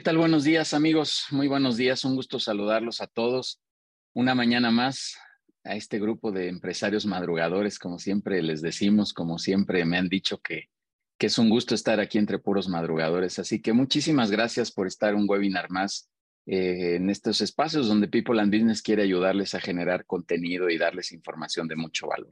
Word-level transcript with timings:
¿qué 0.00 0.04
tal? 0.04 0.16
Buenos 0.16 0.44
días, 0.44 0.72
amigos. 0.72 1.26
Muy 1.30 1.46
buenos 1.46 1.76
días. 1.76 2.06
Un 2.06 2.16
gusto 2.16 2.40
saludarlos 2.40 3.02
a 3.02 3.06
todos. 3.06 3.60
Una 4.14 4.34
mañana 4.34 4.70
más 4.70 5.18
a 5.62 5.76
este 5.76 5.98
grupo 5.98 6.32
de 6.32 6.48
empresarios 6.48 7.04
madrugadores, 7.04 7.78
como 7.78 7.98
siempre 7.98 8.40
les 8.40 8.62
decimos, 8.62 9.12
como 9.12 9.36
siempre 9.36 9.84
me 9.84 9.98
han 9.98 10.08
dicho 10.08 10.38
que, 10.38 10.70
que 11.18 11.26
es 11.26 11.36
un 11.36 11.50
gusto 11.50 11.74
estar 11.74 12.00
aquí 12.00 12.16
entre 12.16 12.38
puros 12.38 12.66
madrugadores. 12.66 13.38
Así 13.38 13.60
que 13.60 13.74
muchísimas 13.74 14.30
gracias 14.30 14.72
por 14.72 14.86
estar 14.86 15.14
un 15.14 15.28
webinar 15.28 15.68
más 15.68 16.08
eh, 16.46 16.94
en 16.94 17.10
estos 17.10 17.42
espacios 17.42 17.86
donde 17.86 18.08
People 18.08 18.40
and 18.40 18.50
Business 18.50 18.80
quiere 18.80 19.02
ayudarles 19.02 19.54
a 19.54 19.60
generar 19.60 20.06
contenido 20.06 20.70
y 20.70 20.78
darles 20.78 21.12
información 21.12 21.68
de 21.68 21.76
mucho 21.76 22.06
valor. 22.06 22.30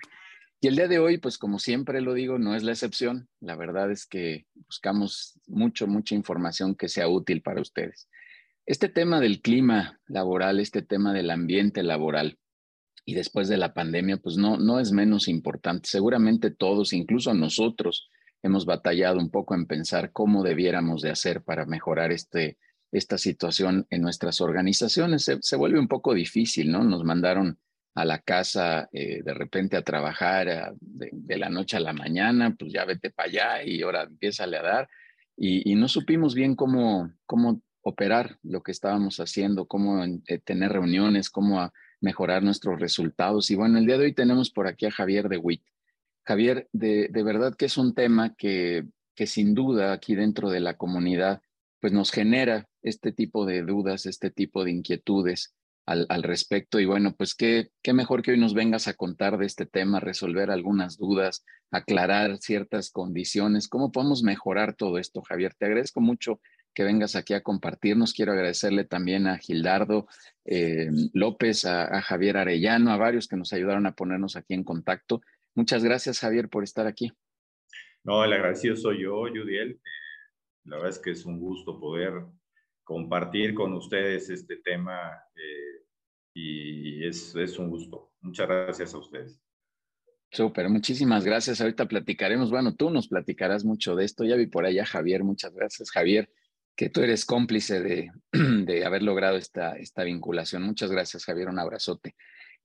Y 0.61 0.67
el 0.67 0.75
día 0.75 0.89
de 0.89 0.99
hoy, 0.99 1.19
pues 1.19 1.39
como 1.39 1.61
siempre 1.61 2.01
lo 2.01 2.15
digo, 2.15 2.39
no 2.39 2.57
es 2.57 2.65
la 2.65 2.73
excepción. 2.73 3.29
La 3.41 3.55
verdad 3.55 3.93
es 3.93 4.07
que 4.07 4.47
buscamos 4.67 5.39
mucho, 5.47 5.87
mucha 5.87 6.17
información 6.17 6.75
que 6.75 6.89
sea 6.89 7.09
útil 7.09 7.43
para 7.43 7.61
ustedes. 7.61 8.09
Este 8.67 8.89
tema 8.89 9.21
del 9.21 9.41
clima 9.41 10.01
laboral, 10.09 10.59
este 10.59 10.83
tema 10.83 11.13
del 11.13 11.31
ambiente 11.31 11.85
laboral 11.85 12.39
y 13.05 13.15
después 13.15 13.49
de 13.49 13.57
la 13.57 13.73
pandemia, 13.73 14.17
pues 14.17 14.37
no, 14.37 14.59
no 14.59 14.81
es 14.81 14.91
menos 14.91 15.29
importante. 15.29 15.89
Seguramente 15.89 16.51
todos, 16.51 16.93
incluso 16.93 17.33
nosotros, 17.35 18.11
hemos 18.43 18.67
batallado 18.67 19.19
un 19.19 19.31
poco 19.31 19.55
en 19.55 19.67
pensar 19.67 20.11
cómo 20.13 20.43
debiéramos 20.43 21.03
de 21.03 21.11
hacer 21.11 21.43
para 21.43 21.67
mejorar 21.67 22.11
este, 22.11 22.59
esta 22.91 23.17
situación 23.17 23.87
en 23.91 24.03
nuestras 24.03 24.41
organizaciones. 24.41 25.25
Se, 25.25 25.39
se 25.41 25.57
vuelve 25.57 25.79
un 25.79 25.89
poco 25.89 26.15
difícil, 26.15 26.73
¿no? 26.73 26.83
Nos 26.83 27.05
mandaron 27.05 27.59
a 27.99 28.05
la 28.05 28.21
casa 28.21 28.89
eh, 28.93 29.23
de 29.25 29.35
repente 29.35 29.77
a 29.77 29.83
trabajar 29.83 30.73
de, 30.81 31.37
la 31.37 31.49
noche 31.49 31.77
a 31.77 31.81
la 31.81 31.93
mañana, 31.93 32.55
pues 32.57 32.73
ya 32.73 32.85
vete 32.85 33.11
para 33.11 33.29
allá 33.29 33.65
y 33.65 33.83
ahora 33.83 34.05
empieza 34.05 34.45
a 34.45 34.49
dar. 34.49 34.89
Y, 35.37 35.75
no 35.75 35.89
supimos 35.89 36.35
bien 36.35 36.55
cómo, 36.55 37.13
cómo 37.27 37.61
operar 37.83 38.39
lo 38.45 38.63
que 38.63 38.71
estábamos 38.71 39.19
haciendo, 39.19 39.67
cómo 39.67 40.05
eh, 40.05 40.39
tener 40.39 40.73
reuniones, 40.73 41.29
cómo 41.29 41.73
mejorar 42.01 42.45
nuestros 42.45 42.79
resultados. 42.79 43.51
Y 43.51 43.57
bueno, 43.57 43.79
el 43.79 43.87
día 43.87 43.99
de 43.99 44.05
hoy 44.05 44.15
tenemos 44.15 44.51
por 44.51 44.69
aquí 44.69 44.87
a 44.87 44.93
Javier 44.93 45.29
de 45.29 45.39
WIT. 45.39 45.63
Javier, 46.25 46.69
de, 46.73 47.09
de 47.09 47.23
verdad 47.25 47.57
que 47.57 47.67
es 47.67 47.77
un 47.79 47.95
tema 47.95 48.35
que, 48.37 48.85
que 49.17 49.27
sin 49.27 49.55
duda 49.55 49.93
aquí 49.93 50.15
dentro 50.15 50.51
de 50.51 50.61
la 50.61 50.77
comunidad, 50.77 51.43
pues 51.81 51.93
nos 51.93 52.13
genera 52.13 52.69
este 52.83 53.11
tipo 53.11 53.45
de 53.45 53.63
dudas, 53.63 54.07
este 54.07 54.31
tipo 54.31 54.65
de 54.65 54.71
inquietudes 54.71 55.55
al, 55.89 56.23
respecto. 56.23 56.79
Y 56.79 56.85
bueno, 56.85 57.15
pues 57.17 57.35
qué, 57.35 57.71
qué 57.83 57.93
mejor 57.93 58.23
que 58.23 58.33
hoy 58.33 58.39
nos 58.39 58.55
vengas 58.55 58.89
a 58.89 58.95
contar 58.95 59.39
de 59.39 59.47
este 59.47 59.67
tema, 59.67 60.01
resolver 60.01 60.51
algunas 60.51 60.99
dudas, 60.99 61.45
aclarar 61.71 62.39
ciertas 62.39 62.91
condiciones, 62.91 63.69
cómo 63.69 63.91
podemos 63.91 64.23
mejorar 64.23 64.75
todo 64.75 64.99
esto, 64.99 65.23
Javier. 65.23 65.55
Te 65.55 65.67
agradezco 65.67 66.01
mucho 66.01 66.41
que 66.75 66.85
vengas 66.85 67.17
aquí 67.17 67.35
a 67.35 67.43
compartirnos. 67.43 68.13
Quiero 68.13 68.33
agradecerle 68.33 68.85
también 68.85 69.27
a 69.27 69.39
Gildardo 69.39 70.07
eh, 70.45 70.91
López, 71.15 71.65
a, 71.65 72.03
Javier 72.03 72.37
Arellano, 72.37 72.93
a 72.93 72.97
varios 72.97 73.27
que 73.27 73.37
nos 73.37 73.53
ayudaron 73.53 73.87
a 73.87 73.93
ponernos 73.93 74.37
aquí 74.37 74.55
en 74.55 74.65
contacto. 74.65 75.23
Muchas 75.55 75.83
gracias, 75.83 76.21
Javier, 76.21 76.49
por 76.49 76.65
estar 76.65 76.87
aquí. 76.87 77.11
No, 78.05 78.23
el 78.25 78.33
agradecido 78.33 78.77
soy 78.77 79.03
yo, 79.03 79.23
Judiel. 79.23 79.81
La 80.65 80.77
verdad 80.77 80.91
es 80.91 80.99
que 80.99 81.11
es 81.11 81.25
un 81.25 81.41
gusto 81.41 81.81
poder 81.81 82.13
compartir 82.85 83.55
con 83.55 83.75
ustedes 83.75 84.31
este 84.31 84.57
tema 84.57 85.13
eh, 85.37 85.79
y 86.41 87.07
es, 87.07 87.35
es 87.35 87.59
un 87.59 87.71
gusto. 87.71 88.13
Muchas 88.21 88.49
gracias 88.49 88.95
a 88.95 88.99
ustedes. 88.99 89.41
Súper, 90.31 90.69
muchísimas 90.69 91.25
gracias. 91.25 91.61
Ahorita 91.61 91.89
platicaremos. 91.89 92.51
Bueno, 92.51 92.75
tú 92.75 92.91
nos 92.91 93.09
platicarás 93.09 93.65
mucho 93.65 93.97
de 93.97 94.05
esto. 94.05 94.25
Ya 94.25 94.37
vi 94.37 94.47
por 94.47 94.67
allá 94.67 94.85
Javier. 94.85 95.25
Muchas 95.25 95.55
gracias, 95.55 95.91
Javier, 95.91 96.31
que 96.77 96.91
tú 96.91 97.01
eres 97.01 97.25
cómplice 97.25 97.81
de, 97.81 98.11
de 98.33 98.85
haber 98.85 99.03
logrado 99.03 99.37
esta, 99.37 99.77
esta 99.77 100.05
vinculación. 100.05 100.63
Muchas 100.63 100.91
gracias, 100.91 101.25
Javier. 101.25 101.49
Un 101.49 101.59
abrazote. 101.59 102.15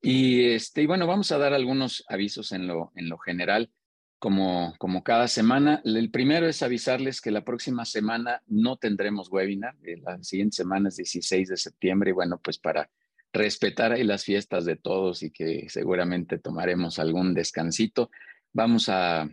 Y, 0.01 0.51
este, 0.51 0.81
y 0.81 0.85
bueno, 0.85 1.07
vamos 1.07 1.31
a 1.31 1.37
dar 1.37 1.53
algunos 1.53 2.03
avisos 2.09 2.51
en 2.51 2.67
lo, 2.67 2.91
en 2.95 3.07
lo 3.07 3.17
general 3.17 3.71
como, 4.19 4.75
como 4.77 5.01
cada 5.01 5.29
semana. 5.29 5.81
El 5.85 6.11
primero 6.11 6.47
es 6.47 6.61
avisarles 6.63 7.21
que 7.21 7.31
la 7.31 7.45
próxima 7.45 7.85
semana 7.85 8.41
no 8.47 8.75
tendremos 8.75 9.31
webinar. 9.31 9.75
Eh, 9.83 10.01
la 10.01 10.21
siguiente 10.21 10.57
semana 10.57 10.89
es 10.89 10.97
16 10.97 11.47
de 11.47 11.57
septiembre 11.57 12.09
y 12.09 12.13
bueno, 12.13 12.41
pues 12.43 12.59
para 12.59 12.89
respetar 13.33 13.91
ahí 13.91 14.03
las 14.03 14.23
fiestas 14.23 14.63
de 14.63 14.75
todos 14.75 15.23
y 15.23 15.31
que 15.31 15.67
seguramente 15.67 16.37
tomaremos 16.37 16.99
algún 16.99 17.33
descansito, 17.33 18.11
vamos 18.53 18.87
a, 18.89 19.29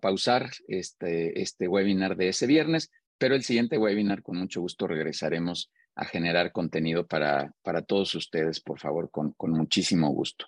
pausar 0.00 0.50
este, 0.66 1.42
este 1.42 1.68
webinar 1.68 2.16
de 2.16 2.28
ese 2.28 2.46
viernes, 2.46 2.90
pero 3.18 3.34
el 3.34 3.44
siguiente 3.44 3.78
webinar 3.78 4.22
con 4.22 4.38
mucho 4.38 4.62
gusto 4.62 4.86
regresaremos 4.86 5.70
a 5.94 6.06
generar 6.06 6.52
contenido 6.52 7.06
para, 7.06 7.52
para 7.62 7.82
todos 7.82 8.14
ustedes, 8.14 8.60
por 8.60 8.80
favor, 8.80 9.10
con, 9.10 9.32
con 9.32 9.52
muchísimo 9.52 10.08
gusto. 10.08 10.46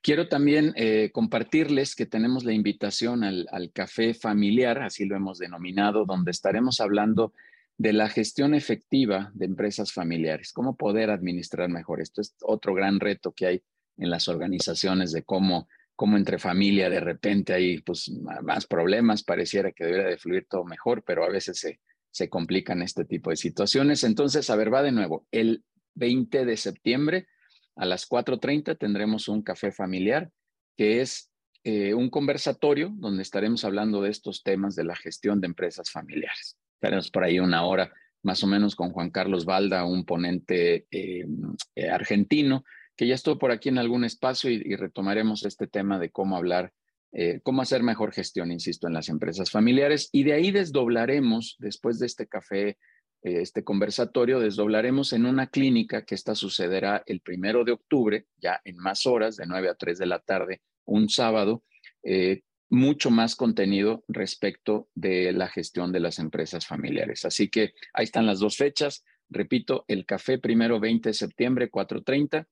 Quiero 0.00 0.28
también 0.28 0.72
eh, 0.76 1.10
compartirles 1.12 1.94
que 1.94 2.06
tenemos 2.06 2.44
la 2.44 2.52
invitación 2.52 3.24
al, 3.24 3.46
al, 3.50 3.72
café 3.72 4.14
familiar, 4.14 4.80
así 4.82 5.04
lo 5.04 5.16
hemos 5.16 5.38
denominado, 5.38 6.06
donde 6.06 6.30
estaremos 6.30 6.80
hablando 6.80 7.32
de 7.78 7.92
la 7.92 8.08
gestión 8.08 8.54
efectiva 8.54 9.30
de 9.34 9.46
empresas 9.46 9.92
familiares, 9.92 10.52
cómo 10.52 10.76
poder 10.76 11.10
administrar 11.10 11.68
mejor. 11.68 12.00
Esto 12.00 12.20
es 12.20 12.34
otro 12.40 12.74
gran 12.74 13.00
reto 13.00 13.32
que 13.32 13.46
hay 13.46 13.62
en 13.98 14.10
las 14.10 14.28
organizaciones 14.28 15.12
de 15.12 15.22
cómo, 15.24 15.68
cómo 15.94 16.16
entre 16.16 16.38
familia 16.38 16.88
de 16.88 17.00
repente 17.00 17.52
hay 17.52 17.80
pues, 17.82 18.10
más 18.42 18.66
problemas, 18.66 19.22
pareciera 19.22 19.72
que 19.72 19.84
debería 19.84 20.08
de 20.08 20.18
fluir 20.18 20.46
todo 20.48 20.64
mejor, 20.64 21.02
pero 21.04 21.24
a 21.24 21.28
veces 21.28 21.58
se, 21.58 21.80
se 22.10 22.28
complican 22.30 22.82
este 22.82 23.04
tipo 23.04 23.30
de 23.30 23.36
situaciones. 23.36 24.04
Entonces, 24.04 24.48
a 24.48 24.56
ver, 24.56 24.72
va 24.72 24.82
de 24.82 24.92
nuevo. 24.92 25.26
El 25.30 25.64
20 25.94 26.44
de 26.44 26.56
septiembre 26.56 27.26
a 27.76 27.84
las 27.84 28.08
4.30 28.08 28.78
tendremos 28.78 29.28
un 29.28 29.42
café 29.42 29.70
familiar 29.70 30.30
que 30.76 31.00
es 31.00 31.30
eh, 31.64 31.94
un 31.94 32.10
conversatorio 32.10 32.92
donde 32.94 33.22
estaremos 33.22 33.64
hablando 33.64 34.00
de 34.00 34.10
estos 34.10 34.42
temas 34.42 34.76
de 34.76 34.84
la 34.84 34.96
gestión 34.96 35.40
de 35.40 35.48
empresas 35.48 35.90
familiares. 35.90 36.56
Estaremos 36.76 37.10
por 37.10 37.24
ahí 37.24 37.40
una 37.40 37.64
hora 37.64 37.92
más 38.22 38.42
o 38.42 38.46
menos 38.46 38.76
con 38.76 38.90
Juan 38.90 39.10
Carlos 39.10 39.44
Valda, 39.44 39.84
un 39.84 40.04
ponente 40.04 40.86
eh, 40.90 41.26
eh, 41.74 41.88
argentino, 41.88 42.64
que 42.96 43.06
ya 43.06 43.14
estuvo 43.14 43.38
por 43.38 43.50
aquí 43.50 43.68
en 43.68 43.78
algún 43.78 44.04
espacio 44.04 44.50
y 44.50 44.74
retomaremos 44.74 45.44
este 45.44 45.66
tema 45.66 45.98
de 45.98 46.10
cómo 46.10 46.36
hablar 46.36 46.72
eh, 47.12 47.40
cómo 47.42 47.62
hacer 47.62 47.82
mejor 47.82 48.12
gestión, 48.12 48.52
insisto, 48.52 48.88
en 48.88 48.92
las 48.92 49.08
empresas 49.08 49.50
familiares. 49.50 50.10
Y 50.12 50.24
de 50.24 50.34
ahí 50.34 50.50
desdoblaremos, 50.50 51.56
después 51.58 51.98
de 51.98 52.06
este 52.06 52.26
café, 52.26 52.76
este 53.22 53.64
conversatorio, 53.64 54.38
desdoblaremos 54.38 55.14
en 55.14 55.24
una 55.24 55.46
clínica 55.46 56.04
que 56.04 56.14
esta 56.14 56.34
sucederá 56.34 57.02
el 57.06 57.20
primero 57.20 57.64
de 57.64 57.72
octubre, 57.72 58.26
ya 58.36 58.60
en 58.64 58.76
más 58.76 59.06
horas, 59.06 59.36
de 59.36 59.46
9 59.46 59.70
a 59.70 59.74
3 59.74 59.98
de 59.98 60.06
la 60.06 60.18
tarde, 60.18 60.60
un 60.84 61.08
sábado, 61.08 61.64
mucho 62.68 63.10
más 63.10 63.36
contenido 63.36 64.04
respecto 64.08 64.88
de 64.94 65.32
la 65.32 65.48
gestión 65.48 65.92
de 65.92 66.00
las 66.00 66.18
empresas 66.18 66.66
familiares. 66.66 67.24
Así 67.24 67.48
que 67.48 67.74
ahí 67.92 68.04
están 68.04 68.26
las 68.26 68.40
dos 68.40 68.56
fechas. 68.56 69.04
Repito, 69.28 69.84
el 69.88 70.04
café 70.04 70.38
primero 70.38 70.80
20 70.80 71.10
de 71.10 71.14
septiembre, 71.14 71.70
4.30 71.70 72.46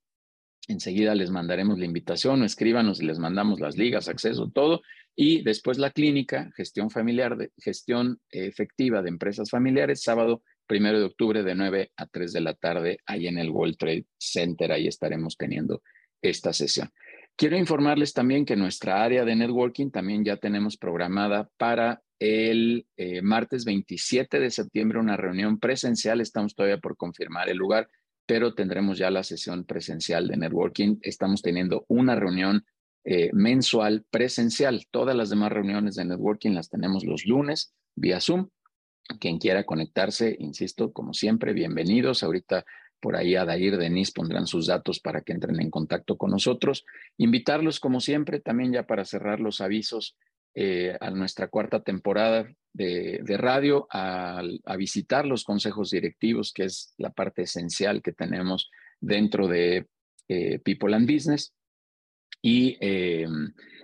Enseguida 0.67 1.15
les 1.15 1.31
mandaremos 1.31 1.79
la 1.79 1.85
invitación 1.85 2.41
o 2.41 2.45
escríbanos 2.45 3.01
y 3.01 3.05
les 3.05 3.19
mandamos 3.19 3.61
las 3.61 3.77
ligas, 3.77 4.09
acceso, 4.09 4.51
todo. 4.51 4.81
Y 5.15 5.43
después 5.43 5.79
la 5.79 5.91
clínica, 5.91 6.51
gestión 6.57 6.91
familiar, 6.91 7.37
de, 7.37 7.53
gestión 7.59 8.21
efectiva 8.31 9.03
de 9.03 9.11
empresas 9.11 9.51
familiares, 9.51 10.03
sábado 10.03 10.43
primero 10.67 10.99
de 10.99 11.05
octubre 11.05 11.43
de 11.43 11.55
9 11.55 11.93
a 11.97 12.07
3 12.07 12.33
de 12.33 12.41
la 12.41 12.55
tarde, 12.55 12.99
ahí 13.05 13.27
en 13.27 13.39
el 13.39 13.51
World 13.51 13.77
Trade 13.77 14.07
Center, 14.17 14.73
ahí 14.73 14.87
estaremos 14.87 15.37
teniendo 15.37 15.83
esta 16.23 16.55
sesión. 16.55 16.91
Quiero 17.37 17.57
informarles 17.57 18.13
también 18.13 18.45
que 18.45 18.57
nuestra 18.57 19.03
área 19.03 19.25
de 19.25 19.35
networking 19.35 19.91
también 19.91 20.25
ya 20.25 20.37
tenemos 20.37 20.77
programada 20.77 21.49
para 21.57 22.03
el 22.19 22.87
eh, 22.97 23.23
martes 23.23 23.65
27 23.65 24.39
de 24.39 24.51
septiembre 24.51 25.01
una 25.01 25.17
reunión 25.17 25.59
presencial. 25.59 26.21
Estamos 26.21 26.55
todavía 26.55 26.79
por 26.79 26.97
confirmar 26.97 27.49
el 27.49 27.57
lugar 27.57 27.89
pero 28.27 28.55
tendremos 28.55 28.99
ya 28.99 29.11
la 29.11 29.23
sesión 29.23 29.65
presencial 29.65 30.29
de 30.29 30.37
networking. 30.37 30.97
Estamos 31.03 31.43
teniendo 31.43 31.85
una 31.89 32.15
reunión 32.15 32.65
eh, 33.05 33.31
mensual 33.33 34.05
presencial. 34.11 34.87
Todas 34.91 35.15
las 35.15 35.31
demás 35.31 35.53
reuniones 35.53 35.97
de 35.97 36.07
networking 36.07 36.53
las 36.53 36.71
tenemos 36.71 37.05
los 37.05 37.27
lunes 37.27 37.75
vía 37.95 38.21
Zoom. 38.21 38.49
Quien 39.21 39.39
quiera 39.39 39.65
conectarse, 39.65 40.35
insisto, 40.39 40.93
como 40.93 41.13
siempre, 41.13 41.53
bienvenidos. 41.53 42.23
Ahorita 42.23 42.65
por 43.05 43.17
ahí 43.17 43.35
Adair, 43.35 43.77
Denise 43.77 44.13
pondrán 44.15 44.47
sus 44.47 44.67
datos 44.67 44.99
para 44.99 45.21
que 45.21 45.35
entren 45.35 45.61
en 45.61 45.69
contacto 45.69 46.17
con 46.17 46.31
nosotros. 46.31 46.87
Invitarlos, 47.19 47.79
como 47.79 48.01
siempre, 48.01 48.41
también 48.41 48.73
ya 48.73 48.87
para 48.87 49.05
cerrar 49.05 49.41
los 49.41 49.61
avisos 49.61 50.17
eh, 50.55 50.97
a 50.99 51.11
nuestra 51.11 51.49
cuarta 51.49 51.83
temporada 51.83 52.49
de, 52.73 53.37
radio, 53.37 53.87
a, 53.91 54.43
visitar 54.79 55.27
los 55.27 55.45
consejos 55.45 55.91
directivos, 55.91 56.51
que 56.55 56.65
es 56.65 56.95
la 56.97 57.11
parte 57.11 57.43
esencial 57.43 58.01
que 58.01 58.13
tenemos 58.13 58.71
dentro 59.03 59.49
de 59.49 59.87
eh, 60.29 60.59
People 60.61 60.97
and 60.97 61.07
Business. 61.07 61.53
Y 62.41 62.79
eh, 62.81 63.27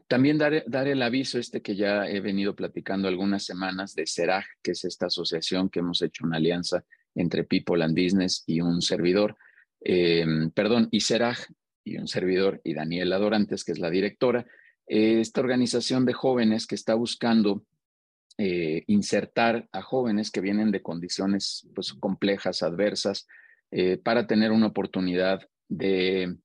también 0.08 0.38
dar, 0.38 0.64
dar, 0.66 0.88
el 0.88 1.02
aviso 1.02 1.38
este 1.38 1.61
que 1.61 1.76
ya 1.76 2.08
he 2.08 2.20
venido 2.20 2.56
platicando 2.56 3.06
algunas 3.06 3.44
semanas 3.44 3.94
de 3.94 4.06
CERAG, 4.06 4.46
que 4.62 4.70
es 4.70 4.82
esta 4.87 5.08
asociación 5.08 5.69
que 5.69 5.81
hemos 5.81 6.00
hecho 6.00 6.25
una 6.25 6.38
alianza 6.38 6.87
entre 7.14 7.44
People 7.44 7.82
and 7.84 7.94
Business 7.94 8.44
y 8.46 8.60
un 8.60 8.82
servidor, 8.82 9.36
eh, 9.82 10.24
perdón, 10.54 10.88
y 10.90 11.00
Seraj 11.00 11.38
y 11.84 11.96
un 11.96 12.08
servidor, 12.08 12.60
y 12.64 12.74
Daniela 12.74 13.18
Dorantes, 13.18 13.64
que 13.64 13.72
es 13.72 13.78
la 13.78 13.90
directora, 13.90 14.46
esta 14.86 15.40
organización 15.40 16.04
de 16.04 16.12
jóvenes 16.12 16.66
que 16.66 16.74
está 16.74 16.94
buscando 16.94 17.64
eh, 18.42 18.84
insertar 18.86 19.68
a 19.70 19.82
jóvenes 19.82 20.30
que 20.30 20.40
vienen 20.40 20.70
de 20.70 20.80
condiciones 20.80 21.68
pues, 21.74 21.92
complejas, 21.92 22.62
adversas, 22.62 23.26
eh, 23.70 23.98
para 23.98 24.26
tener 24.26 24.50
una 24.50 24.68
oportunidad 24.68 25.46
de 25.68 26.36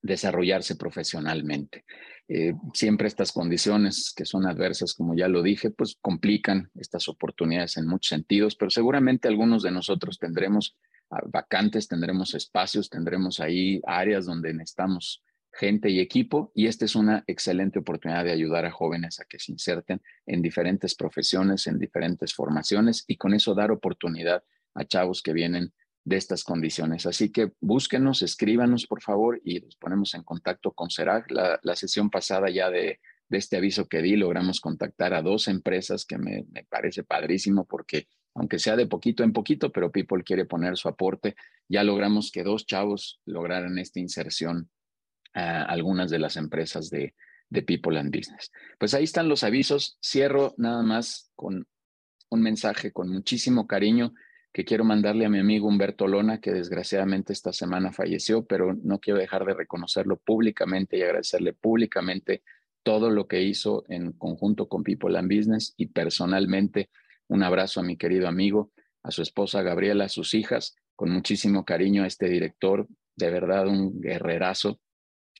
desarrollarse 0.00 0.76
profesionalmente. 0.76 1.84
Eh, 2.30 2.54
siempre 2.74 3.08
estas 3.08 3.32
condiciones 3.32 4.12
que 4.14 4.26
son 4.26 4.46
adversas, 4.46 4.92
como 4.92 5.14
ya 5.14 5.28
lo 5.28 5.42
dije, 5.42 5.70
pues 5.70 5.96
complican 6.00 6.70
estas 6.74 7.08
oportunidades 7.08 7.78
en 7.78 7.86
muchos 7.86 8.10
sentidos, 8.10 8.54
pero 8.54 8.70
seguramente 8.70 9.28
algunos 9.28 9.62
de 9.62 9.70
nosotros 9.70 10.18
tendremos 10.18 10.76
ah, 11.10 11.22
vacantes, 11.26 11.88
tendremos 11.88 12.34
espacios, 12.34 12.90
tendremos 12.90 13.40
ahí 13.40 13.80
áreas 13.86 14.26
donde 14.26 14.52
necesitamos 14.52 15.22
gente 15.52 15.88
y 15.88 16.00
equipo 16.00 16.52
y 16.54 16.66
esta 16.66 16.84
es 16.84 16.94
una 16.94 17.24
excelente 17.26 17.78
oportunidad 17.78 18.24
de 18.24 18.32
ayudar 18.32 18.66
a 18.66 18.70
jóvenes 18.70 19.20
a 19.20 19.24
que 19.24 19.38
se 19.38 19.52
inserten 19.52 20.02
en 20.26 20.42
diferentes 20.42 20.94
profesiones, 20.94 21.66
en 21.66 21.78
diferentes 21.78 22.34
formaciones 22.34 23.04
y 23.06 23.16
con 23.16 23.32
eso 23.32 23.54
dar 23.54 23.70
oportunidad 23.70 24.44
a 24.74 24.84
chavos 24.84 25.22
que 25.22 25.32
vienen 25.32 25.72
de 26.04 26.16
estas 26.16 26.44
condiciones. 26.44 27.06
Así 27.06 27.30
que 27.30 27.52
búsquenos, 27.60 28.22
escríbanos 28.22 28.86
por 28.86 29.02
favor 29.02 29.40
y 29.44 29.60
nos 29.60 29.76
ponemos 29.76 30.14
en 30.14 30.22
contacto 30.22 30.72
con 30.72 30.90
Serac. 30.90 31.30
La, 31.30 31.76
sesión 31.76 32.10
pasada 32.10 32.50
ya 32.50 32.70
de, 32.70 33.00
este 33.30 33.56
aviso 33.56 33.88
que 33.88 34.00
di, 34.00 34.16
logramos 34.16 34.60
contactar 34.60 35.12
a 35.14 35.22
dos 35.22 35.48
empresas 35.48 36.04
que 36.04 36.18
me, 36.18 36.46
parece 36.68 37.04
padrísimo 37.04 37.66
porque 37.66 38.08
aunque 38.34 38.58
sea 38.58 38.76
de 38.76 38.86
poquito 38.86 39.24
en 39.24 39.32
poquito, 39.32 39.72
pero 39.72 39.90
People 39.90 40.22
quiere 40.22 40.44
poner 40.44 40.76
su 40.76 40.88
aporte, 40.88 41.34
ya 41.68 41.82
logramos 41.82 42.30
que 42.30 42.44
dos 42.44 42.66
chavos 42.66 43.20
lograran 43.26 43.78
esta 43.78 43.98
inserción 43.98 44.70
a 45.34 45.64
algunas 45.64 46.10
de 46.10 46.20
las 46.20 46.36
empresas 46.36 46.88
de, 46.88 47.14
de 47.50 47.62
People 47.62 47.98
and 47.98 48.14
Business. 48.16 48.52
Pues 48.78 48.94
ahí 48.94 49.04
están 49.04 49.28
los 49.28 49.42
avisos. 49.42 49.98
Cierro 50.00 50.54
nada 50.56 50.82
más 50.82 51.32
con 51.34 51.66
un 52.30 52.42
mensaje 52.42 52.92
con 52.92 53.10
muchísimo 53.10 53.66
cariño 53.66 54.14
quiero 54.64 54.84
mandarle 54.84 55.24
a 55.24 55.28
mi 55.28 55.38
amigo 55.38 55.68
Humberto 55.68 56.06
Lona, 56.06 56.40
que 56.40 56.52
desgraciadamente 56.52 57.32
esta 57.32 57.52
semana 57.52 57.92
falleció, 57.92 58.44
pero 58.44 58.74
no 58.74 58.98
quiero 58.98 59.18
dejar 59.18 59.44
de 59.44 59.54
reconocerlo 59.54 60.16
públicamente 60.16 60.96
y 60.96 61.02
agradecerle 61.02 61.52
públicamente 61.52 62.42
todo 62.82 63.10
lo 63.10 63.28
que 63.28 63.42
hizo 63.42 63.84
en 63.88 64.12
conjunto 64.12 64.68
con 64.68 64.82
People 64.82 65.18
and 65.18 65.32
Business 65.32 65.74
y 65.76 65.86
personalmente 65.86 66.90
un 67.28 67.42
abrazo 67.42 67.80
a 67.80 67.82
mi 67.82 67.96
querido 67.96 68.26
amigo, 68.26 68.72
a 69.02 69.10
su 69.10 69.22
esposa 69.22 69.62
Gabriela, 69.62 70.06
a 70.06 70.08
sus 70.08 70.34
hijas, 70.34 70.74
con 70.96 71.10
muchísimo 71.10 71.64
cariño 71.64 72.04
a 72.04 72.06
este 72.06 72.28
director, 72.28 72.88
de 73.14 73.30
verdad 73.30 73.66
un 73.66 74.00
guerrerazo 74.00 74.80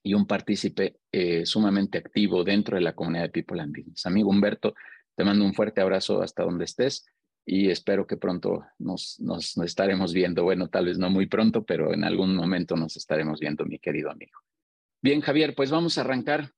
y 0.02 0.14
un 0.14 0.26
partícipe 0.26 1.00
eh, 1.10 1.46
sumamente 1.46 1.98
activo 1.98 2.44
dentro 2.44 2.76
de 2.76 2.82
la 2.82 2.94
comunidad 2.94 3.24
de 3.24 3.30
People 3.30 3.60
and 3.60 3.74
Business. 3.76 4.06
Amigo 4.06 4.30
Humberto, 4.30 4.74
te 5.16 5.24
mando 5.24 5.44
un 5.44 5.54
fuerte 5.54 5.80
abrazo 5.80 6.22
hasta 6.22 6.44
donde 6.44 6.64
estés 6.64 7.06
y 7.50 7.70
espero 7.70 8.06
que 8.06 8.18
pronto 8.18 8.66
nos, 8.78 9.18
nos, 9.20 9.56
estaremos 9.56 10.12
viendo. 10.12 10.44
Bueno, 10.44 10.68
tal 10.68 10.84
vez 10.84 10.98
no 10.98 11.08
muy 11.08 11.26
pronto, 11.26 11.64
pero 11.64 11.94
en 11.94 12.04
algún 12.04 12.36
momento 12.36 12.76
nos 12.76 12.98
estaremos 12.98 13.40
viendo, 13.40 13.64
mi 13.64 13.78
querido 13.78 14.10
amigo. 14.10 14.38
Bien, 15.00 15.22
Javier, 15.22 15.54
pues 15.54 15.70
vamos 15.70 15.96
a 15.96 16.02
arrancar. 16.02 16.52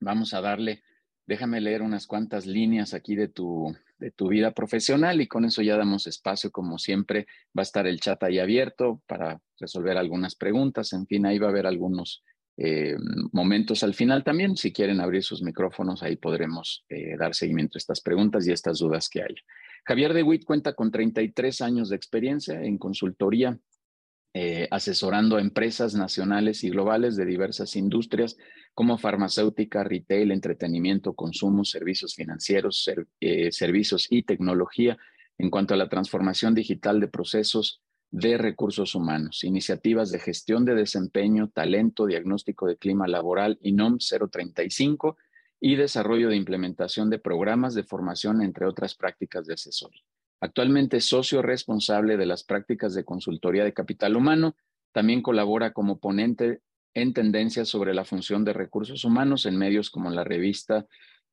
Vamos 0.00 0.34
a 0.34 0.40
darle, 0.40 0.82
déjame 1.26 1.60
leer 1.60 1.80
unas 1.80 2.08
cuantas 2.08 2.44
líneas 2.44 2.92
aquí 2.92 3.14
de 3.14 3.28
tu, 3.28 3.72
de 3.98 4.10
tu 4.10 4.26
vida 4.26 4.50
profesional 4.50 5.20
y 5.20 5.28
con 5.28 5.44
eso 5.44 5.62
ya 5.62 5.76
damos 5.76 6.08
espacio, 6.08 6.50
como 6.50 6.76
siempre. 6.76 7.28
Va 7.56 7.60
a 7.60 7.62
estar 7.62 7.86
el 7.86 8.00
chat 8.00 8.20
ahí 8.24 8.40
abierto 8.40 9.00
para 9.06 9.40
resolver 9.60 9.96
algunas 9.96 10.34
preguntas. 10.34 10.92
En 10.92 11.06
fin, 11.06 11.24
ahí 11.24 11.38
va 11.38 11.46
a 11.46 11.50
haber 11.50 11.68
algunos 11.68 12.24
eh, 12.56 12.96
momentos 13.30 13.84
al 13.84 13.94
final 13.94 14.24
también. 14.24 14.56
Si 14.56 14.72
quieren 14.72 15.00
abrir 15.00 15.22
sus 15.22 15.40
micrófonos, 15.40 16.02
ahí 16.02 16.16
podremos 16.16 16.84
eh, 16.88 17.16
dar 17.16 17.32
seguimiento 17.32 17.76
a 17.76 17.78
estas 17.78 18.00
preguntas 18.00 18.44
y 18.48 18.50
estas 18.50 18.80
dudas 18.80 19.08
que 19.08 19.22
haya. 19.22 19.42
Javier 19.84 20.14
de 20.14 20.22
Witt 20.22 20.44
cuenta 20.44 20.74
con 20.74 20.90
33 20.90 21.60
años 21.60 21.88
de 21.88 21.96
experiencia 21.96 22.62
en 22.62 22.78
consultoría, 22.78 23.58
eh, 24.34 24.68
asesorando 24.70 25.36
a 25.36 25.40
empresas 25.40 25.94
nacionales 25.94 26.62
y 26.62 26.70
globales 26.70 27.16
de 27.16 27.24
diversas 27.24 27.74
industrias 27.76 28.36
como 28.74 28.98
farmacéutica, 28.98 29.82
retail, 29.82 30.30
entretenimiento, 30.30 31.14
consumo, 31.14 31.64
servicios 31.64 32.14
financieros, 32.14 32.90
eh, 33.20 33.50
servicios 33.50 34.06
y 34.10 34.24
tecnología 34.24 34.98
en 35.38 35.50
cuanto 35.50 35.74
a 35.74 35.76
la 35.76 35.88
transformación 35.88 36.54
digital 36.54 37.00
de 37.00 37.08
procesos 37.08 37.80
de 38.10 38.38
recursos 38.38 38.94
humanos, 38.94 39.44
iniciativas 39.44 40.10
de 40.10 40.18
gestión 40.18 40.64
de 40.64 40.74
desempeño, 40.74 41.48
talento, 41.48 42.06
diagnóstico 42.06 42.66
de 42.66 42.76
clima 42.76 43.06
laboral 43.08 43.58
y 43.60 43.72
NOM 43.72 43.98
035 43.98 45.16
y 45.60 45.76
desarrollo 45.76 46.28
de 46.28 46.36
implementación 46.36 47.10
de 47.10 47.18
programas 47.18 47.74
de 47.74 47.84
formación, 47.84 48.42
entre 48.42 48.66
otras 48.66 48.94
prácticas 48.94 49.46
de 49.46 49.54
asesoría. 49.54 50.02
Actualmente 50.40 50.98
es 50.98 51.06
socio 51.06 51.42
responsable 51.42 52.16
de 52.16 52.26
las 52.26 52.44
prácticas 52.44 52.94
de 52.94 53.04
consultoría 53.04 53.64
de 53.64 53.72
capital 53.72 54.16
humano. 54.16 54.54
También 54.92 55.22
colabora 55.22 55.72
como 55.72 55.98
ponente 55.98 56.60
en 56.94 57.12
tendencias 57.12 57.68
sobre 57.68 57.94
la 57.94 58.04
función 58.04 58.44
de 58.44 58.52
recursos 58.52 59.04
humanos 59.04 59.46
en 59.46 59.56
medios 59.56 59.90
como 59.90 60.10
la 60.10 60.24
revista 60.24 60.86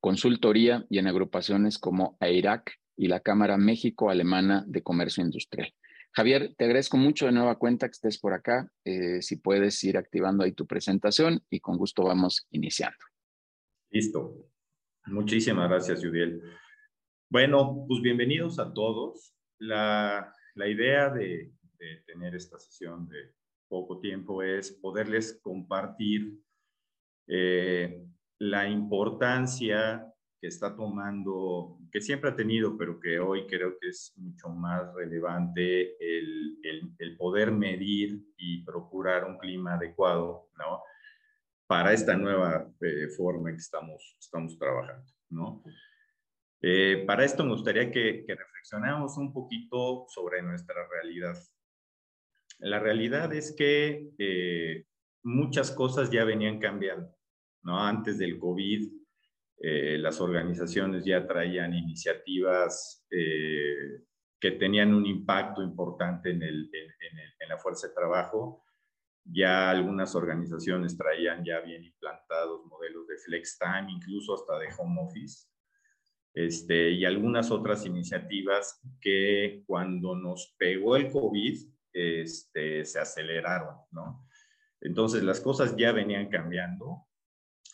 Consultoría 0.04 0.86
y 0.90 0.98
en 0.98 1.08
agrupaciones 1.08 1.78
como 1.78 2.18
AIRAC 2.20 2.74
y 2.98 3.08
la 3.08 3.22
Cámara 3.22 3.58
México-Alemana 3.58 4.66
de 4.68 4.84
Comercio 4.84 5.24
Industrial. 5.24 5.74
Javier, 6.12 6.54
te 6.58 6.66
agradezco 6.66 6.98
mucho 6.98 7.26
de 7.26 7.32
nueva 7.32 7.58
cuenta 7.58 7.88
que 7.88 7.94
estés 7.94 8.20
por 8.20 8.34
acá. 8.34 8.70
Eh, 8.84 9.22
si 9.22 9.38
puedes 9.38 9.82
ir 9.86 9.98
activando 9.98 10.44
ahí 10.44 10.52
tu 10.52 10.68
presentación 10.68 11.42
y 11.50 11.62
con 11.62 11.78
gusto 11.78 12.04
vamos 12.04 12.46
iniciando. 12.52 13.13
Listo. 13.94 14.50
Muchísimas 15.06 15.70
gracias, 15.70 16.02
Yudiel. 16.02 16.42
Bueno, 17.30 17.86
pues 17.88 18.02
bienvenidos 18.02 18.58
a 18.58 18.74
todos. 18.74 19.36
La, 19.60 20.34
idea 20.56 21.12
de, 21.12 21.54
tener 22.08 22.34
esta 22.34 22.58
sesión 22.58 23.08
de 23.08 23.36
poco 23.68 24.00
tiempo 24.00 24.42
es 24.42 24.72
poderles 24.72 25.40
compartir 25.44 26.40
eh, 27.28 28.04
la 28.40 28.68
importancia 28.68 30.12
que 30.42 30.48
está 30.48 30.76
tomando, 30.76 31.78
que 31.92 32.02
siempre 32.02 32.32
ha 32.32 32.36
tenido, 32.36 32.76
pero 32.76 33.00
que 33.00 33.20
hoy 33.20 33.46
creo 33.46 33.78
que 33.80 33.90
es 33.90 34.12
mucho 34.18 34.50
más 34.50 34.92
relevante 34.96 35.98
el, 36.04 36.58
el 36.98 37.16
poder 37.16 37.52
medir 37.52 38.26
y 38.38 38.64
procurar 38.64 39.26
un 39.26 39.38
clima 39.38 39.76
adecuado, 39.76 40.50
¿no? 40.58 40.82
Para 41.74 41.92
esta 41.92 42.16
nueva 42.16 42.72
eh, 42.82 43.08
forma 43.18 43.50
que 43.50 43.58
estamos, 43.58 44.16
trabajando, 44.60 45.12
¿no? 45.32 45.64
Eh, 46.62 47.04
para 47.08 47.26
esto 47.26 47.44
me 47.44 47.54
gustaría 47.54 47.90
que, 47.90 48.24
que 48.28 48.36
reflexionáramos 48.36 49.18
un 49.18 49.34
poquito 49.34 50.06
sobre 50.08 50.44
nuestra 50.44 50.88
realidad. 50.88 51.36
La 52.60 52.78
realidad 52.78 53.34
es 53.34 53.56
que 53.58 54.08
eh, 54.20 54.86
muchas 55.24 55.72
cosas 55.72 56.12
ya 56.12 56.24
venían 56.24 56.60
cambiando, 56.60 57.12
¿no? 57.64 57.80
Antes 57.80 58.20
del 58.20 58.38
COVID, 58.38 58.92
las 59.98 60.22
organizaciones 60.22 61.06
ya 61.06 61.26
traían 61.26 61.74
iniciativas 61.74 63.08
que 63.10 64.52
tenían 64.60 64.94
un 64.94 65.08
impacto 65.08 65.64
importante 65.64 66.30
en 66.30 67.50
la 67.50 67.58
fuerza 67.58 67.88
de 67.88 67.94
trabajo 67.96 68.64
ya 69.26 69.70
algunas 69.70 70.16
organizaciones 70.16 70.98
traían 70.98 71.44
ya 71.44 71.60
bien 71.62 71.84
implantados 71.84 72.66
modelos 72.66 73.08
de 73.08 73.18
flex 73.18 73.58
time, 73.58 73.92
incluso 73.92 74.34
hasta 74.34 74.60
de 74.60 74.68
home 74.78 75.02
office. 75.02 75.48
Este, 76.34 76.92
y 76.92 77.06
algunas 77.06 77.52
otras 77.52 77.86
iniciativas 77.86 78.82
que 79.00 79.64
cuando 79.68 80.16
nos 80.16 80.56
pegó 80.58 80.96
el 80.96 81.12
COVID 81.12 81.58
este, 81.94 82.86
se 82.86 83.00
aceleraron, 83.00 83.76
¿no? 83.92 84.28
Entonces 84.82 85.24
las 85.24 85.40
cosas 85.40 85.76
ya 85.78 85.92
venían 85.92 86.30
cambiando, 86.30 87.06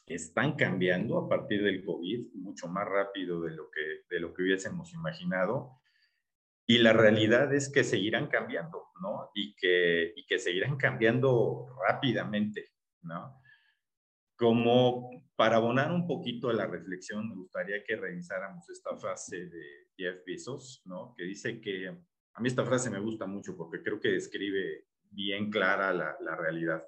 están 0.06 0.56
cambiando 0.56 1.18
a 1.18 1.29
partir 1.29 1.63
del 1.63 1.84
COVID 1.84 2.34
mucho 2.36 2.68
más 2.68 2.88
rápido 2.88 3.41
de 3.41 3.56
lo 3.56 3.72
que, 3.72 4.03
de 4.10 4.20
lo 4.20 4.34
que 4.34 4.44
hubiésemos 4.44 4.94
imaginado 4.94 5.79
y 6.70 6.78
la 6.78 6.94
realidad 6.94 7.52
es 7.52 7.68
que 7.68 7.84
seguirán 7.84 8.28
cambiando, 8.28 8.90
¿no? 9.02 9.32
Y 9.34 9.56
que, 9.56 10.14
y 10.16 10.24
que 10.28 10.38
seguirán 10.38 10.78
cambiando 10.78 11.66
rápidamente, 11.84 12.74
¿no? 13.02 13.42
Como 14.36 15.10
para 15.36 15.56
abonar 15.56 15.92
un 15.92 16.06
poquito 16.06 16.48
a 16.48 16.54
la 16.54 16.68
reflexión, 16.68 17.28
me 17.28 17.34
gustaría 17.34 17.84
que 17.84 17.96
revisáramos 17.96 18.70
esta 18.70 18.96
frase 18.96 19.48
de 19.48 19.64
Jeff 19.98 20.24
Bezos, 20.24 20.84
¿no? 20.86 21.16
Que 21.18 21.24
dice 21.24 21.60
que, 21.60 21.88
a 21.88 22.40
mí 22.40 22.48
esta 22.48 22.64
frase 22.64 22.92
me 22.92 23.00
gusta 23.00 23.26
mucho 23.26 23.58
porque 23.58 23.82
creo 23.82 24.00
que 24.00 24.10
describe 24.10 24.86
bien 25.10 25.50
clara 25.50 25.92
la, 25.92 26.18
la 26.22 26.36
realidad. 26.36 26.84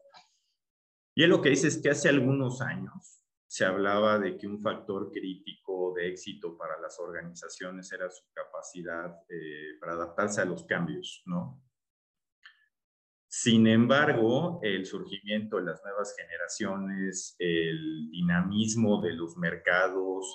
Y 1.16 1.24
él 1.24 1.32
lo 1.32 1.42
que 1.42 1.50
dice 1.50 1.70
es 1.70 1.82
que 1.82 1.90
hace 1.90 2.08
algunos 2.08 2.62
años 2.62 3.21
se 3.52 3.66
hablaba 3.66 4.18
de 4.18 4.38
que 4.38 4.48
un 4.48 4.62
factor 4.62 5.12
crítico 5.12 5.92
de 5.94 6.08
éxito 6.08 6.58
para 6.58 6.80
las 6.80 6.98
organizaciones 7.02 7.92
era 7.92 8.10
su 8.10 8.24
capacidad 8.34 9.14
eh, 9.28 9.78
para 9.78 9.92
adaptarse 9.92 10.40
a 10.40 10.46
los 10.46 10.64
cambios, 10.64 11.22
¿no? 11.26 11.62
Sin 13.28 13.68
embargo, 13.68 14.62
el 14.64 14.86
surgimiento 14.86 15.58
de 15.58 15.64
las 15.64 15.84
nuevas 15.84 16.16
generaciones, 16.16 17.36
el 17.40 18.10
dinamismo 18.10 19.02
de 19.02 19.16
los 19.16 19.36
mercados 19.36 20.34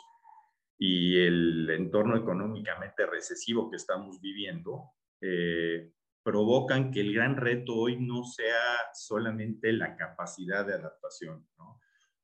y 0.77 1.19
el 1.19 1.71
entorno 1.71 2.19
económicamente 2.19 3.07
recesivo 3.07 3.71
que 3.71 3.77
estamos 3.77 4.21
viviendo 4.21 4.91
eh, 5.23 5.91
provocan 6.23 6.91
que 6.91 7.01
el 7.01 7.15
gran 7.15 7.39
reto 7.39 7.77
hoy 7.77 7.97
no 7.97 8.25
sea 8.25 8.93
solamente 8.93 9.73
la 9.73 9.97
capacidad 9.97 10.67
de 10.67 10.75
adaptación. 10.75 11.49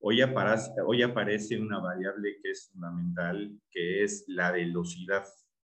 Hoy, 0.05 0.21
aparece, 0.21 0.73
hoy 0.85 1.03
aparece 1.03 1.61
una 1.61 1.79
variable 1.79 2.41
que 2.43 2.51
es 2.51 2.69
fundamental, 2.73 3.57
que 3.71 4.03
es 4.03 4.25
la 4.27 4.51
velocidad, 4.51 5.25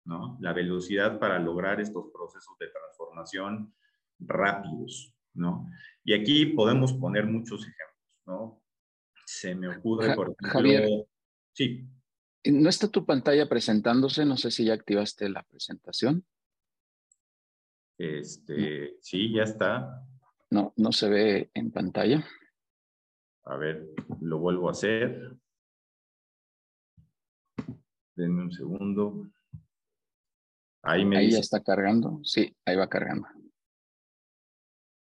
¿no? 0.04 0.36
la 0.42 0.52
velocidad 0.52 1.18
para 1.18 1.38
lograr 1.38 1.80
estos 1.80 2.10
procesos 2.12 2.56
de 2.58 2.68
transformación 2.68 3.74
rápidos, 4.18 5.14
¿no? 5.32 5.66
Y 6.04 6.12
aquí 6.12 6.46
podemos 6.46 6.92
poner 6.92 7.24
muchos 7.24 7.62
ejemplos, 7.62 8.20
¿no? 8.26 8.62
Se 9.24 9.54
me 9.54 9.68
ocurre, 9.68 10.14
por 10.14 10.26
ejemplo... 10.26 10.48
Javier, 10.50 11.06
sí. 11.54 11.88
¿No 12.44 12.68
está 12.68 12.88
tu 12.88 13.06
pantalla 13.06 13.48
presentándose? 13.48 14.26
No 14.26 14.36
sé 14.36 14.50
si 14.50 14.66
ya 14.66 14.74
activaste 14.74 15.30
la 15.30 15.42
presentación. 15.42 16.26
Este, 17.96 18.98
sí, 19.00 19.32
ya 19.32 19.44
está. 19.44 20.06
No, 20.50 20.74
no 20.76 20.92
se 20.92 21.08
ve 21.08 21.50
en 21.54 21.70
pantalla. 21.70 22.26
A 23.48 23.56
ver, 23.56 23.88
lo 24.20 24.38
vuelvo 24.38 24.68
a 24.68 24.72
hacer. 24.72 25.34
Denme 28.14 28.42
un 28.42 28.52
segundo. 28.52 29.30
Ahí 30.82 31.04
me 31.04 31.18
Ahí 31.18 31.30
ya 31.30 31.38
está 31.38 31.62
cargando. 31.62 32.20
Sí, 32.24 32.54
ahí 32.66 32.76
va 32.76 32.88
cargando. 32.88 33.26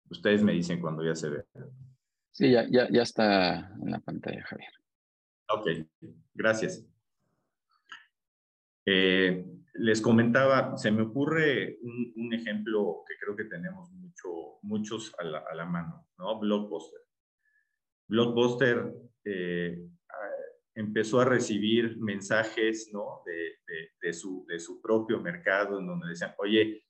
Ustedes 0.09 0.43
me 0.43 0.53
dicen 0.53 0.79
cuando 0.79 1.03
ya 1.03 1.15
se 1.15 1.29
ve. 1.29 1.45
Sí, 2.31 2.51
ya, 2.51 2.67
ya, 2.69 2.87
ya 2.91 3.01
está 3.01 3.73
en 3.81 3.91
la 3.91 3.99
pantalla, 3.99 4.43
Javier. 4.43 4.71
Ok, 5.49 5.67
gracias. 6.33 6.85
Eh, 8.85 9.43
les 9.73 10.01
comentaba, 10.01 10.77
se 10.77 10.91
me 10.91 11.01
ocurre 11.01 11.79
un, 11.81 12.33
ejemplo 12.33 13.03
que 13.07 13.15
creo 13.17 13.35
que 13.35 13.45
tenemos 13.45 13.91
mucho, 13.91 14.59
muchos 14.61 15.15
a 15.17 15.23
la, 15.23 15.65
mano, 15.65 16.07
¿no? 16.17 16.39
Blockbuster. 16.39 17.04
Blockbuster 18.07 18.93
eh, 19.23 19.77
empezó 20.75 21.21
a 21.21 21.25
recibir 21.25 21.97
mensajes, 21.97 22.89
¿no? 22.91 23.21
De, 23.25 24.13
su, 24.13 24.45
propio 24.81 25.19
mercado, 25.19 25.79
en 25.79 25.87
donde 25.87 26.09
decían, 26.09 26.35
oye, 26.37 26.85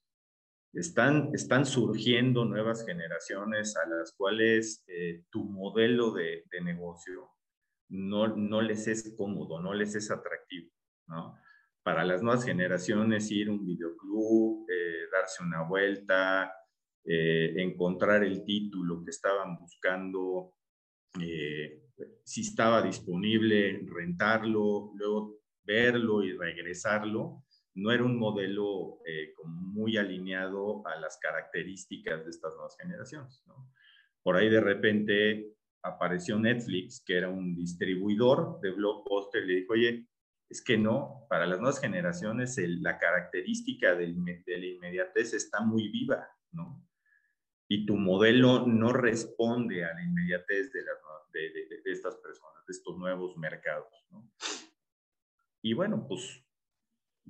están, 0.74 1.66
surgiendo 1.66 2.44
nuevas 2.44 2.86
generaciones 2.86 3.78
a 3.78 3.88
las 3.88 4.14
cuales 4.18 4.84
eh, 4.88 5.24
tu 5.30 5.46
modelo 5.46 6.12
de, 6.12 6.44
negocio 6.62 7.30
no, 7.90 8.36
no 8.36 8.62
les 8.62 8.88
es 8.88 9.14
cómodo, 9.16 9.62
no 9.62 9.74
les 9.74 9.96
es 9.96 10.12
atractivo, 10.12 10.72
¿no? 11.08 11.38
Para 11.84 12.04
las 12.04 12.24
nuevas 12.24 12.44
generaciones 12.44 13.30
ir 13.32 13.48
a 13.48 13.52
un 13.52 13.64
videoclub, 13.64 14.66
eh, 14.70 15.08
darse 15.12 15.44
una 15.44 15.62
vuelta, 15.62 16.52
eh, 17.06 17.54
encontrar 17.58 18.24
el 18.24 18.44
título 18.44 19.04
que 19.04 19.12
estaban 19.12 19.56
buscando, 19.58 20.55
si 21.16 22.42
estaba 22.42 22.82
disponible, 22.82 23.82
rentarlo, 23.88 24.92
luego 24.96 25.40
verlo 25.64 26.24
y 26.24 26.34
regresarlo, 26.34 27.44
no 27.76 27.92
era 27.92 28.04
un 28.04 28.18
modelo 28.18 29.00
eh, 29.06 29.34
muy 29.44 29.98
alineado 29.98 30.86
a 30.88 30.98
las 31.00 31.18
características 31.18 32.24
de 32.24 32.30
estas 32.30 32.54
nuevas 32.54 32.78
generaciones. 32.80 33.44
Por 34.24 34.38
ahí 34.38 34.50
de 34.50 34.62
repente 34.62 35.56
apareció 35.84 36.40
Netflix, 36.40 37.04
que 37.06 37.18
era 37.18 37.30
un 37.30 37.56
distribuidor 37.56 38.60
de 38.62 38.72
blockbuster, 38.72 39.44
y 39.44 39.48
le 39.48 39.56
dijo, 39.56 39.74
oye, 39.74 40.08
es 40.50 40.64
que 40.64 40.78
no, 40.78 41.26
para 41.30 41.46
las 41.46 41.60
nuevas 41.60 41.82
generaciones 41.82 42.58
la 42.58 42.98
característica 42.98 43.96
de 43.96 44.08
la 44.08 44.66
inmediatez 44.66 45.34
está 45.34 45.62
muy 45.62 45.90
viva, 45.90 46.28
¿no? 46.52 46.84
Y 47.68 47.86
tu 47.86 47.98
modelo 47.98 48.66
no 48.68 48.94
responde 48.94 49.84
a 49.84 49.94
la 49.94 50.04
inmediatez 50.04 50.72
de, 50.72 50.84
de, 51.42 51.82
estas 51.86 52.15
personas, 52.18 52.65
de 52.65 52.72
estos 52.72 52.98
nuevos 52.98 53.36
mercados. 53.38 53.88
Y 55.62 55.74
bueno, 55.74 56.06
pues 56.08 56.44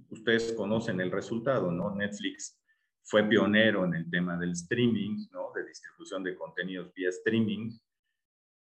ustedes 0.09 0.53
conocen 0.53 0.99
el 1.01 1.11
resultado, 1.11 1.71
¿no? 1.71 1.95
Netflix 1.95 2.61
fue 3.03 3.23
pionero 3.23 3.85
en 3.85 3.93
el 3.93 4.09
tema 4.09 4.37
del 4.37 4.51
streaming, 4.51 5.27
¿no? 5.31 5.51
De 5.53 5.65
distribución 5.65 6.23
de 6.23 6.35
contenidos 6.35 6.93
vía 6.93 7.09
streaming 7.09 7.71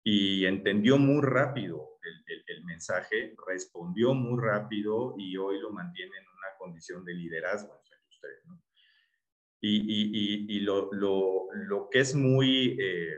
y 0.03 0.45
entendió 0.45 0.97
muy 0.97 1.21
rápido 1.21 1.93
el, 2.47 2.63
mensaje, 2.65 3.35
respondió 3.47 4.13
muy 4.13 4.41
rápido 4.41 5.15
y 5.17 5.37
hoy 5.37 5.59
lo 5.59 5.71
mantiene 5.71 6.17
en 6.17 6.27
una 6.27 6.47
condición 6.57 7.05
de 7.05 7.13
liderazgo 7.13 7.73
en 7.75 7.83
su 7.83 7.93
industria, 7.95 8.39
¿no? 8.45 8.61
Y, 9.61 10.59
lo, 10.59 11.89
que 11.89 11.99
es 11.99 12.15
muy, 12.15 12.77
eh, 12.79 13.15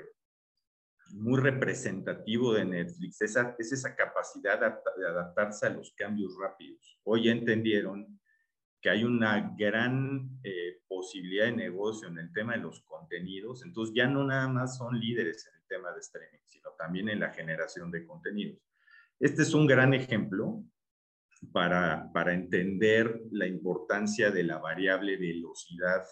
muy 1.16 1.40
representativo 1.40 2.54
de 2.54 2.66
Netflix 2.66 3.22
es 3.22 3.72
esa 3.72 3.96
capacidad 3.96 4.60
de 4.60 5.08
adaptarse 5.08 5.66
a 5.66 5.70
los 5.70 5.94
cambios 5.96 6.38
rápidos 6.40 7.00
hoy 7.06 7.30
entendieron 7.30 8.20
que 8.82 8.90
hay 8.90 9.04
una 9.04 9.56
gran 9.58 10.40
eh, 10.44 10.82
posibilidad 10.88 11.46
de 11.46 11.54
negocio 11.54 12.08
en 12.08 12.20
el 12.20 12.32
tema 12.32 12.54
de 12.54 12.60
los 12.60 12.82
contenidos, 12.82 13.64
entonces 13.64 13.96
ya 13.96 14.08
no 14.08 14.24
nada 14.24 14.48
más 14.48 14.78
son 14.78 15.00
líderes 15.00 15.48
en 15.48 15.60
el 15.60 15.68
tema 15.68 15.92
de 15.92 16.00
streaming, 16.02 16.44
sino 16.46 16.70
también 16.78 17.10
en 17.10 17.20
la 17.20 17.32
generación 17.32 17.90
de 17.90 18.06
contenidos. 18.06 18.60
Este 19.20 19.42
es 19.42 19.54
un 19.54 19.66
gran 19.66 19.94
ejemplo 19.94 20.64
para, 21.52 22.12
para 22.14 22.34
entender 22.34 23.22
la 23.32 23.48
importancia 23.48 24.30
de 24.30 24.44
la 24.44 24.60
variable 24.60 25.18
velocidad 25.18 26.04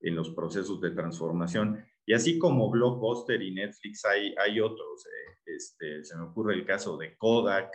en 0.00 0.16
los 0.16 0.30
procesos 0.30 0.80
de 0.80 0.90
transformación. 0.90 1.84
Y 2.10 2.12
así 2.12 2.40
como 2.40 2.68
Blockbuster 2.68 3.40
y 3.40 3.54
Netflix 3.54 4.04
hay, 4.04 4.34
hay 4.36 4.58
otros. 4.58 5.06
Eh, 5.06 5.54
este, 5.54 6.02
se 6.02 6.16
me 6.16 6.24
ocurre 6.24 6.54
el 6.54 6.66
caso 6.66 6.96
de 6.96 7.16
Kodak, 7.16 7.72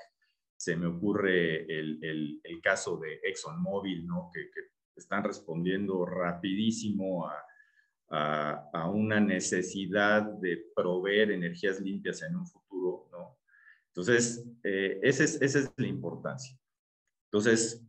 se 0.57 0.75
me 0.75 0.87
ocurre 0.87 1.63
el, 1.73 2.41
el, 2.43 2.61
caso 2.61 2.97
de 2.97 3.21
ExxonMobil, 3.23 4.05
¿no? 4.05 4.29
Que, 4.33 4.41
están 4.97 5.23
respondiendo 5.23 6.05
rapidísimo 6.05 7.29
a, 7.29 7.45
a, 8.09 8.69
a, 8.73 8.89
una 8.89 9.21
necesidad 9.21 10.23
de 10.23 10.65
proveer 10.75 11.31
energías 11.31 11.79
limpias 11.79 12.21
en 12.21 12.35
un 12.35 12.45
futuro, 12.45 13.07
¿no? 13.13 13.37
Entonces, 13.87 14.45
eh, 14.63 14.99
esa, 15.01 15.23
es, 15.23 15.41
esa 15.41 15.59
es 15.59 15.71
la 15.77 15.87
importancia. 15.87 16.59
Entonces, 17.31 17.81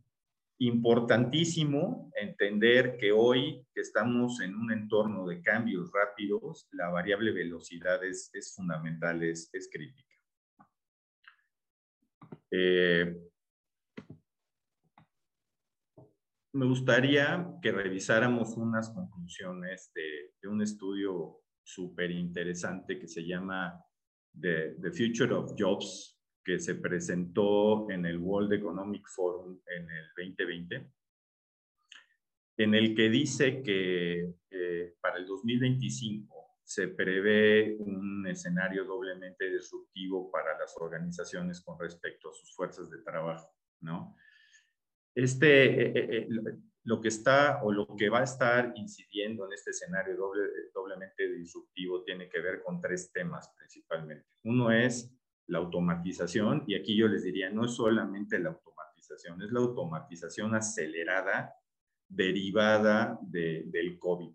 importantísimo 0.59 2.11
entender 2.15 2.97
que 2.97 3.11
hoy 3.11 3.65
que 3.73 3.81
estamos 3.81 4.41
en 4.41 4.55
un 4.55 4.71
entorno 4.71 5.27
de 5.27 5.41
cambios 5.41 5.91
rápidos, 5.93 6.67
la 6.71 6.89
variable 6.89 7.31
velocidad 7.31 8.03
es, 8.03 8.31
es 8.33 8.55
fundamental, 8.55 9.21
es, 9.23 9.49
es 9.53 9.69
crítica. 9.71 10.15
Eh, 12.51 13.15
me 16.53 16.65
gustaría 16.65 17.47
que 17.61 17.71
revisáramos 17.71 18.57
unas 18.57 18.89
conclusiones 18.89 19.91
de, 19.93 20.47
un 20.49 20.61
estudio 20.61 21.41
súper 21.63 22.09
interesante 22.09 22.97
que 22.97 23.07
se 23.07 23.25
llama 23.27 23.79
The, 24.39 24.77
The, 24.81 24.91
Future 24.91 25.33
of 25.33 25.53
Jobs, 25.57 26.16
que 26.47 26.59
se 26.59 26.75
presentó 26.75 27.91
en 27.91 28.05
el 28.05 28.19
World 28.19 28.53
Economic 28.53 29.05
Forum 29.09 29.59
en 29.67 29.89
el 29.89 30.05
2020, 30.15 30.89
en 32.59 32.73
el 32.73 32.95
que 32.95 33.09
dice 33.09 33.61
que 33.61 34.33
eh, 34.49 34.95
para 35.01 35.17
el 35.17 35.27
2025 35.27 36.37
se 36.63 36.87
prevé 36.87 37.75
un 37.79 38.25
escenario 38.27 38.85
doblemente 38.85 39.51
disruptivo 39.51 40.31
para 40.31 40.57
las 40.57 40.73
organizaciones 40.77 41.59
con 41.59 41.77
respecto 41.77 42.29
a 42.29 42.33
sus 42.33 42.55
fuerzas 42.55 42.89
de 42.89 42.99
trabajo, 42.99 43.53
¿no? 43.81 44.15
Este, 45.13 45.65
eh, 45.65 45.91
eh, 45.95 46.07
eh, 46.11 46.27
lo 46.85 47.01
que 47.01 47.09
está 47.09 47.61
o 47.63 47.73
lo 47.73 47.93
que 47.97 48.07
va 48.07 48.19
a 48.19 48.23
estar 48.23 48.71
incidiendo 48.77 49.45
en 49.45 49.51
este 49.51 49.71
escenario 49.71 50.15
doble, 50.15 50.43
doblemente 50.73 51.27
disruptivo 51.33 52.03
tiene 52.05 52.29
que 52.29 52.39
ver 52.39 52.63
con 52.63 52.79
tres 52.79 53.11
temas 53.11 53.53
principalmente. 53.57 54.25
Uno 54.43 54.71
es 54.71 55.13
la 55.47 55.59
automatización, 55.59 56.63
y 56.67 56.75
aquí 56.75 56.95
yo 56.95 57.07
les 57.07 57.23
diría, 57.23 57.49
no 57.49 57.65
es 57.65 57.71
solamente 57.71 58.39
la 58.39 58.49
automatización, 58.49 59.41
es 59.41 59.51
la 59.51 59.59
automatización 59.59 60.55
acelerada 60.55 61.53
derivada 62.09 63.17
de, 63.21 63.63
del 63.67 63.97
COVID, 63.97 64.33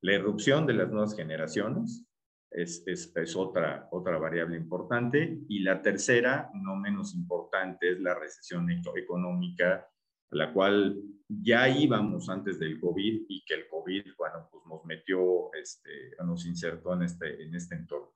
la 0.00 0.12
irrupción 0.12 0.66
de 0.66 0.74
las 0.74 0.90
nuevas 0.90 1.16
generaciones, 1.16 2.06
es, 2.50 2.84
es, 2.86 3.36
otra, 3.36 3.88
otra 3.90 4.18
variable 4.18 4.56
importante. 4.56 5.40
Y 5.48 5.60
la 5.60 5.82
tercera, 5.82 6.50
no 6.54 6.76
menos 6.76 7.14
importante, 7.14 7.92
es 7.92 8.00
la 8.00 8.14
recesión 8.14 8.68
económica, 8.70 9.88
la 10.30 10.52
cual 10.52 11.00
ya 11.28 11.68
íbamos 11.68 12.28
antes 12.28 12.58
del 12.58 12.78
COVID 12.80 13.24
y 13.28 13.44
que 13.44 13.54
el 13.54 13.68
COVID, 13.68 14.04
bueno, 14.16 14.48
pues 14.50 14.64
nos 14.66 14.84
metió, 14.84 15.52
este, 15.54 16.14
nos 16.24 16.46
insertó 16.46 16.92
en 16.94 17.02
este, 17.02 17.42
en 17.42 17.54
este 17.54 17.74
entorno. 17.74 18.12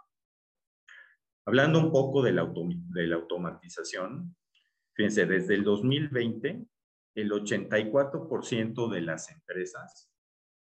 Hablando 1.49 1.79
un 1.79 1.91
poco 1.91 2.23
de 2.23 2.33
la, 2.33 2.45
de 2.45 3.07
la 3.07 3.17
automatización, 3.17 4.37
fíjense, 4.95 5.27
desde 5.27 5.55
el 5.55 5.65
2020, 5.65 6.67
el 7.15 7.31
84% 7.31 8.91
de 8.91 9.01
las 9.01 9.31
empresas 9.31 10.11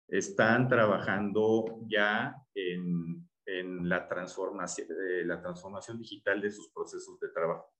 están 0.09 0.69
trabajando 0.69 1.81
ya 1.88 2.37
en 2.55 3.26
en 3.47 3.88
la 3.88 4.09
transformación, 4.09 4.88
la 5.26 5.41
transformación 5.41 5.99
digital 5.99 6.41
de 6.41 6.50
sus 6.50 6.71
procesos 6.71 7.19
de 7.21 7.29
trabajo, 7.29 7.73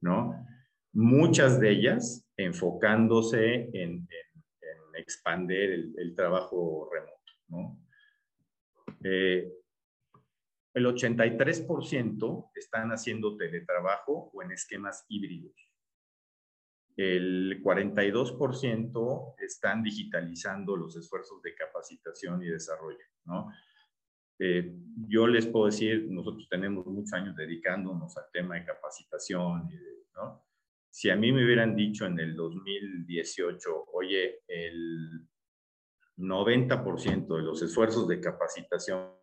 ¿no? 0.00 0.46
Muchas 0.92 1.60
de 1.60 1.70
ellas 1.70 2.26
enfocándose 2.36 3.70
en, 3.72 4.06
en, 4.08 4.08
expander 4.94 5.70
el, 5.96 6.14
trabajo 6.14 6.88
remoto, 6.92 7.32
¿no? 7.48 7.78
Eh, 9.02 9.50
el 10.74 10.86
83% 10.86 12.50
están 12.54 12.90
haciendo 12.90 13.36
teletrabajo 13.36 14.30
o 14.32 14.42
en 14.42 14.52
esquemas 14.52 15.04
híbridos. 15.08 15.54
El 16.96 17.62
42% 17.62 19.34
están 19.38 19.82
digitalizando 19.82 20.76
los 20.76 20.96
esfuerzos 20.96 21.42
de 21.42 21.54
capacitación 21.54 22.42
y 22.42 22.48
desarrollo, 22.48 23.04
¿no? 23.24 23.50
Eh, 24.38 24.74
yo 25.08 25.26
les 25.26 25.46
puedo 25.46 25.66
decir, 25.66 26.06
nosotros 26.10 26.48
tenemos 26.48 26.86
muchos 26.86 27.12
años 27.12 27.36
dedicándonos 27.36 28.16
al 28.16 28.24
tema 28.32 28.56
de 28.56 28.64
capacitación, 28.64 29.70
¿no? 30.14 30.44
Si 30.90 31.08
a 31.08 31.16
mí 31.16 31.32
me 31.32 31.44
hubieran 31.44 31.74
dicho 31.74 32.04
en 32.04 32.18
el 32.18 32.36
2018, 32.36 33.86
oye, 33.92 34.42
el 34.46 35.26
90% 36.18 37.36
de 37.36 37.42
los 37.42 37.62
esfuerzos 37.62 38.06
de 38.08 38.20
capacitación. 38.20 39.21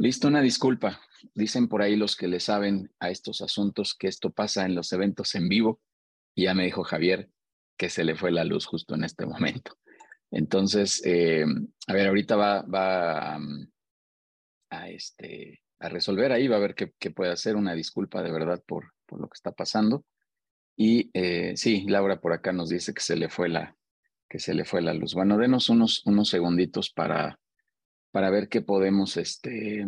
Listo, 0.00 0.28
una 0.28 0.40
disculpa. 0.40 0.98
Dicen 1.34 1.68
por 1.68 1.82
ahí 1.82 1.94
los 1.94 2.16
que 2.16 2.26
le 2.26 2.40
saben 2.40 2.90
a 3.00 3.10
estos 3.10 3.42
asuntos 3.42 3.94
que 3.94 4.08
esto 4.08 4.30
pasa 4.30 4.64
en 4.64 4.74
los 4.74 4.90
eventos 4.94 5.34
en 5.34 5.46
vivo. 5.46 5.78
Y 6.34 6.44
ya 6.44 6.54
me 6.54 6.64
dijo 6.64 6.84
Javier 6.84 7.28
que 7.76 7.90
se 7.90 8.02
le 8.02 8.16
fue 8.16 8.32
la 8.32 8.44
luz 8.44 8.64
justo 8.64 8.94
en 8.94 9.04
este 9.04 9.26
momento. 9.26 9.76
Entonces, 10.30 11.02
eh, 11.04 11.44
a 11.86 11.92
ver, 11.92 12.08
ahorita 12.08 12.34
va, 12.34 12.62
va, 12.62 13.38
a, 14.70 14.88
este, 14.88 15.60
a 15.78 15.90
resolver 15.90 16.32
ahí, 16.32 16.48
va 16.48 16.56
a 16.56 16.60
ver 16.60 16.74
qué, 16.74 17.10
puede 17.10 17.32
hacer. 17.32 17.56
Una 17.56 17.74
disculpa 17.74 18.22
de 18.22 18.32
verdad 18.32 18.62
por, 18.66 18.94
por 19.04 19.20
lo 19.20 19.28
que 19.28 19.36
está 19.36 19.52
pasando. 19.52 20.06
Y 20.76 21.10
eh, 21.12 21.58
sí, 21.58 21.84
Laura 21.86 22.22
por 22.22 22.32
acá 22.32 22.54
nos 22.54 22.70
dice 22.70 22.94
que 22.94 23.02
se 23.02 23.16
le 23.16 23.28
fue 23.28 23.50
la, 23.50 23.76
que 24.30 24.38
se 24.38 24.54
le 24.54 24.64
fue 24.64 24.80
la 24.80 24.94
luz. 24.94 25.12
Bueno, 25.12 25.36
denos 25.36 25.68
unos, 25.68 26.06
unos 26.06 26.30
segunditos 26.30 26.88
para, 26.88 27.39
para 28.10 28.30
ver 28.30 28.48
qué 28.48 28.60
podemos, 28.62 29.16
este, 29.16 29.86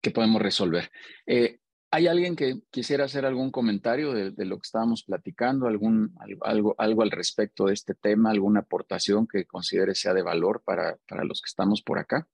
qué 0.00 0.10
podemos 0.10 0.40
resolver. 0.40 0.90
Eh, 1.26 1.58
¿Hay 1.90 2.06
alguien 2.06 2.36
que 2.36 2.60
quisiera 2.70 3.04
hacer 3.04 3.26
algún 3.26 3.50
comentario 3.50 4.12
de, 4.12 4.30
de, 4.30 4.44
lo 4.46 4.56
que 4.56 4.64
estábamos 4.64 5.04
platicando, 5.04 5.66
algún, 5.66 6.14
algo, 6.40 6.74
algo 6.78 7.02
al 7.02 7.10
respecto 7.10 7.66
de 7.66 7.74
este 7.74 7.94
tema, 7.94 8.30
alguna 8.30 8.60
aportación 8.60 9.26
que 9.26 9.44
considere 9.44 9.94
sea 9.94 10.14
de 10.14 10.22
valor 10.22 10.62
para, 10.64 10.96
para 11.06 11.24
los 11.24 11.42
que 11.42 11.48
estamos 11.48 11.82
por 11.82 11.98
acá? 11.98 12.26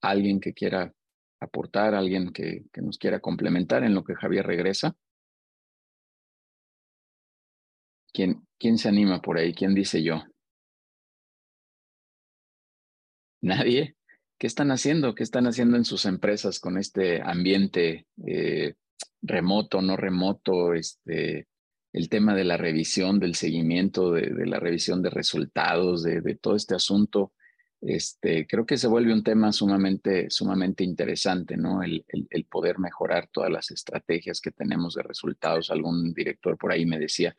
alguien 0.00 0.40
que 0.40 0.54
quiera 0.54 0.92
aportar, 1.40 1.94
alguien 1.94 2.32
que, 2.32 2.64
nos 2.76 2.98
quiera 2.98 3.20
complementar 3.20 3.84
en 3.84 3.94
lo 3.94 4.04
que 4.04 4.14
Javier 4.14 4.46
regresa. 4.46 4.96
¿Quién, 8.12 8.46
¿Quién 8.58 8.78
se 8.78 8.88
anima 8.88 9.20
por 9.22 9.38
ahí? 9.38 9.54
¿Quién 9.54 9.74
dice 9.74 10.02
yo? 10.02 10.22
¿Nadie? 13.42 13.96
¿Qué 14.40 14.46
están 14.46 14.70
haciendo? 14.70 15.14
¿Qué 15.14 15.22
están 15.22 15.46
haciendo 15.46 15.76
en 15.76 15.84
sus 15.84 16.06
empresas 16.06 16.60
con 16.60 16.78
este 16.78 17.20
ambiente 17.20 18.06
eh, 18.26 18.72
remoto, 19.20 19.82
no 19.82 19.98
remoto? 19.98 20.72
Este, 20.72 21.46
el 21.92 22.08
tema 22.08 22.34
de 22.34 22.44
la 22.44 22.56
revisión, 22.56 23.18
del 23.18 23.34
seguimiento, 23.34 24.12
de, 24.12 24.46
la 24.46 24.58
revisión 24.58 25.02
de 25.02 25.10
resultados, 25.10 26.02
de, 26.02 26.22
todo 26.40 26.56
este 26.56 26.74
asunto 26.74 27.34
este, 27.82 28.46
creo 28.46 28.64
que 28.64 28.78
se 28.78 28.88
vuelve 28.88 29.12
un 29.12 29.22
tema 29.22 29.52
sumamente, 29.52 30.30
sumamente 30.30 30.84
interesante, 30.84 31.58
¿no? 31.58 31.82
El, 31.82 32.06
el, 32.08 32.44
poder 32.46 32.78
mejorar 32.78 33.28
todas 33.30 33.50
las 33.50 33.70
estrategias 33.70 34.40
que 34.40 34.52
tenemos 34.52 34.94
de 34.94 35.02
resultados. 35.02 35.70
Algún 35.70 36.14
director 36.14 36.56
por 36.56 36.72
ahí 36.72 36.86
me 36.86 36.98
decía, 36.98 37.36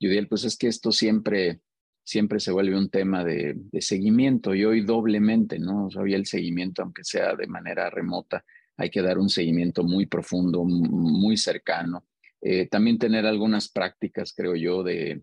Judiel, 0.00 0.28
pues 0.28 0.44
es 0.44 0.56
que 0.56 0.68
esto 0.68 0.92
siempre, 0.92 1.60
siempre 2.04 2.38
se 2.38 2.52
vuelve 2.52 2.76
un 2.76 2.90
tema 2.90 3.24
de, 3.24 3.56
seguimiento 3.80 4.54
y 4.54 4.64
hoy 4.64 4.82
doblemente, 4.82 5.58
¿no? 5.58 5.86
O 5.86 6.06
el 6.06 6.26
seguimiento, 6.26 6.82
aunque 6.82 7.02
sea 7.02 7.34
de 7.34 7.46
manera 7.46 7.90
remota, 7.90 8.44
hay 8.76 8.90
que 8.90 9.02
dar 9.02 9.18
un 9.18 9.30
seguimiento 9.30 9.82
muy 9.82 10.06
profundo, 10.06 10.64
muy 10.64 11.36
cercano. 11.36 12.06
Eh, 12.40 12.66
también 12.66 12.98
tener 12.98 13.24
algunas 13.24 13.68
prácticas, 13.70 14.34
creo 14.36 14.54
yo, 14.54 14.82
de, 14.82 15.22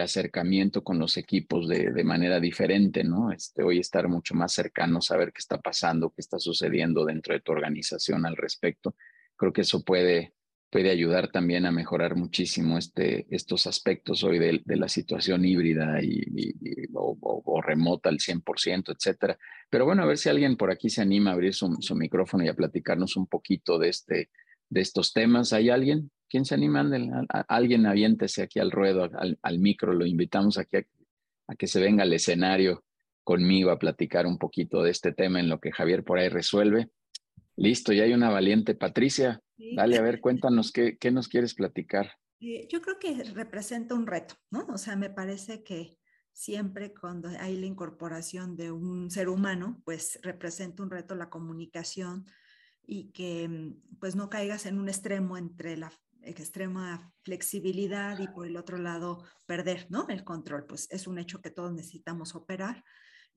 acercamiento 0.00 0.84
con 0.84 1.00
los 1.00 1.16
equipos 1.16 1.66
de, 1.66 1.90
de, 1.90 2.04
manera 2.04 2.38
diferente, 2.38 3.02
¿no? 3.02 3.32
Este, 3.32 3.64
hoy 3.64 3.80
estar 3.80 4.06
mucho 4.06 4.36
más 4.36 4.52
cercano, 4.52 5.00
saber 5.00 5.32
qué 5.32 5.40
está 5.40 5.58
pasando, 5.58 6.10
qué 6.10 6.20
está 6.20 6.38
sucediendo 6.38 7.04
dentro 7.04 7.34
de 7.34 7.40
tu 7.40 7.50
organización 7.50 8.24
al 8.24 8.36
respecto. 8.36 8.94
Creo 9.36 9.52
que 9.52 9.62
eso 9.62 9.82
puede, 9.82 10.34
puede 10.70 10.90
ayudar 10.90 11.28
también 11.28 11.66
a 11.66 11.72
mejorar 11.72 12.14
muchísimo 12.14 12.78
este, 12.78 13.26
estos 13.30 13.66
aspectos 13.66 14.22
hoy 14.22 14.38
de, 14.38 14.62
la 14.64 14.88
situación 14.88 15.44
híbrida 15.44 16.00
y, 16.00 16.22
o, 16.94 17.60
remota 17.60 18.08
al 18.08 18.18
100%, 18.18 18.94
etcétera. 18.94 19.36
Pero 19.68 19.84
bueno, 19.84 20.02
a 20.02 20.06
ver 20.06 20.16
si 20.16 20.28
alguien 20.28 20.56
por 20.56 20.70
aquí 20.70 20.88
se 20.88 21.02
anima 21.02 21.30
a 21.30 21.34
abrir 21.34 21.54
su, 21.54 21.76
su 21.80 21.94
micrófono 21.96 22.44
y 22.44 22.48
a 22.48 22.54
platicarnos 22.54 23.16
un 23.16 23.26
poquito 23.26 23.78
de, 23.78 23.88
este, 23.88 24.30
de 24.68 24.80
estos 24.80 25.12
temas. 25.12 25.52
¿Hay 25.52 25.68
alguien? 25.68 26.10
¿Quién 26.28 26.44
se 26.44 26.54
anima? 26.54 26.88
alguien 27.48 27.86
aviéntese 27.86 28.42
aquí 28.42 28.60
al 28.60 28.70
ruedo, 28.70 29.10
al, 29.42 29.58
micro. 29.58 29.92
Lo 29.92 30.06
invitamos 30.06 30.56
aquí 30.56 30.76
a, 31.48 31.54
que 31.56 31.66
se 31.66 31.80
venga 31.80 32.04
al 32.04 32.12
escenario 32.12 32.84
conmigo 33.24 33.72
a 33.72 33.78
platicar 33.78 34.26
un 34.26 34.38
poquito 34.38 34.82
de 34.82 34.90
este 34.90 35.12
tema 35.12 35.40
en 35.40 35.48
lo 35.48 35.58
que 35.58 35.72
Javier 35.72 36.04
por 36.04 36.20
ahí 36.20 36.28
resuelve. 36.28 36.88
Listo, 37.56 37.92
ya 37.92 38.04
hay 38.04 38.12
una 38.12 38.30
valiente. 38.30 38.76
Patricia, 38.76 39.42
dale 39.74 39.98
a 39.98 40.02
ver, 40.02 40.20
cuéntanos 40.20 40.72
qué, 40.72 40.98
qué 40.98 41.10
nos 41.10 41.28
quieres 41.28 41.54
platicar. 41.54 42.12
Eh, 42.40 42.66
yo 42.70 42.80
creo 42.80 42.98
que 42.98 43.22
representa 43.34 43.94
un 43.94 44.06
reto, 44.06 44.34
¿no? 44.50 44.66
O 44.72 44.78
sea, 44.78 44.96
me 44.96 45.10
parece 45.10 45.62
que 45.62 45.98
siempre 46.32 46.94
cuando 46.94 47.28
hay 47.28 47.58
la 47.58 47.66
incorporación 47.66 48.56
de 48.56 48.72
un 48.72 49.10
ser 49.10 49.28
humano, 49.28 49.82
pues 49.84 50.18
representa 50.22 50.82
un 50.82 50.90
reto 50.90 51.14
la 51.14 51.28
comunicación 51.28 52.26
y 52.86 53.12
que 53.12 53.48
mm, 53.48 53.98
pues 53.98 54.16
no 54.16 54.30
caigas 54.30 54.66
en 54.66 54.78
un 54.78 54.88
extremo 54.88 55.36
entre 55.36 55.76
la 55.76 55.92
extrema 56.22 57.12
flexibilidad 57.22 58.18
y 58.18 58.28
por 58.28 58.46
el 58.46 58.56
otro 58.56 58.78
lado 58.78 59.24
perder, 59.46 59.86
¿no? 59.90 60.06
El 60.08 60.24
control, 60.24 60.66
pues 60.66 60.88
es 60.90 61.06
un 61.06 61.18
hecho 61.18 61.40
que 61.40 61.50
todos 61.50 61.72
necesitamos 61.72 62.34
operar 62.34 62.84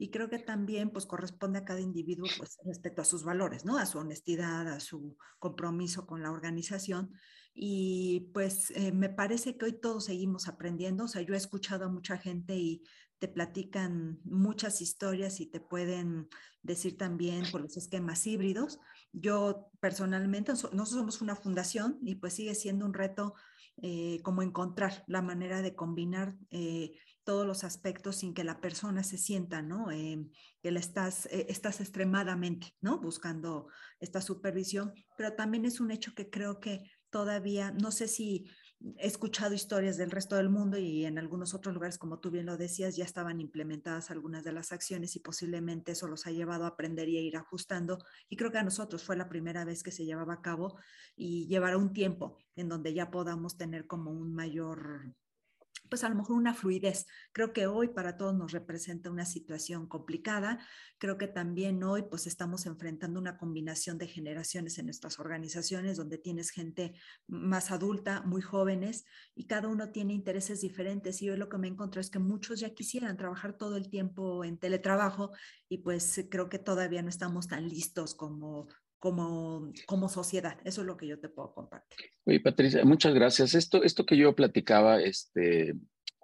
y 0.03 0.09
creo 0.09 0.29
que 0.29 0.37
también 0.37 0.89
pues 0.89 1.05
corresponde 1.05 1.59
a 1.59 1.63
cada 1.63 1.79
individuo 1.79 2.27
pues 2.37 2.57
respecto 2.65 3.01
a 3.01 3.05
sus 3.05 3.23
valores, 3.23 3.63
¿no? 3.63 3.77
A 3.77 3.85
su 3.85 3.99
honestidad, 3.99 4.67
a 4.67 4.81
su 4.81 5.17
compromiso 5.39 6.05
con 6.05 6.21
la 6.21 6.29
organización 6.29 7.13
y 7.53 8.29
pues 8.33 8.71
eh, 8.71 8.91
me 8.91 9.07
parece 9.07 9.55
que 9.55 9.63
hoy 9.63 9.79
todos 9.79 10.03
seguimos 10.03 10.49
aprendiendo, 10.49 11.05
o 11.05 11.07
sea, 11.07 11.21
yo 11.21 11.33
he 11.33 11.37
escuchado 11.37 11.85
a 11.85 11.89
mucha 11.89 12.17
gente 12.17 12.53
y 12.57 12.83
te 13.17 13.29
platican 13.29 14.19
muchas 14.25 14.81
historias 14.81 15.39
y 15.39 15.45
te 15.45 15.61
pueden 15.61 16.27
decir 16.63 16.97
también 16.97 17.49
por 17.49 17.61
los 17.61 17.77
esquemas 17.77 18.27
híbridos. 18.27 18.81
Yo 19.13 19.69
personalmente, 19.79 20.51
nosotros 20.51 20.89
somos 20.89 21.21
una 21.21 21.37
fundación 21.37 21.97
y 22.03 22.15
pues 22.15 22.33
sigue 22.33 22.55
siendo 22.55 22.85
un 22.85 22.93
reto 22.93 23.35
eh, 23.81 24.19
como 24.21 24.41
encontrar 24.41 25.05
la 25.07 25.21
manera 25.21 25.61
de 25.61 25.73
combinar 25.73 26.35
eh, 26.51 26.91
todos 27.23 27.45
los 27.45 27.63
aspectos 27.63 28.17
sin 28.17 28.33
que 28.33 28.43
la 28.43 28.59
persona 28.59 29.03
se 29.03 29.17
sienta, 29.17 29.61
¿no? 29.61 29.91
Eh, 29.91 30.25
que 30.61 30.69
estás, 30.69 31.27
estás 31.27 31.81
extremadamente, 31.81 32.75
¿no? 32.81 32.99
Buscando 32.99 33.67
esta 33.99 34.21
supervisión, 34.21 34.93
pero 35.17 35.33
también 35.33 35.65
es 35.65 35.79
un 35.79 35.91
hecho 35.91 36.13
que 36.13 36.29
creo 36.29 36.59
que 36.59 36.83
todavía, 37.09 37.71
no 37.71 37.91
sé 37.91 38.07
si 38.07 38.49
he 38.97 39.07
escuchado 39.07 39.53
historias 39.53 39.97
del 39.97 40.11
resto 40.11 40.35
del 40.35 40.49
mundo 40.49 40.77
y 40.77 41.05
en 41.05 41.17
algunos 41.17 41.53
otros 41.53 41.73
lugares, 41.73 41.97
como 41.97 42.19
tú 42.19 42.31
bien 42.31 42.47
lo 42.47 42.57
decías, 42.57 42.95
ya 42.95 43.05
estaban 43.05 43.39
implementadas 43.39 44.11
algunas 44.11 44.43
de 44.43 44.51
las 44.51 44.71
acciones 44.71 45.15
y 45.15 45.19
posiblemente 45.19 45.93
eso 45.93 46.07
los 46.07 46.25
ha 46.27 46.31
llevado 46.31 46.65
a 46.65 46.69
aprender 46.69 47.07
y 47.07 47.17
a 47.17 47.21
ir 47.21 47.37
ajustando. 47.37 47.99
Y 48.27 48.35
creo 48.35 48.51
que 48.51 48.57
a 48.57 48.63
nosotros 48.63 49.03
fue 49.03 49.15
la 49.15 49.29
primera 49.29 49.63
vez 49.63 49.83
que 49.83 49.91
se 49.91 50.05
llevaba 50.05 50.33
a 50.33 50.41
cabo 50.41 50.77
y 51.15 51.47
llevará 51.47 51.77
un 51.77 51.93
tiempo 51.93 52.39
en 52.55 52.67
donde 52.67 52.93
ya 52.93 53.09
podamos 53.09 53.57
tener 53.57 53.87
como 53.87 54.11
un 54.11 54.33
mayor 54.33 55.13
pues 55.93 56.03
a 56.03 56.09
lo 56.09 56.15
mejor 56.15 56.37
una 56.37 56.55
fluidez. 56.55 57.05
Creo 57.33 57.53
que 57.53 57.67
hoy 57.67 57.89
para 57.89 58.17
todos 58.17 58.33
nos 58.33 58.51
representa 58.51 59.11
una 59.11 59.27
situación 59.27 59.85
complicada. 59.85 60.57
Creo 60.97 61.19
que 61.19 61.27
también 61.27 61.83
hoy 61.83 62.01
pues 62.09 62.25
estamos 62.25 62.65
enfrentando 62.65 63.19
una 63.19 63.37
combinación 63.37 63.99
de 63.99 64.07
generaciones 64.07 64.79
en 64.79 64.85
nuestras 64.85 65.19
organizaciones 65.19 65.97
donde 65.97 66.17
tienes 66.17 66.49
gente 66.49 66.95
más 67.27 67.69
adulta, 67.69 68.23
muy 68.23 68.41
jóvenes 68.41 69.05
y 69.35 69.45
cada 69.45 69.67
uno 69.67 69.91
tiene 69.91 70.13
intereses 70.13 70.61
diferentes. 70.61 71.21
Y 71.21 71.29
hoy 71.29 71.37
lo 71.37 71.47
que 71.47 71.59
me 71.59 71.67
encontré 71.67 72.01
es 72.01 72.09
que 72.09 72.17
muchos 72.17 72.59
ya 72.59 72.73
quisieran 72.73 73.15
trabajar 73.15 73.55
todo 73.55 73.77
el 73.77 73.87
tiempo 73.87 74.43
en 74.43 74.57
teletrabajo 74.57 75.29
y 75.69 75.77
pues 75.77 76.25
creo 76.31 76.49
que 76.49 76.57
todavía 76.57 77.03
no 77.03 77.09
estamos 77.09 77.47
tan 77.47 77.69
listos 77.69 78.15
como 78.15 78.67
como, 79.03 79.69
como 79.85 80.07
sociedad. 80.07 80.57
Eso 80.63 80.79
es 80.79 80.87
lo 80.87 80.95
que 80.95 81.07
yo 81.07 81.19
te 81.19 81.27
puedo 81.27 81.53
compartir. 81.53 82.07
Oye, 82.23 82.39
Patricia, 82.39 82.85
muchas 82.85 83.13
gracias. 83.13 83.53
Esto, 83.53 83.83
esto 83.83 84.05
que 84.05 84.15
yo 84.15 84.33
platicaba 84.33 85.01
este, 85.01 85.75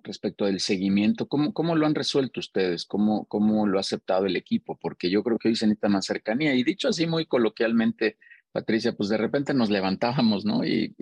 respecto 0.02 0.46
del 0.46 0.62
seguimiento, 0.62 1.28
¿cómo, 1.28 1.54
¿cómo 1.54 1.76
lo 1.76 1.86
han 1.86 1.94
resuelto 1.94 2.40
ustedes? 2.40 2.86
¿Cómo, 2.86 3.26
¿Cómo 3.26 3.68
lo 3.68 3.80
ha 3.80 3.82
aceptado 3.82 4.28
el 4.28 4.38
equipo? 4.38 4.80
Porque 4.82 5.10
yo 5.10 5.24
creo 5.24 5.38
que 5.38 5.50
hoy 5.50 5.58
se 5.58 5.68
necesita 5.68 5.90
más 5.90 6.06
cercanía. 6.06 6.56
Y 6.56 6.64
dicho 6.64 6.88
así 6.88 7.06
muy 7.06 7.26
coloquialmente, 7.26 8.18
Patricia, 8.54 8.94
pues 8.94 9.10
de 9.10 9.18
repente 9.18 9.54
nos 9.54 9.70
levantábamos, 9.70 10.46
¿no? 10.46 10.66
Y, 10.66 10.96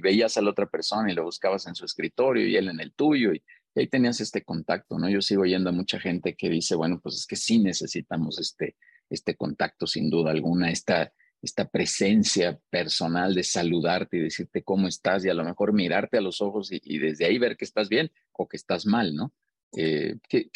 veías 0.00 0.36
a 0.36 0.40
la 0.40 0.50
otra 0.50 0.66
persona 0.66 1.10
y 1.10 1.16
lo 1.16 1.24
buscabas 1.24 1.66
en 1.66 1.74
su 1.74 1.84
escritorio 1.84 2.46
y 2.46 2.54
él 2.54 2.68
en 2.68 2.78
el 2.78 2.92
tuyo 2.92 3.32
y, 3.32 3.42
ahí 3.74 3.88
tenías 3.88 4.20
este 4.20 4.44
contacto, 4.44 5.00
¿no? 5.00 5.10
Yo 5.10 5.20
sigo 5.20 5.44
yendo 5.46 5.70
a 5.70 5.72
mucha 5.72 5.98
gente 5.98 6.36
que 6.36 6.48
dice, 6.48 6.76
bueno, 6.76 7.00
pues 7.02 7.16
es 7.16 7.26
que 7.26 7.34
sí 7.34 7.58
necesitamos 7.58 8.38
este, 8.38 8.76
este 9.10 9.34
contacto 9.34 9.88
sin 9.88 10.10
duda 10.10 10.30
alguna, 10.30 10.70
esta, 10.70 11.12
esta 11.44 11.68
presencia 11.68 12.58
personal 12.70 13.34
de 13.34 13.42
saludarte 13.42 14.16
y 14.16 14.20
decirte 14.20 14.62
cómo 14.62 14.88
estás 14.88 15.24
y 15.24 15.28
a 15.28 15.34
lo 15.34 15.44
mejor 15.44 15.72
mirarte 15.72 16.18
a 16.18 16.20
los 16.20 16.40
ojos 16.40 16.70
y, 16.70 16.98
desde 16.98 17.26
ahí 17.26 17.38
ver 17.38 17.56
que 17.56 17.64
estás 17.64 17.88
bien 17.88 18.10
o 18.32 18.48
que 18.48 18.56
estás 18.56 18.86
mal, 18.86 19.14
¿no? 19.14 19.32
Eh, 19.76 20.18
¿qué, 20.28 20.50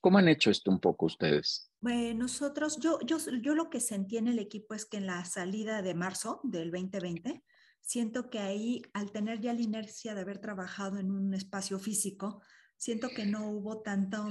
cómo 0.00 0.18
han 0.18 0.28
hecho 0.28 0.50
esto 0.50 0.70
un 0.70 0.80
poco 0.80 1.06
ustedes? 1.06 1.70
Bueno, 1.80 2.24
nosotros, 2.24 2.78
yo, 2.80 2.98
yo, 3.06 3.18
yo 3.40 3.54
lo 3.54 3.70
que 3.70 3.80
sentí 3.80 4.16
en 4.16 4.28
el 4.28 4.38
equipo 4.38 4.74
es 4.74 4.86
que 4.86 4.96
en 4.96 5.06
la 5.06 5.24
salida 5.24 5.82
de 5.82 5.94
marzo 5.94 6.40
del 6.42 6.70
2020, 6.70 7.42
siento 7.80 8.28
que 8.28 8.40
ahí, 8.40 8.82
al 8.92 9.12
tener 9.12 9.40
ya 9.40 9.54
la 9.54 9.60
inercia 9.60 10.14
de 10.14 10.20
haber 10.20 10.40
trabajado 10.40 10.98
en 10.98 11.12
un 11.12 11.32
espacio 11.32 11.78
físico, 11.78 12.42
siento 12.76 13.08
que 13.10 13.24
no 13.24 13.48
hubo 13.50 13.82
tanto 13.82 14.26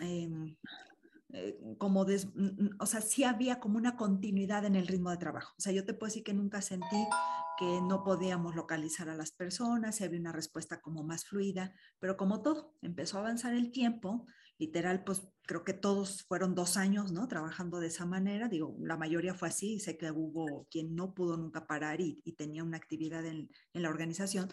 em, 0.00 0.56
eh, 1.38 1.58
como, 1.76 2.06
o 2.78 2.86
sea, 2.86 3.02
sí 3.02 3.22
había 3.22 3.60
como 3.60 3.76
una 3.76 3.94
continuidad 3.94 4.64
en 4.64 4.74
el 4.74 4.86
ritmo 4.86 5.10
de 5.10 5.18
trabajo. 5.18 5.54
O 5.58 5.60
sea, 5.60 5.70
yo 5.70 5.84
te 5.84 5.92
puedo 5.92 6.08
decir 6.08 6.24
que 6.24 6.32
nunca 6.32 6.62
sentí 6.62 7.06
que 7.58 7.80
no 7.82 8.04
podíamos 8.04 8.54
localizar 8.54 9.10
a 9.10 9.14
las 9.14 9.32
personas, 9.32 10.00
había 10.00 10.18
una 10.18 10.32
respuesta 10.32 10.80
como 10.80 11.02
más 11.02 11.26
fluida, 11.26 11.74
pero 11.98 12.16
como 12.16 12.40
todo, 12.40 12.74
empezó 12.80 13.18
a 13.18 13.20
avanzar 13.20 13.52
el 13.52 13.70
tiempo, 13.70 14.26
literal, 14.58 15.04
pues 15.04 15.28
creo 15.42 15.62
que 15.62 15.74
todos 15.74 16.22
fueron 16.22 16.54
dos 16.54 16.78
años, 16.78 17.12
¿no? 17.12 17.28
Trabajando 17.28 17.80
de 17.80 17.88
esa 17.88 18.06
manera, 18.06 18.48
digo, 18.48 18.74
la 18.80 18.96
mayoría 18.96 19.34
fue 19.34 19.48
así, 19.48 19.78
sé 19.78 19.98
que 19.98 20.10
hubo 20.10 20.66
quien 20.70 20.94
no 20.94 21.12
pudo 21.12 21.36
nunca 21.36 21.66
parar 21.66 22.00
y, 22.00 22.22
tenía 22.36 22.64
una 22.64 22.78
actividad 22.78 23.26
en, 23.26 23.50
en 23.74 23.82
la 23.82 23.90
organización, 23.90 24.48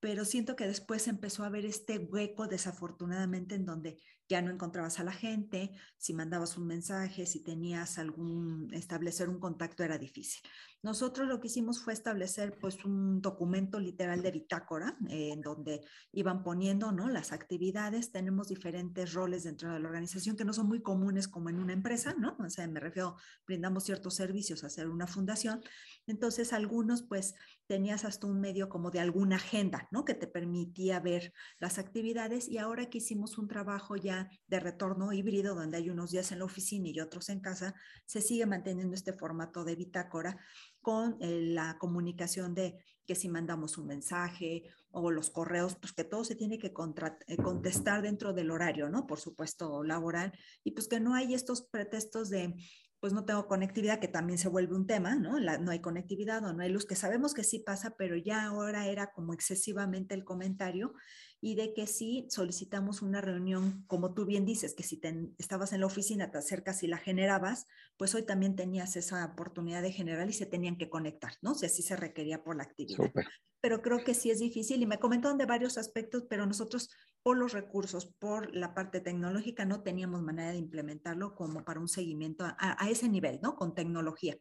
pero 0.00 0.24
siento 0.24 0.56
que 0.56 0.66
después 0.66 1.08
empezó 1.08 1.42
a 1.42 1.46
haber 1.46 1.64
este 1.64 1.98
hueco 1.98 2.48
desafortunadamente 2.48 3.54
en 3.54 3.64
donde 3.64 3.98
ya 4.28 4.42
no 4.42 4.50
encontrabas 4.50 5.00
a 5.00 5.04
la 5.04 5.12
gente, 5.12 5.72
si 5.96 6.12
mandabas 6.12 6.56
un 6.58 6.66
mensaje, 6.66 7.24
si 7.26 7.40
tenías 7.42 7.98
algún, 7.98 8.68
establecer 8.72 9.28
un 9.28 9.40
contacto 9.40 9.82
era 9.82 9.96
difícil. 9.96 10.42
Nosotros 10.82 11.26
lo 11.26 11.40
que 11.40 11.48
hicimos 11.48 11.82
fue 11.82 11.92
establecer 11.92 12.56
pues 12.60 12.84
un 12.84 13.20
documento 13.20 13.80
literal 13.80 14.22
de 14.22 14.30
bitácora 14.30 14.96
eh, 15.08 15.30
en 15.32 15.40
donde 15.40 15.80
iban 16.12 16.44
poniendo 16.44 16.92
¿no? 16.92 17.08
las 17.08 17.32
actividades. 17.32 18.12
Tenemos 18.12 18.48
diferentes 18.48 19.12
roles 19.12 19.42
dentro 19.42 19.72
de 19.72 19.80
la 19.80 19.88
organización 19.88 20.36
que 20.36 20.44
no 20.44 20.52
son 20.52 20.68
muy 20.68 20.80
comunes 20.80 21.26
como 21.26 21.48
en 21.48 21.58
una 21.58 21.72
empresa, 21.72 22.14
¿no? 22.16 22.36
O 22.38 22.48
sea, 22.48 22.68
me 22.68 22.78
refiero, 22.78 23.16
brindamos 23.44 23.84
ciertos 23.84 24.14
servicios 24.14 24.62
a 24.62 24.68
hacer 24.68 24.88
una 24.88 25.08
fundación. 25.08 25.60
Entonces, 26.06 26.52
algunos 26.52 27.02
pues 27.02 27.34
tenías 27.68 28.06
hasta 28.06 28.26
un 28.26 28.40
medio 28.40 28.68
como 28.68 28.90
de 28.90 28.98
alguna 28.98 29.36
agenda, 29.36 29.86
¿no? 29.92 30.04
Que 30.04 30.14
te 30.14 30.26
permitía 30.26 30.98
ver 31.00 31.32
las 31.60 31.78
actividades 31.78 32.48
y 32.48 32.56
ahora 32.56 32.88
que 32.88 32.98
hicimos 32.98 33.36
un 33.36 33.46
trabajo 33.46 33.94
ya 33.94 34.30
de 34.46 34.58
retorno 34.58 35.12
híbrido 35.12 35.54
donde 35.54 35.76
hay 35.76 35.90
unos 35.90 36.10
días 36.10 36.32
en 36.32 36.38
la 36.38 36.46
oficina 36.46 36.88
y 36.88 36.98
otros 36.98 37.28
en 37.28 37.40
casa, 37.40 37.74
se 38.06 38.22
sigue 38.22 38.46
manteniendo 38.46 38.94
este 38.94 39.12
formato 39.12 39.64
de 39.64 39.76
bitácora 39.76 40.38
con 40.80 41.18
eh, 41.20 41.42
la 41.42 41.76
comunicación 41.78 42.54
de 42.54 42.82
que 43.06 43.14
si 43.14 43.28
mandamos 43.28 43.76
un 43.76 43.86
mensaje 43.86 44.64
o 44.90 45.10
los 45.10 45.28
correos, 45.30 45.76
pues 45.76 45.92
que 45.92 46.04
todo 46.04 46.24
se 46.24 46.36
tiene 46.36 46.58
que 46.58 46.68
eh, 46.68 47.36
contestar 47.36 48.00
dentro 48.00 48.32
del 48.32 48.50
horario, 48.50 48.88
¿no? 48.88 49.06
Por 49.06 49.20
supuesto, 49.20 49.84
laboral, 49.84 50.32
y 50.64 50.70
pues 50.70 50.88
que 50.88 51.00
no 51.00 51.14
hay 51.14 51.34
estos 51.34 51.62
pretextos 51.62 52.30
de, 52.30 52.54
pues 53.00 53.12
no 53.12 53.24
tengo 53.24 53.46
conectividad, 53.46 54.00
que 54.00 54.08
también 54.08 54.38
se 54.38 54.48
vuelve 54.48 54.74
un 54.74 54.86
tema, 54.86 55.14
¿no? 55.14 55.38
no 55.38 55.70
hay 55.70 55.80
conectividad 55.80 56.44
o 56.44 56.52
no 56.52 56.62
hay 56.62 56.70
luz, 56.70 56.84
que 56.84 56.96
sabemos 56.96 57.34
que 57.34 57.44
sí 57.44 57.60
pasa, 57.60 57.94
pero 57.96 58.16
ya 58.16 58.44
ahora 58.46 58.86
era 58.86 59.12
como 59.12 59.34
excesivamente 59.34 60.14
el 60.14 60.24
comentario 60.24 60.94
y 61.40 61.54
de 61.54 61.72
que 61.72 61.86
si 61.86 62.26
solicitamos 62.30 63.00
una 63.00 63.20
reunión, 63.20 63.84
como 63.86 64.12
tú 64.12 64.26
bien 64.26 64.44
dices, 64.44 64.74
que 64.74 64.82
si 64.82 65.00
estabas 65.38 65.72
en 65.72 65.80
la 65.80 65.86
oficina, 65.86 66.30
te 66.30 66.38
acercas 66.38 66.82
y 66.82 66.88
la 66.88 66.98
generabas, 66.98 67.66
pues 67.96 68.14
hoy 68.14 68.22
también 68.22 68.56
tenías 68.56 68.96
esa 68.96 69.24
oportunidad 69.24 69.82
de 69.82 69.92
generar 69.92 70.28
y 70.28 70.32
se 70.32 70.46
tenían 70.46 70.76
que 70.76 70.90
conectar, 70.90 71.34
¿no? 71.42 71.54
Si 71.54 71.66
así 71.66 71.82
se 71.82 71.96
requería 71.96 72.42
por 72.42 72.56
la 72.56 72.64
actividad. 72.64 73.12
Pero 73.60 73.82
creo 73.82 74.04
que 74.04 74.14
sí 74.14 74.30
es 74.30 74.38
difícil 74.40 74.82
y 74.82 74.86
me 74.86 74.98
comentaron 74.98 75.38
de 75.38 75.46
varios 75.46 75.78
aspectos, 75.78 76.24
pero 76.28 76.46
nosotros 76.46 76.90
por 77.22 77.36
los 77.36 77.52
recursos, 77.52 78.06
por 78.06 78.54
la 78.54 78.74
parte 78.74 79.00
tecnológica, 79.00 79.64
no 79.64 79.82
teníamos 79.82 80.22
manera 80.22 80.52
de 80.52 80.58
implementarlo 80.58 81.34
como 81.34 81.64
para 81.64 81.80
un 81.80 81.88
seguimiento 81.88 82.44
a, 82.44 82.56
a 82.58 82.90
ese 82.90 83.08
nivel, 83.08 83.40
¿no? 83.42 83.56
Con 83.56 83.74
tecnología. 83.74 84.36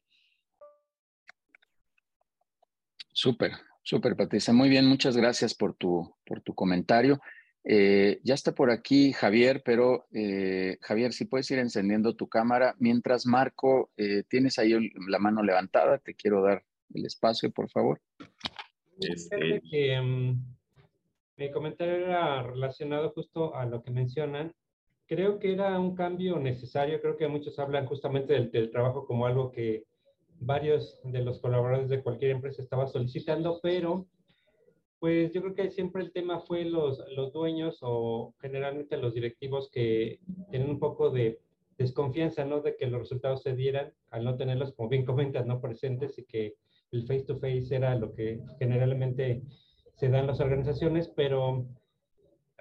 Súper, 3.14 3.54
Súper, 3.88 4.18
Patricia. 4.18 4.54
Muy 4.54 4.68
bien, 4.68 4.86
muchas 4.86 5.16
gracias 5.16 5.54
por 5.54 5.74
tu, 5.74 6.14
por 6.26 6.42
tu 6.42 6.54
comentario. 6.54 7.22
Eh, 7.64 8.20
ya 8.22 8.34
está 8.34 8.54
por 8.54 8.70
aquí 8.70 9.14
Javier, 9.14 9.62
pero 9.64 10.08
eh, 10.12 10.78
Javier, 10.82 11.14
si 11.14 11.24
puedes 11.24 11.50
ir 11.52 11.60
encendiendo 11.60 12.14
tu 12.14 12.28
cámara. 12.28 12.76
Mientras 12.80 13.26
Marco, 13.26 13.90
eh, 13.96 14.24
tienes 14.28 14.60
ahí 14.60 14.92
la 15.08 15.20
mano 15.20 15.42
levantada, 15.42 16.00
te 16.00 16.16
quiero 16.16 16.42
dar 16.42 16.66
el 16.94 17.06
espacio, 17.06 17.50
por 17.50 17.70
favor. 17.70 18.02
Este... 19.00 19.62
Que, 19.72 20.02
mm, 20.02 20.38
mi 21.38 21.52
comentario 21.54 21.96
era 21.96 22.44
relacionado 22.44 23.12
justo 23.12 23.56
a 23.56 23.66
lo 23.66 23.84
que 23.84 23.92
mencionan. 23.92 24.52
Creo 25.06 25.40
que 25.40 25.54
era 25.54 25.80
un 25.80 25.96
cambio 25.96 26.40
necesario, 26.40 27.00
creo 27.00 27.16
que 27.16 27.30
muchos 27.30 27.58
hablan 27.58 27.86
justamente 27.86 28.34
del, 28.34 28.52
del 28.52 28.70
trabajo 28.70 29.06
como 29.08 29.26
algo 29.26 29.50
que 29.50 29.86
varios 30.40 31.00
de 31.04 31.22
los 31.22 31.40
colaboradores 31.40 31.90
de 31.90 32.02
cualquier 32.02 32.32
empresa 32.32 32.62
estaba 32.62 32.88
solicitando, 32.88 33.60
pero 33.62 34.08
pues 35.00 35.32
yo 35.32 35.42
creo 35.42 35.54
que 35.54 35.70
siempre 35.70 36.02
el 36.02 36.12
tema 36.12 36.40
fue 36.40 36.66
los, 36.66 37.04
los 37.16 37.32
dueños 37.32 37.80
o 37.82 38.34
generalmente 38.42 38.98
los 38.98 39.14
directivos 39.14 39.70
que 39.72 40.20
tienen 40.50 40.70
un 40.70 40.80
poco 40.80 41.12
de 41.12 41.40
desconfianza, 41.78 42.46
¿no? 42.46 42.62
De 42.62 42.76
que 42.76 42.88
los 42.88 43.02
resultados 43.02 43.44
se 43.44 43.56
dieran 43.56 43.94
al 44.10 44.24
no 44.24 44.36
tenerlos, 44.36 44.74
como 44.74 44.90
bien 44.90 45.06
comentas, 45.06 45.46
no 45.46 45.62
presentes 45.62 46.18
y 46.18 46.24
que 46.24 46.56
el 46.92 47.06
face 47.06 47.24
to 47.24 47.38
face 47.38 47.76
era 47.76 47.96
lo 47.96 48.14
que 48.14 48.42
generalmente 48.60 49.44
se 49.96 50.10
da 50.10 50.20
en 50.20 50.28
las 50.28 50.40
organizaciones, 50.40 51.08
pero 51.10 51.68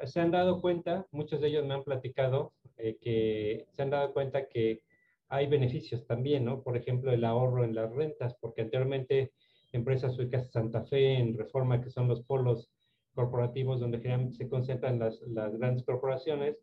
se 0.05 0.21
han 0.21 0.31
dado 0.31 0.61
cuenta, 0.61 1.07
muchos 1.11 1.41
de 1.41 1.49
ellos 1.49 1.65
me 1.65 1.75
han 1.75 1.85
platicado 1.85 2.53
eh, 2.77 2.99
que 3.01 3.67
se 3.73 3.83
han 3.83 3.91
dado 3.91 4.13
cuenta 4.13 4.49
que 4.49 4.83
hay 5.29 5.47
beneficios 5.47 6.07
también, 6.07 6.45
¿no? 6.45 6.63
Por 6.63 6.77
ejemplo, 6.77 7.13
el 7.13 7.25
ahorro 7.25 7.65
en 7.65 7.75
las 7.75 7.93
rentas, 7.93 8.35
porque 8.41 8.63
anteriormente 8.63 9.33
empresas 9.73 10.17
ubicadas 10.19 10.53
Santa 10.53 10.85
Fe, 10.85 11.15
en 11.19 11.37
Reforma, 11.37 11.81
que 11.81 11.91
son 11.91 12.09
los 12.09 12.23
polos 12.23 12.71
corporativos 13.15 13.81
donde 13.81 13.99
generalmente 13.99 14.37
se 14.37 14.49
concentran 14.49 14.99
las, 14.99 15.21
las 15.23 15.57
grandes 15.57 15.85
corporaciones, 15.85 16.57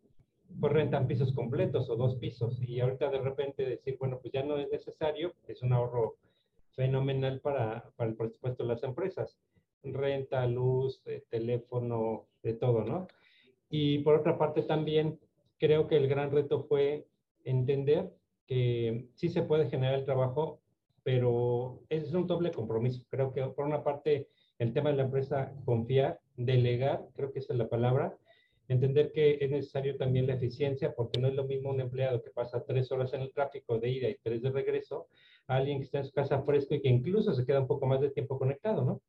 pues 0.59 0.71
rentan 0.71 1.07
pisos 1.07 1.33
completos 1.33 1.89
o 1.89 1.95
dos 1.95 2.15
pisos. 2.15 2.61
Y 2.61 2.79
ahorita 2.79 3.09
de 3.09 3.19
repente 3.19 3.65
decir, 3.65 3.97
bueno, 3.99 4.19
pues 4.21 4.33
ya 4.33 4.43
no 4.43 4.57
es 4.57 4.69
necesario, 4.69 5.33
es 5.47 5.61
un 5.61 5.73
ahorro 5.73 6.15
fenomenal 6.75 7.39
para, 7.41 7.91
para 7.95 8.09
el 8.09 8.15
presupuesto 8.15 8.63
de 8.63 8.69
las 8.69 8.83
empresas. 8.83 9.37
Renta, 9.83 10.45
luz, 10.47 11.01
eh, 11.05 11.23
teléfono, 11.29 12.27
de 12.41 12.53
todo, 12.53 12.83
¿no? 12.83 13.07
Y 13.69 13.99
por 13.99 14.15
otra 14.15 14.37
parte 14.37 14.61
también 14.61 15.19
creo 15.57 15.87
que 15.87 15.97
el 15.97 16.07
gran 16.07 16.31
reto 16.31 16.63
fue 16.63 17.07
entender 17.43 18.11
que 18.47 19.07
sí 19.15 19.29
se 19.29 19.43
puede 19.43 19.69
generar 19.69 19.95
el 19.95 20.05
trabajo, 20.05 20.61
pero 21.03 21.81
es 21.89 22.13
un 22.13 22.27
doble 22.27 22.51
compromiso. 22.51 23.03
Creo 23.09 23.33
que 23.33 23.43
por 23.47 23.65
una 23.65 23.83
parte 23.83 24.27
el 24.59 24.73
tema 24.73 24.91
de 24.91 24.97
la 24.97 25.03
empresa, 25.03 25.53
confiar, 25.65 26.19
delegar, 26.35 27.05
creo 27.15 27.31
que 27.31 27.39
esa 27.39 27.53
es 27.53 27.59
la 27.59 27.69
palabra, 27.69 28.17
entender 28.67 29.11
que 29.11 29.37
es 29.41 29.49
necesario 29.49 29.97
también 29.97 30.27
la 30.27 30.35
eficiencia, 30.35 30.93
porque 30.95 31.19
no 31.19 31.27
es 31.27 31.35
lo 31.35 31.45
mismo 31.45 31.69
un 31.69 31.81
empleado 31.81 32.21
que 32.21 32.29
pasa 32.29 32.63
tres 32.65 32.91
horas 32.91 33.13
en 33.13 33.21
el 33.21 33.33
tráfico 33.33 33.77
de 33.77 33.89
ida 33.89 34.09
y 34.09 34.17
tres 34.23 34.41
de 34.41 34.51
regreso, 34.51 35.07
a 35.47 35.57
alguien 35.57 35.79
que 35.79 35.85
está 35.85 35.99
en 35.99 36.05
su 36.05 36.13
casa 36.13 36.41
fresco 36.43 36.75
y 36.75 36.81
que 36.81 36.89
incluso 36.89 37.33
se 37.33 37.45
queda 37.45 37.59
un 37.59 37.67
poco 37.67 37.85
más 37.85 37.99
de 37.99 38.11
tiempo 38.11 38.37
conectado, 38.37 38.85
¿no? 38.85 39.01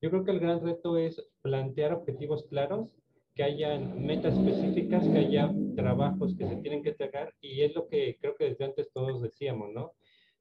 Yo 0.00 0.10
creo 0.10 0.24
que 0.24 0.30
el 0.30 0.40
gran 0.40 0.62
reto 0.62 0.98
es 0.98 1.26
plantear 1.42 1.94
objetivos 1.94 2.44
claros, 2.44 2.94
que 3.36 3.44
haya 3.44 3.78
metas 3.78 4.34
específicas, 4.34 5.06
que 5.06 5.18
haya 5.18 5.54
trabajos 5.76 6.34
que 6.36 6.48
se 6.48 6.56
tienen 6.56 6.82
que 6.82 6.88
entregar 6.90 7.34
y 7.42 7.62
es 7.62 7.74
lo 7.74 7.86
que 7.86 8.16
creo 8.18 8.34
que 8.34 8.46
desde 8.46 8.64
antes 8.64 8.90
todos 8.92 9.20
decíamos, 9.20 9.72
¿no? 9.74 9.92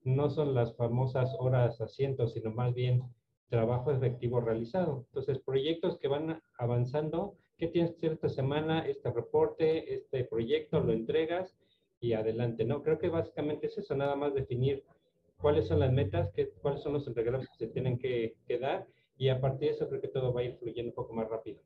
No 0.04 0.30
son 0.30 0.56
las 0.56 0.76
famosas 0.78 1.36
horas 1.38 1.82
asientos, 1.82 2.34
sino 2.34 2.52
más 2.52 2.74
bien 2.74 3.04
trabajo 3.50 3.92
efectivo 3.92 4.40
realizado. 4.40 5.04
Entonces, 5.08 5.40
proyectos 5.40 6.00
que 6.00 6.08
van 6.08 6.42
avanzando, 6.58 7.36
¿qué 7.58 7.68
tienes 7.68 7.92
que 7.92 7.98
hacer 7.98 8.14
esta 8.14 8.30
semana? 8.30 8.88
Este 8.88 9.12
reporte, 9.12 9.94
este 9.94 10.24
proyecto, 10.24 10.80
lo 10.80 10.94
entregas 10.94 11.58
y 12.00 12.14
adelante, 12.14 12.64
¿no? 12.64 12.82
Creo 12.82 12.98
que 12.98 13.10
básicamente 13.10 13.68
es 13.68 13.78
eso, 13.78 13.94
nada 13.96 14.16
más 14.16 14.34
definir 14.34 14.84
cuáles 15.42 15.68
son 15.68 15.80
las 15.80 15.92
metas, 15.92 16.32
qué, 16.34 16.50
cuáles 16.62 16.82
son 16.82 16.94
los 16.94 17.06
entregables 17.08 17.50
que 17.50 17.58
se 17.58 17.68
tienen 17.68 18.00
que, 18.00 18.36
que 18.48 18.58
dar 18.58 18.88
y 19.18 19.28
a 19.28 19.42
partir 19.42 19.70
de 19.70 19.76
eso 19.76 19.90
creo 19.90 20.00
que 20.00 20.08
todo 20.08 20.32
va 20.34 20.42
a 20.42 20.46
ir 20.46 20.56
fluyendo 20.58 20.92
un 20.92 20.96
poco 20.96 21.14
más 21.14 21.28
rápido. 21.28 21.60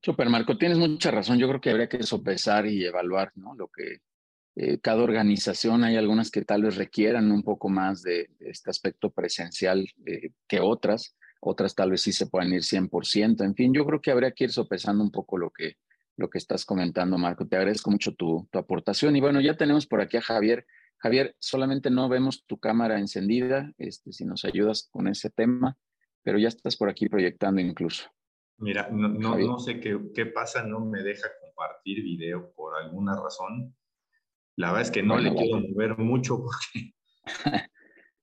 Super, 0.00 0.28
Marco, 0.28 0.56
tienes 0.56 0.78
mucha 0.78 1.10
razón. 1.10 1.38
Yo 1.38 1.48
creo 1.48 1.60
que 1.60 1.70
habría 1.70 1.88
que 1.88 2.02
sopesar 2.02 2.66
y 2.66 2.84
evaluar 2.84 3.32
¿no? 3.34 3.54
lo 3.54 3.68
que 3.68 3.98
eh, 4.54 4.78
cada 4.80 5.02
organización, 5.02 5.84
hay 5.84 5.96
algunas 5.96 6.30
que 6.30 6.44
tal 6.44 6.62
vez 6.62 6.76
requieran 6.76 7.30
un 7.30 7.42
poco 7.42 7.68
más 7.68 8.02
de, 8.02 8.30
este 8.40 8.70
aspecto 8.70 9.10
presencial 9.10 9.86
eh, 10.06 10.30
que 10.48 10.60
otras, 10.60 11.16
otras 11.40 11.74
tal 11.74 11.92
vez 11.92 12.02
sí 12.02 12.12
se 12.12 12.26
puedan 12.26 12.52
ir 12.52 12.62
100%. 12.62 13.44
En 13.44 13.54
fin, 13.54 13.72
yo 13.72 13.84
creo 13.86 14.00
que 14.00 14.10
habría 14.10 14.32
que 14.32 14.44
ir 14.44 14.52
sopesando 14.52 15.02
un 15.02 15.10
poco 15.10 15.38
lo 15.38 15.50
que, 15.50 15.76
lo 16.16 16.28
que 16.30 16.38
estás 16.38 16.64
comentando, 16.64 17.18
Marco. 17.18 17.46
Te 17.46 17.56
agradezco 17.56 17.90
mucho 17.90 18.14
tu, 18.14 18.48
tu 18.50 18.58
aportación. 18.58 19.14
Y 19.16 19.20
bueno, 19.20 19.40
ya 19.40 19.56
tenemos 19.56 19.86
por 19.86 20.00
aquí 20.00 20.16
a 20.16 20.22
Javier. 20.22 20.66
Javier, 20.98 21.36
solamente 21.38 21.90
no 21.90 22.08
vemos 22.08 22.44
tu 22.44 22.58
cámara 22.58 22.98
encendida, 22.98 23.72
este, 23.78 24.12
si 24.12 24.24
nos 24.24 24.44
ayudas 24.44 24.88
con 24.90 25.06
ese 25.06 25.30
tema, 25.30 25.76
pero 26.24 26.38
ya 26.38 26.48
estás 26.48 26.76
por 26.76 26.88
aquí 26.88 27.08
proyectando 27.08 27.60
incluso. 27.60 28.10
Mira, 28.58 28.88
no, 28.90 29.08
no, 29.08 29.58
sé 29.60 29.78
qué, 29.78 29.98
qué, 30.14 30.26
pasa, 30.26 30.64
no 30.64 30.80
me 30.80 31.02
deja 31.02 31.28
compartir 31.40 32.02
video 32.02 32.52
por 32.54 32.76
alguna 32.76 33.14
razón. 33.20 33.74
La 34.56 34.68
verdad 34.68 34.82
es 34.82 34.90
que 34.90 35.02
no 35.04 35.18
le 35.18 35.32
quiero 35.32 35.60
mover 35.60 35.96
mucho 35.96 36.42
porque... 36.42 36.92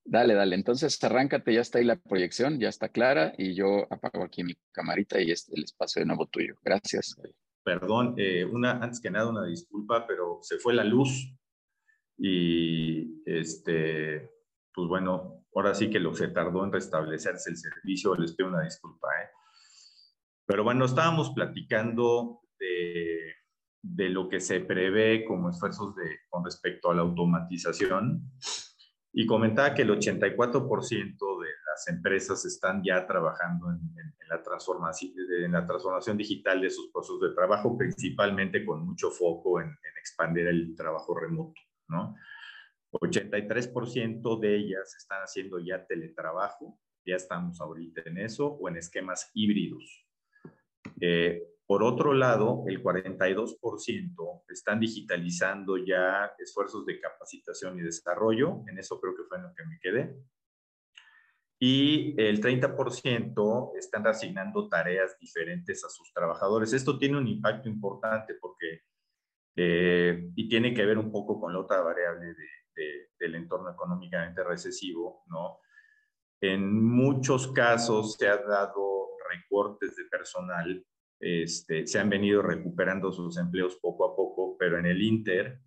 dale, 0.04 0.34
dale. 0.34 0.54
Entonces, 0.54 1.02
arráncate, 1.02 1.54
ya 1.54 1.62
está 1.62 1.78
ahí 1.78 1.84
la 1.84 1.96
proyección, 1.96 2.60
ya 2.60 2.68
está 2.68 2.90
clara 2.90 3.32
y 3.38 3.54
yo 3.54 3.86
apago 3.90 4.24
aquí 4.24 4.44
mi 4.44 4.54
camarita 4.72 5.20
y 5.22 5.30
es 5.30 5.48
el 5.54 5.64
espacio 5.64 6.00
de 6.00 6.06
nuevo 6.06 6.26
tuyo. 6.26 6.54
Gracias. 6.62 7.16
Perdón, 7.64 8.14
eh, 8.18 8.44
una, 8.44 8.72
antes 8.72 9.00
que 9.00 9.10
nada 9.10 9.30
una 9.30 9.46
disculpa, 9.46 10.06
pero 10.06 10.40
se 10.42 10.58
fue 10.58 10.74
la 10.74 10.84
luz 10.84 11.34
y 12.18 13.22
este, 13.24 14.30
pues 14.74 14.86
bueno, 14.86 15.46
ahora 15.54 15.74
sí 15.74 15.88
que 15.88 15.98
lo 15.98 16.14
se 16.14 16.28
tardó 16.28 16.62
en 16.62 16.72
restablecerse 16.72 17.48
el 17.48 17.56
servicio, 17.56 18.14
les 18.16 18.36
pido 18.36 18.50
una 18.50 18.62
disculpa, 18.62 19.08
¿eh? 19.22 19.30
Pero 20.46 20.62
bueno, 20.62 20.84
estábamos 20.84 21.30
platicando 21.30 22.40
de, 22.58 24.08
lo 24.08 24.28
que 24.28 24.40
se 24.40 24.60
prevé 24.60 25.24
como 25.24 25.50
esfuerzos 25.50 25.94
con 26.28 26.44
respecto 26.44 26.90
a 26.90 26.94
la 26.94 27.02
automatización 27.02 28.22
y 29.12 29.26
comentaba 29.26 29.74
que 29.74 29.82
el 29.82 29.90
84% 29.90 31.40
de 31.40 31.48
las 31.66 31.88
empresas 31.88 32.44
están 32.44 32.82
ya 32.84 33.06
trabajando 33.06 33.70
en, 33.70 33.80
la 34.28 34.42
transformación, 34.42 35.12
en 35.44 35.52
la 35.52 35.66
transformación 35.66 36.16
digital 36.16 36.60
de 36.60 36.70
sus 36.70 36.90
procesos 36.92 37.20
de 37.20 37.34
trabajo, 37.34 37.76
principalmente 37.76 38.64
con 38.64 38.84
mucho 38.84 39.10
foco 39.10 39.60
en, 39.60 39.68
en 39.68 39.98
expandir 39.98 40.46
el 40.48 40.74
trabajo 40.76 41.18
remoto, 41.18 41.60
¿no? 41.88 42.14
83% 42.92 44.40
de 44.40 44.56
ellas 44.56 44.94
están 44.96 45.22
haciendo 45.22 45.58
ya 45.58 45.86
teletrabajo, 45.86 46.78
ya 47.04 47.16
estamos 47.16 47.60
ahorita 47.60 48.02
en 48.06 48.18
eso, 48.18 48.46
o 48.46 48.68
en 48.68 48.76
esquemas 48.76 49.30
híbridos. 49.34 50.05
Eh, 51.00 51.42
por 51.66 51.82
otro 51.82 52.14
lado, 52.14 52.62
el 52.68 52.82
42% 52.82 54.44
están 54.48 54.78
digitalizando 54.78 55.76
ya 55.76 56.32
esfuerzos 56.38 56.86
de 56.86 57.00
capacitación 57.00 57.78
y 57.78 57.82
desarrollo, 57.82 58.62
en 58.68 58.78
eso 58.78 59.00
creo 59.00 59.16
que 59.16 59.24
fue 59.24 59.38
en 59.38 59.42
lo 59.44 59.54
que 59.54 59.64
me 59.64 59.78
quedé. 59.80 60.16
Y 61.58 62.14
el 62.20 62.40
30% 62.40 63.72
están 63.76 64.06
asignando 64.06 64.68
tareas 64.68 65.18
diferentes 65.18 65.84
a 65.84 65.88
sus 65.88 66.12
trabajadores. 66.12 66.72
Esto 66.72 66.98
tiene 66.98 67.18
un 67.18 67.26
impacto 67.26 67.68
importante 67.68 68.34
porque, 68.34 68.82
eh, 69.56 70.30
y 70.36 70.48
tiene 70.48 70.72
que 70.72 70.84
ver 70.84 70.98
un 70.98 71.10
poco 71.10 71.40
con 71.40 71.52
la 71.52 71.60
otra 71.60 71.80
variable 71.80 72.34
del 73.18 73.34
entorno 73.34 73.70
económicamente 73.70 74.44
recesivo, 74.44 75.24
¿no? 75.28 75.60
En 76.40 76.84
muchos 76.84 77.50
casos 77.52 78.14
se 78.14 78.28
ha 78.28 78.36
dado 78.36 79.15
recortes 79.28 79.96
de 79.96 80.04
personal, 80.04 80.84
este, 81.20 81.86
se 81.86 81.98
han 81.98 82.10
venido 82.10 82.42
recuperando 82.42 83.12
sus 83.12 83.38
empleos 83.38 83.76
poco 83.76 84.04
a 84.04 84.16
poco, 84.16 84.56
pero 84.58 84.78
en 84.78 84.86
el 84.86 85.02
Inter, 85.02 85.60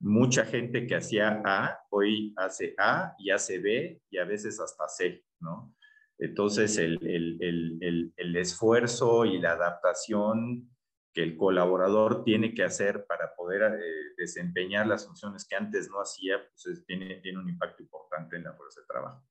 mucha 0.00 0.44
gente 0.44 0.86
que 0.86 0.96
hacía 0.96 1.42
A, 1.44 1.80
hoy 1.90 2.34
hace 2.36 2.74
A 2.78 3.14
y 3.18 3.30
hace 3.30 3.58
B 3.58 4.02
y 4.10 4.18
a 4.18 4.24
veces 4.24 4.60
hasta 4.60 4.88
C, 4.88 5.24
¿no? 5.40 5.74
Entonces, 6.18 6.78
el, 6.78 6.98
el, 7.04 7.38
el, 7.80 8.12
el 8.16 8.36
esfuerzo 8.36 9.24
y 9.24 9.38
la 9.38 9.52
adaptación 9.52 10.68
que 11.12 11.22
el 11.22 11.36
colaborador 11.36 12.24
tiene 12.24 12.54
que 12.54 12.62
hacer 12.62 13.06
para 13.06 13.34
poder 13.34 13.62
eh, 13.74 14.14
desempeñar 14.16 14.86
las 14.86 15.06
funciones 15.06 15.46
que 15.46 15.56
antes 15.56 15.90
no 15.90 16.00
hacía, 16.00 16.38
pues 16.38 16.84
tiene, 16.86 17.16
tiene 17.16 17.38
un 17.38 17.48
impacto 17.48 17.82
importante 17.82 18.36
en 18.36 18.44
la 18.44 18.54
fuerza 18.54 18.80
de 18.80 18.86
trabajo 18.86 19.22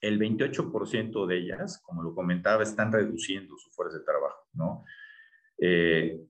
el 0.00 0.18
28% 0.18 1.26
de 1.26 1.38
ellas, 1.38 1.80
como 1.84 2.02
lo 2.02 2.14
comentaba, 2.14 2.62
están 2.62 2.92
reduciendo 2.92 3.56
su 3.56 3.70
fuerza 3.70 3.98
de 3.98 4.04
trabajo, 4.04 4.46
¿no? 4.52 4.84
Eh, 5.58 6.20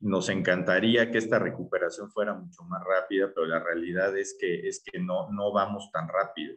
nos 0.00 0.28
encantaría 0.28 1.10
que 1.10 1.18
esta 1.18 1.38
recuperación 1.38 2.10
fuera 2.10 2.34
mucho 2.34 2.62
más 2.64 2.82
rápida, 2.84 3.32
pero 3.34 3.46
la 3.46 3.60
realidad 3.60 4.16
es 4.16 4.36
que, 4.38 4.68
es 4.68 4.82
que 4.84 5.00
no, 5.00 5.30
no 5.32 5.52
vamos 5.52 5.90
tan 5.92 6.08
rápido. 6.08 6.54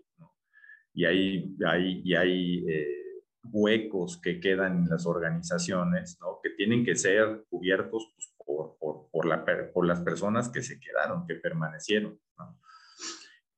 Y 0.93 1.05
hay, 1.05 1.55
hay, 1.65 2.01
y 2.03 2.15
hay 2.15 2.65
eh, 2.67 3.23
huecos 3.43 4.19
que 4.21 4.39
quedan 4.39 4.83
en 4.83 4.89
las 4.89 5.05
organizaciones, 5.05 6.17
¿no? 6.19 6.39
Que 6.43 6.51
tienen 6.51 6.83
que 6.83 6.95
ser 6.95 7.45
cubiertos 7.49 8.11
pues, 8.13 8.33
por, 8.45 8.77
por, 8.77 9.09
por, 9.09 9.25
la, 9.25 9.45
por 9.73 9.85
las 9.85 10.01
personas 10.01 10.49
que 10.49 10.61
se 10.61 10.79
quedaron, 10.79 11.25
que 11.25 11.35
permanecieron. 11.35 12.19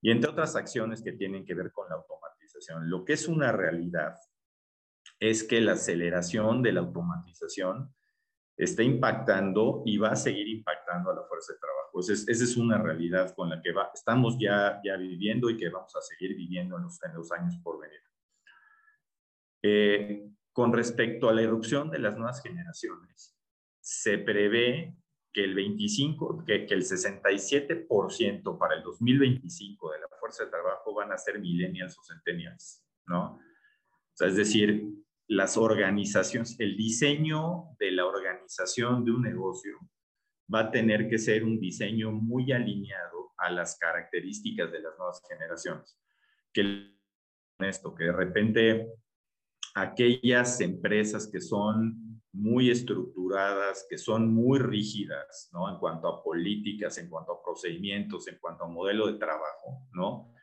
Y 0.01 0.11
entre 0.11 0.31
otras 0.31 0.55
acciones 0.55 1.01
que 1.01 1.11
tienen 1.13 1.45
que 1.45 1.53
ver 1.53 1.71
con 1.71 1.87
la 1.89 1.95
automatización 1.95 2.30
lo 2.81 3.05
que 3.05 3.13
es 3.13 3.27
una 3.27 3.51
realidad 3.51 4.15
es 5.19 5.43
que 5.43 5.61
la 5.61 5.73
aceleración 5.73 6.61
de 6.61 6.73
la 6.73 6.81
automatización 6.81 7.93
está 8.57 8.83
impactando 8.83 9.83
y 9.85 9.97
va 9.97 10.09
a 10.09 10.15
seguir 10.15 10.47
impactando 10.47 11.11
a 11.11 11.15
la 11.15 11.23
fuerza 11.23 11.53
de 11.53 11.59
trabajo. 11.59 11.99
Esa 11.99 12.31
es, 12.31 12.57
una 12.57 12.77
realidad 12.77 13.33
con 13.35 13.49
la 13.49 13.61
que 13.61 13.73
estamos 13.93 14.37
ya, 14.39 14.79
ya 14.83 14.97
viviendo 14.97 15.49
y 15.49 15.57
que 15.57 15.69
vamos 15.69 15.95
a 15.95 16.01
seguir 16.01 16.35
viviendo 16.35 16.77
en 16.77 16.83
los, 16.83 17.31
años 17.31 17.57
por 17.63 17.79
venir. 17.79 17.99
Eh, 19.63 20.29
con 20.51 20.73
respecto 20.73 21.29
a 21.29 21.33
la 21.33 21.41
erupción 21.41 21.89
de 21.89 21.99
las 21.99 22.15
nuevas 22.17 22.41
generaciones, 22.41 23.37
se 23.79 24.17
prevé 24.17 24.95
que 25.33 25.43
el 25.43 25.55
25, 25.55 26.43
que, 26.45 26.65
que 26.65 26.73
el 26.73 26.83
67% 26.83 28.57
para 28.57 28.75
el 28.75 28.83
2025 28.83 29.91
de 29.91 29.99
la 29.99 30.07
fuerza 30.19 30.45
de 30.45 30.51
trabajo 30.51 30.93
van 30.93 31.11
a 31.11 31.17
ser 31.17 31.39
millennials 31.39 31.97
o 31.97 32.03
centennials, 32.03 32.83
¿no? 33.07 33.35
O 33.35 34.13
sea, 34.13 34.27
es 34.27 34.35
decir, 34.35 34.85
las 35.27 35.55
organizaciones, 35.57 36.59
el 36.59 36.75
diseño 36.75 37.75
de 37.79 37.91
la 37.91 38.05
organización 38.05 39.05
de 39.05 39.11
un 39.11 39.21
negocio 39.21 39.77
va 40.53 40.61
a 40.61 40.71
tener 40.71 41.07
que 41.07 41.17
ser 41.17 41.45
un 41.45 41.59
diseño 41.59 42.11
muy 42.11 42.51
alineado 42.51 43.31
a 43.37 43.49
las 43.49 43.77
características 43.77 44.71
de 44.71 44.81
las 44.81 44.97
nuevas 44.97 45.21
generaciones. 45.29 45.97
Que 46.53 46.91
esto, 47.59 47.95
que 47.95 48.05
de 48.05 48.11
repente 48.11 48.87
aquellas 49.75 50.59
empresas 50.59 51.29
que 51.31 51.39
son 51.39 52.10
muy 52.33 52.69
estructuradas, 52.69 53.85
que 53.89 53.97
son 53.97 54.33
muy 54.33 54.59
rígidas, 54.59 55.49
¿no? 55.51 55.69
En 55.69 55.77
cuanto 55.77 56.07
a 56.07 56.23
políticas, 56.23 56.97
en 56.97 57.09
cuanto 57.09 57.33
a 57.33 57.43
procedimientos, 57.43 58.27
en 58.27 58.37
cuanto 58.39 58.63
a 58.63 58.69
modelo 58.69 59.07
de 59.07 59.19
trabajo, 59.19 59.87
¿no? 59.93 60.33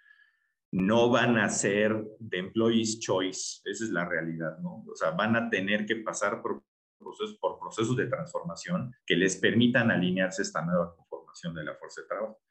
No 0.71 1.09
van 1.09 1.39
a 1.39 1.49
ser 1.49 2.07
de 2.19 2.39
employees 2.39 3.01
choice, 3.01 3.63
esa 3.65 3.85
es 3.85 3.91
la 3.91 4.05
realidad, 4.05 4.59
¿no? 4.59 4.85
O 4.87 4.95
sea, 4.95 5.13
van 5.13 5.35
a 5.37 5.49
tener 5.49 5.87
que 5.87 5.97
pasar 5.97 6.43
por 6.43 6.63
procesos, 6.99 7.39
por 7.39 7.59
procesos 7.59 7.97
de 7.97 8.07
transformación 8.07 8.95
que 9.07 9.17
les 9.17 9.37
permitan 9.37 9.91
alinearse 9.91 10.43
a 10.43 10.45
esta 10.45 10.65
nueva 10.65 10.95
conformación 10.95 11.55
de 11.55 11.65
la 11.65 11.75
fuerza 11.75 12.03
de 12.03 12.09
trabajo. 12.09 12.43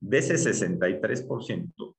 De 0.00 0.18
ese 0.18 0.34
63%, 0.34 1.96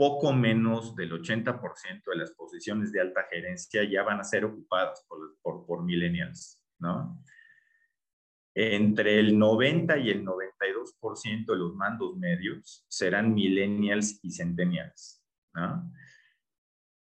poco 0.00 0.32
menos 0.32 0.96
del 0.96 1.12
80% 1.12 2.04
de 2.06 2.16
las 2.16 2.30
posiciones 2.30 2.90
de 2.90 3.02
alta 3.02 3.26
gerencia 3.30 3.84
ya 3.84 4.02
van 4.02 4.18
a 4.18 4.24
ser 4.24 4.46
ocupadas 4.46 5.04
por, 5.06 5.66
por, 5.66 5.84
millennials, 5.84 6.58
¿no? 6.78 7.22
Entre 8.54 9.18
el 9.18 9.38
90 9.38 9.98
y 9.98 10.08
el 10.08 10.24
92% 10.24 11.44
de 11.52 11.58
los 11.58 11.74
mandos 11.74 12.16
medios 12.16 12.86
serán 12.88 13.34
millennials 13.34 14.18
y 14.22 14.30
centennials. 14.30 15.22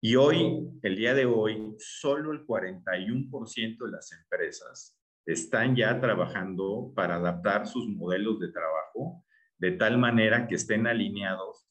Y 0.02 0.18
hoy, 0.18 0.68
el 0.82 0.98
día 0.98 1.14
de 1.14 1.26
hoy, 1.26 1.76
solo 1.80 2.34
el 2.34 2.46
41% 2.46 3.86
de 3.86 3.92
las 3.92 4.12
empresas 4.12 5.00
están 5.26 5.74
ya 5.78 6.02
trabajando 6.02 6.92
para 6.94 7.16
adaptar 7.16 7.66
sus 7.66 7.88
modelos 7.88 8.42
de 8.42 8.52
trabajo 8.52 9.24
de 9.58 9.72
tal 9.72 9.98
manera 9.98 10.50
que 10.50 10.56
estén 10.56 10.86
alineados 10.86 11.63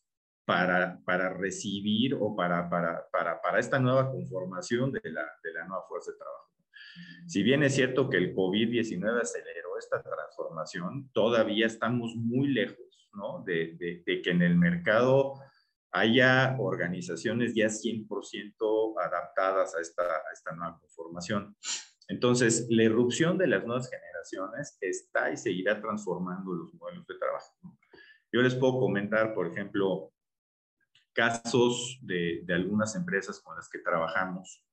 para, 0.45 1.01
para 1.05 1.33
recibir 1.33 2.15
o 2.15 2.35
para, 2.35 2.69
para, 2.69 3.09
para, 3.11 3.41
para 3.41 3.61
esta 3.61 3.79
nueva 3.79 4.11
conformación 4.11 4.93
de 4.93 5.01
la, 5.05 5.25
de 5.43 5.53
la 5.53 5.67
nueva 5.67 5.85
fuerza 5.89 6.13
de 6.13 6.19
trabajo. 6.19 6.51
Si 7.27 7.43
bien 7.43 7.63
es 7.63 7.75
cierto 7.75 8.11
que 8.11 8.19
el 8.19 8.35
COVID-19 8.35 9.21
aceleró 9.21 9.79
esta 9.79 10.03
transformación, 10.03 11.11
todavía 11.13 11.67
estamos 11.67 12.15
muy 12.17 12.49
lejos 12.49 13.09
¿no? 13.15 13.43
de, 13.45 13.77
de, 13.79 14.03
de 14.05 14.23
que 14.23 14.31
en 14.31 14.43
el 14.43 14.57
mercado 14.57 15.35
haya 15.93 16.57
organizaciones 16.59 17.55
ya 17.55 17.67
100% 17.67 18.95
adaptadas 19.01 19.75
a 19.75 19.81
esta, 19.81 20.03
a 20.03 20.33
esta 20.33 20.53
nueva 20.53 20.79
conformación. 20.79 21.57
Entonces, 22.09 22.67
la 22.71 22.83
irrupción 22.85 23.39
de 23.39 23.47
las 23.47 23.65
nuevas 23.65 23.89
generaciones 23.89 24.77
está 24.81 25.31
y 25.31 25.37
seguirá 25.37 25.81
transformando 25.81 26.53
los 26.53 26.75
modelos 26.75 27.07
de 27.07 27.19
trabajo. 27.19 27.53
Yo 28.33 28.41
les 28.41 28.55
puedo 28.55 28.79
comentar, 28.79 29.35
por 29.35 29.47
ejemplo, 29.47 30.13
casos 31.13 31.99
de, 32.03 32.45
algunas 32.49 32.97
empresas 32.97 33.41
con 33.41 33.57
las 33.57 33.69
que 33.69 33.79
trabajamos 33.79 34.65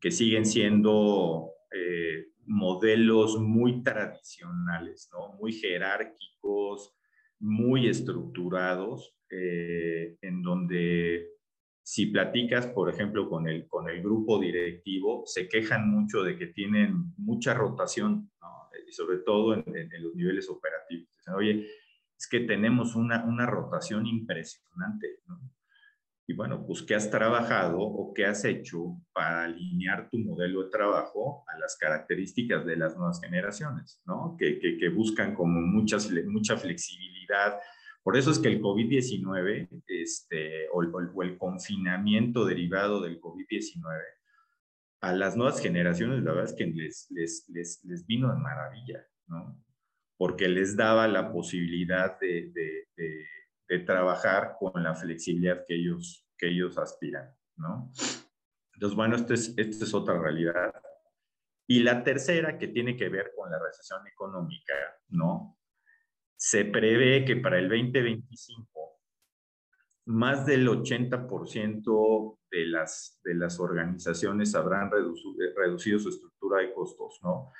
que 0.00 0.10
siguen 0.10 0.44
siendo 0.44 1.50
eh, 1.72 2.26
modelos 2.46 3.38
muy 3.38 3.82
tradicionales, 3.82 5.08
muy 5.38 5.52
jerárquicos, 5.52 6.94
muy 7.38 7.88
estructurados, 7.88 9.16
eh, 9.30 10.16
en 10.20 10.42
donde 10.42 11.30
si 11.82 12.06
platicas, 12.06 12.66
por 12.66 12.88
ejemplo, 12.88 13.28
con 13.28 13.48
el, 13.48 13.68
con 13.68 13.88
el 13.88 14.02
grupo 14.02 14.38
directivo, 14.38 15.24
se 15.26 15.48
quejan 15.48 15.90
mucho 15.90 16.22
de 16.22 16.36
que 16.36 16.46
tienen 16.48 17.12
mucha 17.16 17.54
rotación, 17.54 18.30
y 18.86 18.92
sobre 18.92 19.18
todo 19.18 19.54
en, 19.54 19.64
los 20.02 20.14
niveles 20.14 20.48
operativos. 20.48 21.08
Dicen, 21.16 21.34
Oye, 21.34 21.66
es 22.16 22.28
que 22.28 22.40
tenemos 22.40 22.94
una, 22.94 23.24
una 23.24 23.46
rotación 23.46 24.06
impresionante. 24.06 25.20
Y 26.26 26.34
bueno, 26.34 26.64
pues 26.66 26.82
¿qué 26.82 26.94
has 26.94 27.10
trabajado 27.10 27.78
o 27.80 28.14
qué 28.14 28.24
has 28.24 28.44
hecho 28.44 28.96
para 29.12 29.44
alinear 29.44 30.08
tu 30.08 30.18
modelo 30.18 30.64
de 30.64 30.70
trabajo 30.70 31.44
a 31.48 31.58
las 31.58 31.76
características 31.76 32.64
de 32.64 32.76
las 32.76 32.96
nuevas 32.96 33.20
generaciones, 33.20 34.00
¿no? 34.06 34.34
Que, 34.38 34.58
que, 34.58 34.78
que 34.78 34.88
buscan 34.88 35.34
como 35.34 35.60
muchas, 35.60 36.10
mucha 36.26 36.56
flexibilidad, 36.56 37.58
por 38.04 38.18
eso 38.18 38.30
es 38.30 38.38
que 38.38 38.48
el 38.48 38.60
COVID-19 38.60 39.82
este, 39.86 40.68
o, 40.74 40.82
el 41.22 41.38
confinamiento 41.38 42.44
derivado 42.44 43.00
del 43.00 43.18
COVID-19 43.18 43.82
a 45.00 45.12
las 45.14 45.36
nuevas 45.36 45.60
generaciones, 45.60 46.22
la 46.22 46.32
verdad 46.32 46.50
es 46.50 46.56
que 46.56 46.66
les, 46.66 47.10
les, 47.10 47.48
les, 47.48 47.82
les, 47.84 48.06
vino 48.06 48.30
de 48.30 48.38
maravilla, 48.38 49.06
¿no? 49.26 49.58
Porque 50.16 50.48
les 50.48 50.76
daba 50.76 51.08
la 51.08 51.32
posibilidad 51.32 52.18
de, 52.20 52.52
de, 52.52 53.26
de, 53.68 53.78
trabajar 53.80 54.56
con 54.58 54.82
la 54.82 54.94
flexibilidad 54.94 55.64
que 55.66 55.74
ellos, 55.74 56.26
que 56.38 56.48
ellos 56.48 56.78
aspiran, 56.78 57.34
¿no? 57.56 57.90
Entonces, 58.74 58.96
bueno, 58.96 59.16
esta 59.16 59.34
es, 59.34 59.54
esta 59.56 59.84
es 59.84 59.94
otra 59.94 60.18
realidad. 60.20 60.72
Y 61.66 61.80
la 61.82 62.04
tercera, 62.04 62.58
que 62.58 62.68
tiene 62.68 62.96
que 62.96 63.08
ver 63.08 63.32
con 63.36 63.50
la 63.50 63.58
recesión 63.58 64.06
económica, 64.06 64.74
¿no? 65.08 65.58
se 66.36 66.66
prevé 66.66 67.24
que 67.24 67.36
para 67.36 67.58
el 67.58 67.68
2025 67.70 69.00
más 70.06 70.44
del 70.44 70.68
80% 70.68 72.38
de 72.50 72.66
las, 72.66 73.18
de 73.24 73.34
las 73.34 73.58
organizaciones 73.58 74.54
habrán 74.54 74.90
reducido, 74.90 75.98
su 75.98 76.10
estructura 76.10 76.60
de 76.60 76.74
costos, 76.74 77.18
¿no? 77.22 77.50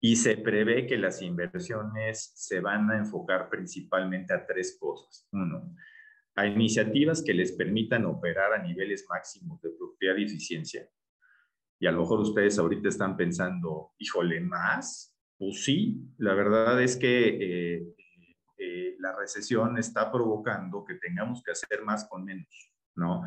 Y 0.00 0.16
se 0.16 0.36
prevé 0.36 0.86
que 0.86 0.96
las 0.96 1.22
inversiones 1.22 2.32
se 2.34 2.60
van 2.60 2.90
a 2.90 2.98
enfocar 2.98 3.48
principalmente 3.48 4.32
a 4.32 4.46
tres 4.46 4.76
cosas. 4.78 5.26
Uno, 5.32 5.74
a 6.38 6.46
iniciativas 6.46 7.22
que 7.22 7.34
les 7.34 7.50
permitan 7.52 8.06
operar 8.06 8.52
a 8.52 8.62
niveles 8.62 9.04
máximos 9.08 9.60
de 9.60 9.70
productividad 9.70 10.16
y 10.16 10.24
eficiencia. 10.24 10.88
Y 11.80 11.86
a 11.86 11.92
lo 11.92 12.00
mejor 12.00 12.20
ustedes 12.20 12.58
ahorita 12.58 12.88
están 12.88 13.16
pensando, 13.16 13.92
híjole, 13.98 14.40
más. 14.40 15.16
Pues 15.36 15.64
sí, 15.64 16.00
la 16.18 16.34
verdad 16.34 16.80
es 16.80 16.96
que 16.96 17.28
eh, 17.28 17.94
eh, 18.58 18.96
la 18.98 19.16
recesión 19.16 19.78
está 19.78 20.10
provocando 20.12 20.84
que 20.84 20.94
tengamos 20.94 21.42
que 21.42 21.52
hacer 21.52 21.82
más 21.84 22.08
con 22.08 22.24
menos, 22.24 22.72
¿no? 22.96 23.22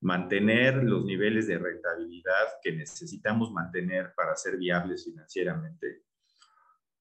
Mantener 0.00 0.82
los 0.82 1.04
niveles 1.04 1.46
de 1.46 1.58
rentabilidad 1.58 2.46
que 2.62 2.72
necesitamos 2.72 3.52
mantener 3.52 4.14
para 4.14 4.34
ser 4.36 4.56
viables 4.56 5.04
financieramente, 5.04 6.04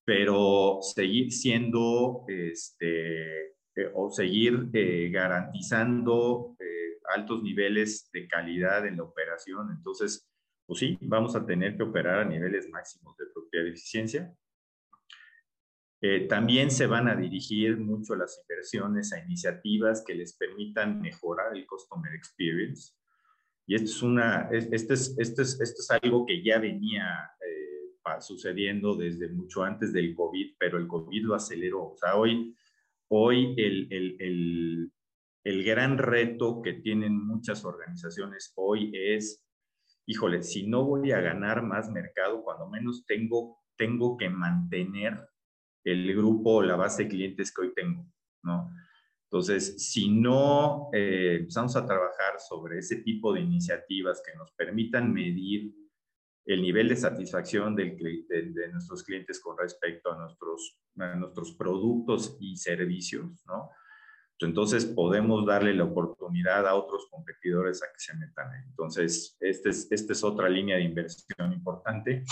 pero 0.10 0.80
seguir 0.82 1.32
siendo, 1.32 2.26
este, 2.28 3.50
eh, 3.76 3.92
o 3.94 4.10
seguir 4.10 4.70
eh, 4.74 5.12
garantizando 5.12 6.56
altos 7.14 7.44
niveles 7.44 8.10
de 8.12 8.28
calidad 8.28 8.88
en 8.88 8.98
la 8.98 9.04
operación. 9.04 9.70
Entonces, 9.72 10.28
pues 10.66 10.80
sí, 10.80 10.98
vamos 11.02 11.36
a 11.36 11.46
tener 11.46 11.78
que 11.78 11.84
operar 11.84 12.22
a 12.22 12.26
niveles 12.26 12.68
máximos 12.70 13.16
de 13.18 13.26
propia 13.34 13.62
eficiencia 13.62 14.34
eh, 16.02 16.28
también 16.28 16.72
se 16.72 16.88
van 16.88 17.10
a 17.10 17.16
dirigir 17.16 17.78
mucho 17.78 18.16
las 18.16 18.40
inversiones 18.42 19.12
a 19.12 19.20
iniciativas 19.20 20.02
que 20.06 20.16
les 20.16 20.34
permitan 20.38 21.02
mejorar 21.02 21.56
el 21.56 21.68
customer 21.68 22.14
experience. 22.16 22.94
Y 23.68 23.76
esto 23.76 23.92
es, 23.92 24.02
una, 24.02 24.50
esto 24.50 24.94
es, 24.94 25.16
esto 25.20 25.42
es, 25.42 25.60
esto 25.60 25.82
es 25.82 25.92
algo 25.92 26.26
que 26.26 26.42
ya 26.42 26.58
venía 26.58 27.06
eh, 27.46 27.59
sucediendo 28.20 28.96
desde 28.96 29.30
mucho 29.30 29.64
antes 29.64 29.94
del 29.94 30.16
COVID, 30.16 30.56
pero 30.58 30.78
el 30.78 30.88
COVID 30.88 31.24
lo 31.24 31.36
aceleró. 31.36 31.92
O 31.92 31.98
sea, 31.98 32.16
hoy, 32.16 32.56
hoy 33.10 33.56
el, 33.58 33.88
el, 33.92 34.16
el, 34.20 34.92
el 35.44 35.64
gran 35.64 35.98
reto 35.98 36.62
que 36.62 36.74
tienen 36.74 37.16
muchas 37.16 37.64
organizaciones 37.66 38.54
hoy 38.56 38.92
es, 38.94 39.46
híjole, 40.06 40.44
si 40.44 40.68
no 40.68 40.86
voy 40.86 41.12
a 41.12 41.22
ganar 41.22 41.64
más 41.64 41.90
mercado, 41.90 42.44
cuando 42.44 42.70
menos 42.70 43.06
tengo, 43.06 43.58
tengo 43.78 44.18
que 44.18 44.30
mantener 44.30 45.20
el 45.84 46.16
grupo 46.16 46.56
o 46.56 46.64
la 46.64 46.76
base 46.76 47.04
de 47.04 47.10
clientes 47.10 47.54
que 47.54 47.62
hoy 47.62 47.74
tengo, 47.74 48.06
¿no? 48.44 48.70
Entonces, 49.32 49.92
si 49.92 50.10
no 50.10 50.90
eh, 50.92 51.38
empezamos 51.42 51.76
a 51.76 51.86
trabajar 51.86 52.40
sobre 52.40 52.80
ese 52.80 52.98
tipo 52.98 53.32
de 53.32 53.42
iniciativas 53.42 54.24
que 54.26 54.36
nos 54.36 54.52
permitan 54.54 55.14
medir 55.14 55.72
el 56.46 56.62
nivel 56.62 56.90
de 56.90 56.96
satisfacción 56.96 57.76
de, 57.76 57.98
nuestros 58.72 59.04
clientes 59.04 59.40
con 59.40 59.58
respecto 59.58 60.12
a 60.12 60.18
nuestros, 60.18 60.80
nuestros 60.96 61.54
productos 61.54 62.38
y 62.40 62.56
servicios, 62.58 63.44
¿no? 63.46 63.70
Entonces 64.42 64.86
podemos 64.86 65.46
darle 65.46 65.74
la 65.74 65.84
oportunidad 65.84 66.66
a 66.66 66.76
otros 66.76 67.08
competidores 67.12 67.84
a 67.84 67.88
que 67.88 68.00
se 68.00 68.16
metan. 68.16 68.50
Entonces, 68.70 69.36
esta 69.42 69.70
es, 69.70 69.92
esta 69.92 70.14
es 70.14 70.24
otra 70.24 70.48
línea 70.48 70.78
de 70.78 70.84
inversión 70.84 71.52
importante. 71.52 72.24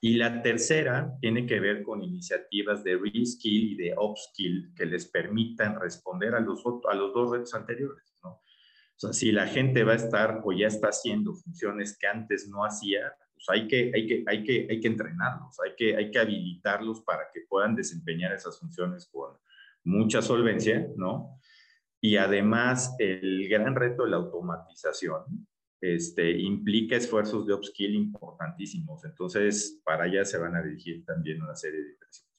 Y 0.00 0.14
la 0.14 0.42
tercera 0.42 1.12
tiene 1.20 1.46
que 1.46 1.58
ver 1.58 1.82
con 1.82 2.02
iniciativas 2.02 2.84
de 2.84 2.96
reskill 2.96 3.72
y 3.72 3.76
de 3.76 3.94
upskill 3.98 4.72
que 4.76 4.86
les 4.86 5.06
permitan 5.06 5.80
responder 5.80 6.34
a 6.34 6.40
los, 6.40 6.62
a 6.88 6.94
los 6.94 7.12
dos 7.12 7.32
retos 7.32 7.54
anteriores. 7.54 8.16
¿no? 8.22 8.30
O 8.30 8.98
sea, 8.98 9.12
si 9.12 9.32
la 9.32 9.46
gente 9.46 9.82
va 9.82 9.94
a 9.94 9.96
estar 9.96 10.40
o 10.44 10.52
ya 10.52 10.68
está 10.68 10.88
haciendo 10.88 11.34
funciones 11.34 11.98
que 11.98 12.06
antes 12.06 12.46
no 12.48 12.64
hacía, 12.64 13.12
pues 13.44 13.60
hay 13.60 13.68
que, 13.68 13.92
hay 13.94 14.06
que, 14.06 14.24
hay 14.26 14.44
que, 14.44 14.66
hay 14.70 14.80
que 14.80 14.88
entrenarlos, 14.88 15.58
hay 15.60 15.74
que, 15.76 15.96
hay 15.96 16.10
que 16.10 16.18
habilitarlos 16.18 17.02
para 17.02 17.24
que 17.32 17.42
puedan 17.48 17.74
desempeñar 17.74 18.32
esas 18.32 18.58
funciones 18.58 19.08
con 19.10 19.36
mucha 19.84 20.22
solvencia, 20.22 20.88
¿no? 20.96 21.40
Y 22.00 22.16
además, 22.16 22.94
el 22.98 23.48
gran 23.48 23.74
reto 23.74 24.04
de 24.04 24.10
la 24.10 24.16
automatización, 24.16 25.46
este, 25.80 26.30
implica 26.38 26.96
esfuerzos 26.96 27.46
de 27.46 27.54
upskill 27.54 27.94
importantísimos. 27.94 29.04
Entonces, 29.04 29.80
para 29.84 30.04
allá 30.04 30.24
se 30.24 30.38
van 30.38 30.56
a 30.56 30.62
dirigir 30.62 31.04
también 31.04 31.42
una 31.42 31.54
serie 31.54 31.82
de 31.82 31.92
inversiones. 31.92 32.34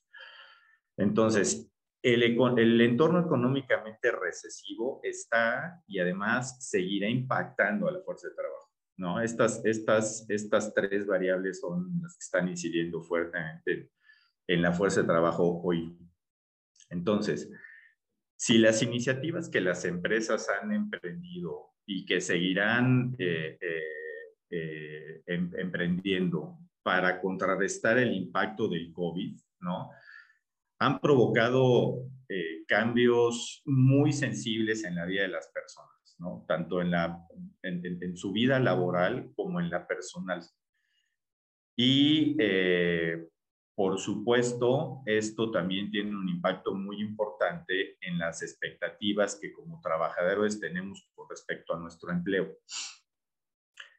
Entonces, 0.98 1.72
el, 2.02 2.24
el, 2.24 2.82
entorno 2.82 3.20
económicamente 3.20 4.12
recesivo 4.12 5.00
está 5.04 5.82
y 5.88 6.00
además 6.00 6.58
seguirá 6.68 7.08
impactando 7.10 7.88
a 7.88 7.92
la 7.92 8.02
fuerza 8.02 8.30
de 8.30 8.36
trabajo. 8.36 8.65
¿No? 8.98 9.22
Estas, 9.22 9.64
estas, 9.66 10.26
estas 10.30 10.74
tres 10.74 11.06
variables 11.06 11.60
son 11.60 12.00
las 12.02 12.14
que 12.14 12.24
están 12.24 12.48
incidiendo 12.48 13.02
fuertemente 13.02 13.92
en 14.48 14.62
la 14.62 14.72
fuerza 14.72 15.02
de 15.02 15.08
trabajo 15.08 15.62
hoy. 15.64 15.98
Entonces, 16.90 17.52
si 18.38 18.58
las 18.58 18.82
iniciativas 18.84 19.50
que 19.50 19.62
las 19.62 19.86
empresas 19.86 20.48
han 20.50 20.72
emprendido 20.72 21.76
y 21.86 22.06
que 22.06 22.22
seguirán 22.22 23.16
eh, 23.18 23.58
eh, 23.62 23.82
eh, 24.50 25.24
em, 25.28 25.52
emprendiendo 25.58 26.58
para 26.84 27.20
contrarrestar 27.22 27.98
el 27.98 28.14
impacto 28.14 28.68
del 28.68 28.92
COVID, 28.92 29.40
¿no? 29.62 29.90
Han 30.80 31.00
provocado 31.00 32.10
cambios 32.68 33.62
muy 33.66 34.12
sensibles 34.12 34.84
en 34.84 34.96
la 34.96 35.06
vida 35.06 35.22
de 35.22 35.30
las 35.30 35.48
personas, 35.48 35.95
¿no? 36.18 36.46
Tanto 36.48 36.82
en 36.82 36.92
la, 36.92 37.26
en, 37.62 38.18
su 38.18 38.32
vida 38.32 38.60
laboral 38.60 39.32
como 39.36 39.60
en 39.60 39.70
la 39.70 39.88
personal. 39.88 40.42
Y 41.76 42.36
eh, 42.40 43.28
por 43.76 44.00
supuesto, 44.00 45.02
esto 45.06 45.52
también 45.52 45.92
tiene 45.92 46.16
un 46.16 46.30
impacto 46.30 46.74
muy 46.74 47.02
importante 47.02 47.98
en 48.00 48.18
las 48.18 48.42
expectativas 48.42 49.38
que 49.42 49.52
como 49.52 49.82
trabajadores 49.82 50.62
tenemos 50.62 51.10
con 51.14 51.30
respecto 51.30 51.74
a 51.74 51.80
nuestro 51.80 52.12
empleo. 52.12 52.58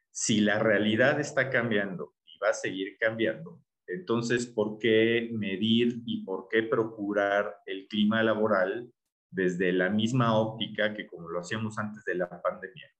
Si 0.09 0.41
la 0.41 0.57
realidad 0.57 1.19
está 1.19 1.51
cambiando 1.51 2.15
y 2.25 2.39
va 2.39 2.49
a 2.49 2.53
seguir 2.53 2.97
cambiando, 2.99 3.61
entonces, 3.85 4.47
¿por 4.47 4.79
qué 4.79 5.29
medir 5.31 6.01
y 6.05 6.23
por 6.25 6.47
qué 6.49 6.63
procurar 6.63 7.57
el 7.65 7.87
clima 7.87 8.21
laboral 8.21 8.91
desde 9.37 9.71
la 9.71 9.89
misma 9.89 10.35
óptica 10.35 10.95
que 10.95 11.05
como 11.05 11.29
lo 11.29 11.39
hacíamos 11.39 11.77
antes 11.77 12.03
de 12.03 12.15
la 12.15 12.27
pandemia? 12.41 12.91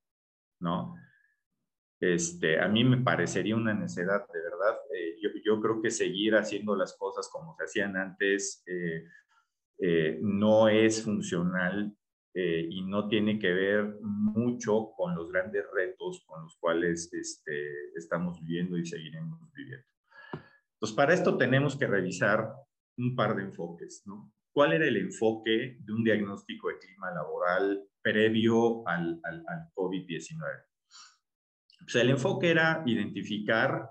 ¿No? 0.59 0.95
Este, 1.99 2.59
a 2.59 2.67
mí 2.67 2.83
me 2.83 2.97
parecería 2.97 3.55
una 3.55 3.73
necedad, 3.73 4.27
de 4.31 4.39
verdad. 4.39 4.77
Eh, 4.93 5.15
yo, 5.43 5.59
creo 5.59 5.81
que 5.81 5.89
seguir 5.89 6.35
haciendo 6.35 6.75
las 6.75 6.95
cosas 6.95 7.27
como 7.31 7.55
se 7.55 7.63
hacían 7.63 7.97
antes 7.97 8.63
eh, 8.67 9.05
eh, 9.79 10.19
no 10.21 10.69
es 10.69 11.03
funcional 11.03 11.93
y 12.39 12.83
no 12.83 13.07
tiene 13.07 13.39
que 13.39 13.51
ver 13.51 13.97
mucho 13.99 14.91
con 14.95 15.15
los 15.15 15.31
grandes 15.31 15.65
retos 15.73 16.23
con 16.27 16.43
los 16.43 16.55
cuales 16.57 17.11
este, 17.11 17.89
estamos 17.95 18.39
viviendo 18.41 18.77
y 18.77 18.85
seguiremos 18.85 19.39
viviendo. 19.55 19.87
Entonces, 20.73 20.95
para 20.95 21.15
esto 21.15 21.35
tenemos 21.35 21.75
que 21.75 21.87
revisar 21.87 22.53
un 22.95 23.15
par 23.15 23.35
de 23.35 23.41
enfoques, 23.41 24.03
¿no? 24.05 24.31
¿Cuál 24.51 24.73
era 24.73 24.87
el 24.87 24.97
enfoque 24.97 25.77
de 25.79 25.93
un 25.93 26.03
diagnóstico 26.03 26.69
de 26.69 26.79
clima 26.79 27.11
laboral 27.11 27.83
previo 28.01 28.87
al, 28.87 29.19
al, 29.23 29.43
al 29.47 29.71
COVID-19? 29.73 30.39
Pues 31.79 31.95
el 31.95 32.09
enfoque 32.09 32.49
era 32.49 32.83
identificar 32.85 33.89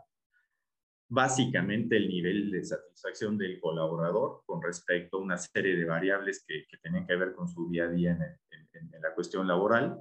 básicamente 1.09 1.97
el 1.97 2.09
nivel 2.09 2.51
de 2.51 2.65
satisfacción 2.65 3.39
del 3.39 3.61
colaborador 3.61 4.43
con 4.45 4.61
respecto 4.63 5.19
a 5.19 5.21
una 5.21 5.39
serie 5.39 5.77
de 5.77 5.85
variables 5.85 6.45
que, 6.47 6.67
que 6.69 6.79
tenían 6.79 7.07
que 7.07 7.17
ver 7.17 7.33
con 7.35 7.49
su 7.49 7.69
día 7.71 7.85
a 7.85 7.89
día 7.89 8.13
en, 8.13 8.69
en, 8.73 9.01
la 9.01 9.15
cuestión 9.15 9.47
laboral. 9.47 9.99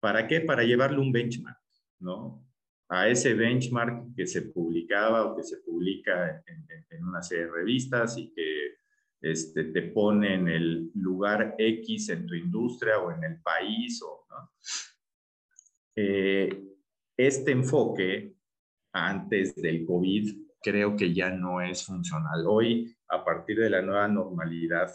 ¿Para 0.00 0.26
qué? 0.26 0.42
Para 0.42 0.62
llevarle 0.62 0.98
un 0.98 1.10
benchmark, 1.10 1.58
¿no? 2.00 2.46
A 2.90 3.08
ese 3.08 3.32
benchmark 3.32 4.14
que 4.14 4.26
se 4.26 4.42
publicaba 4.42 5.24
o 5.24 5.36
que 5.36 5.42
se 5.42 5.58
publica 5.62 6.42
en, 6.46 6.66
en 6.90 7.04
una 7.04 7.22
serie 7.22 7.46
de 7.46 7.52
revistas 7.52 8.18
y 8.18 8.32
que 8.34 8.76
este, 9.24 9.64
te 9.64 9.82
pone 9.82 10.34
en 10.34 10.48
el 10.48 10.90
lugar 10.94 11.54
X 11.56 12.10
en 12.10 12.26
tu 12.26 12.34
industria 12.34 12.98
o 12.98 13.10
en 13.10 13.24
el 13.24 13.40
país. 13.40 14.02
O, 14.02 14.26
¿no? 14.28 14.50
eh, 15.96 16.62
este 17.16 17.52
enfoque 17.52 18.34
antes 18.92 19.54
del 19.56 19.86
COVID 19.86 20.44
creo 20.62 20.94
que 20.94 21.14
ya 21.14 21.30
no 21.30 21.60
es 21.60 21.84
funcional. 21.84 22.44
Hoy, 22.46 22.94
a 23.08 23.24
partir 23.24 23.58
de 23.58 23.70
la 23.70 23.80
nueva 23.80 24.08
normalidad, 24.08 24.90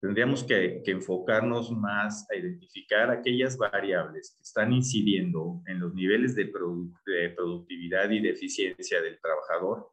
tendríamos 0.00 0.44
que, 0.44 0.82
enfocarnos 0.86 1.72
más 1.72 2.30
a 2.30 2.36
identificar 2.36 3.10
aquellas 3.10 3.56
variables 3.56 4.34
que 4.36 4.42
están 4.42 4.72
incidiendo 4.72 5.62
en 5.66 5.80
los 5.80 5.92
niveles 5.94 6.36
de, 6.36 6.44
de 6.44 7.30
productividad 7.30 8.10
y 8.10 8.20
de 8.20 8.30
eficiencia 8.30 9.00
del 9.00 9.18
trabajador, 9.20 9.90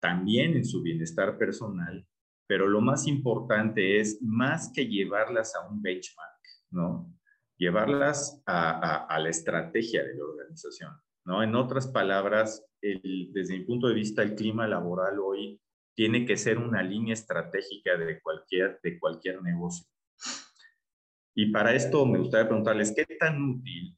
también 0.00 0.54
en 0.54 0.64
su 0.64 0.82
bienestar 0.82 1.36
personal, 1.36 2.06
pero 2.48 2.66
lo 2.66 2.80
más 2.80 3.06
importante 3.06 4.00
es 4.00 4.20
más 4.22 4.72
que 4.74 4.86
llevarlas 4.86 5.54
a 5.54 5.68
un 5.68 5.82
benchmark, 5.82 6.40
¿no? 6.70 7.14
llevarlas 7.58 8.42
a, 8.46 9.18
la 9.20 9.28
estrategia 9.28 10.02
de 10.02 10.14
la 10.16 10.24
organización. 10.24 10.92
¿no? 11.26 11.42
En 11.42 11.54
otras 11.54 11.88
palabras, 11.88 12.64
desde 12.80 13.58
mi 13.58 13.64
punto 13.64 13.88
de 13.88 13.94
vista, 13.94 14.22
el 14.22 14.34
clima 14.34 14.66
laboral 14.66 15.18
hoy 15.18 15.60
tiene 15.94 16.24
que 16.24 16.38
ser 16.38 16.58
una 16.58 16.82
línea 16.82 17.12
estratégica 17.12 17.98
de 17.98 18.20
cualquier, 18.22 18.80
de 18.82 18.98
cualquier 18.98 19.42
negocio. 19.42 19.86
Y 21.34 21.52
para 21.52 21.74
esto 21.74 22.06
me 22.06 22.18
gustaría 22.18 22.48
preguntarles, 22.48 22.94
¿qué 22.96 23.04
tan 23.16 23.42
útil 23.42 23.96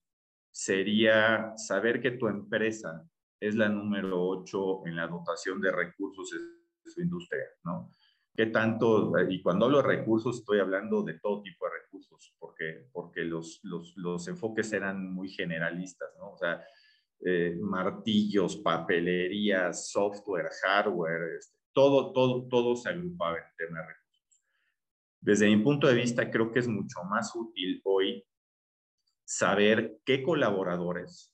sería 0.50 1.52
saber 1.56 2.02
que 2.02 2.12
tu 2.12 2.26
empresa 2.26 3.06
es 3.38 3.54
la 3.54 3.68
número 3.68 4.26
8 4.28 4.86
en 4.86 4.96
la 4.96 5.06
dotación 5.06 5.60
de 5.60 5.70
recursos 5.70 6.30
de 6.32 6.90
su 6.90 7.00
industria? 7.00 7.44
¿no? 7.64 7.90
¿Qué 8.40 8.46
tanto? 8.46 9.12
Y 9.28 9.42
cuando 9.42 9.66
hablo 9.66 9.82
de 9.82 9.88
recursos, 9.98 10.38
estoy 10.38 10.60
hablando 10.60 11.02
de 11.02 11.18
todo 11.18 11.42
tipo 11.42 11.66
de 11.66 11.72
recursos, 11.82 12.34
porque, 12.38 12.88
porque 12.90 13.20
los, 13.20 13.60
los, 13.64 13.92
los 13.98 14.26
enfoques 14.28 14.72
eran 14.72 15.12
muy 15.12 15.28
generalistas, 15.28 16.08
¿no? 16.16 16.30
O 16.30 16.38
sea, 16.38 16.64
eh, 17.22 17.58
martillos, 17.60 18.56
papelerías, 18.56 19.90
software, 19.90 20.48
hardware, 20.62 21.36
este, 21.36 21.54
todo, 21.74 22.14
todo, 22.14 22.48
todo 22.48 22.76
se 22.76 22.88
agrupaba 22.88 23.36
en 23.36 23.44
temas 23.58 23.82
de 23.82 23.92
recursos. 23.92 24.42
Desde 25.20 25.46
mi 25.54 25.62
punto 25.62 25.86
de 25.86 25.96
vista, 25.96 26.30
creo 26.30 26.50
que 26.50 26.60
es 26.60 26.68
mucho 26.68 27.04
más 27.10 27.36
útil 27.36 27.82
hoy 27.84 28.26
saber 29.22 30.00
qué 30.06 30.22
colaboradores 30.22 31.30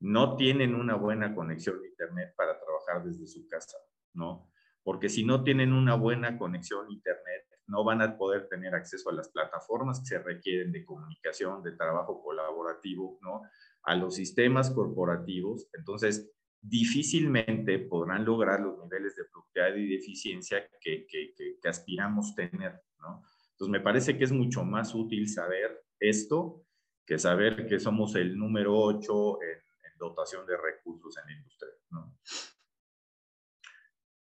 no 0.00 0.34
tienen 0.34 0.74
una 0.74 0.96
buena 0.96 1.36
conexión 1.36 1.76
a 1.80 1.86
Internet 1.86 2.34
para 2.36 2.58
trabajar 2.58 3.04
desde 3.04 3.28
su 3.28 3.46
casa, 3.46 3.78
¿no? 4.12 4.50
Porque 4.88 5.10
si 5.10 5.22
no 5.22 5.44
tienen 5.44 5.74
una 5.74 5.96
buena 5.96 6.38
conexión 6.38 6.86
a 6.86 6.90
Internet, 6.90 7.44
no 7.66 7.84
van 7.84 8.00
a 8.00 8.16
poder 8.16 8.48
tener 8.48 8.74
acceso 8.74 9.10
a 9.10 9.12
las 9.12 9.28
plataformas 9.28 10.00
que 10.00 10.06
se 10.06 10.18
requieren 10.18 10.72
de 10.72 10.82
comunicación, 10.82 11.62
de 11.62 11.72
trabajo 11.72 12.22
colaborativo, 12.22 13.18
¿no? 13.20 13.42
A 13.82 13.94
los 13.94 14.14
sistemas 14.14 14.70
corporativos. 14.70 15.68
Entonces, 15.74 16.32
difícilmente 16.62 17.80
podrán 17.80 18.24
lograr 18.24 18.60
los 18.60 18.82
niveles 18.82 19.14
de 19.14 19.24
productividad 19.26 19.76
y 19.76 19.88
de 19.90 19.96
eficiencia 19.96 20.66
que, 20.80 21.06
que, 21.06 21.34
que, 21.36 21.68
aspiramos 21.68 22.34
tener, 22.34 22.80
¿no? 22.98 23.22
Entonces, 23.50 23.70
me 23.70 23.80
parece 23.80 24.16
que 24.16 24.24
es 24.24 24.32
mucho 24.32 24.64
más 24.64 24.94
útil 24.94 25.28
saber 25.28 25.84
esto 26.00 26.64
que 27.04 27.18
saber 27.18 27.66
que 27.66 27.78
somos 27.78 28.14
el 28.14 28.38
número 28.38 28.74
8 28.74 29.42
en, 29.42 29.58
en 29.92 29.98
dotación 29.98 30.46
de 30.46 30.56
recursos 30.56 31.14
en 31.18 31.26
la 31.26 31.32
industria, 31.38 31.72
¿no? 31.90 32.17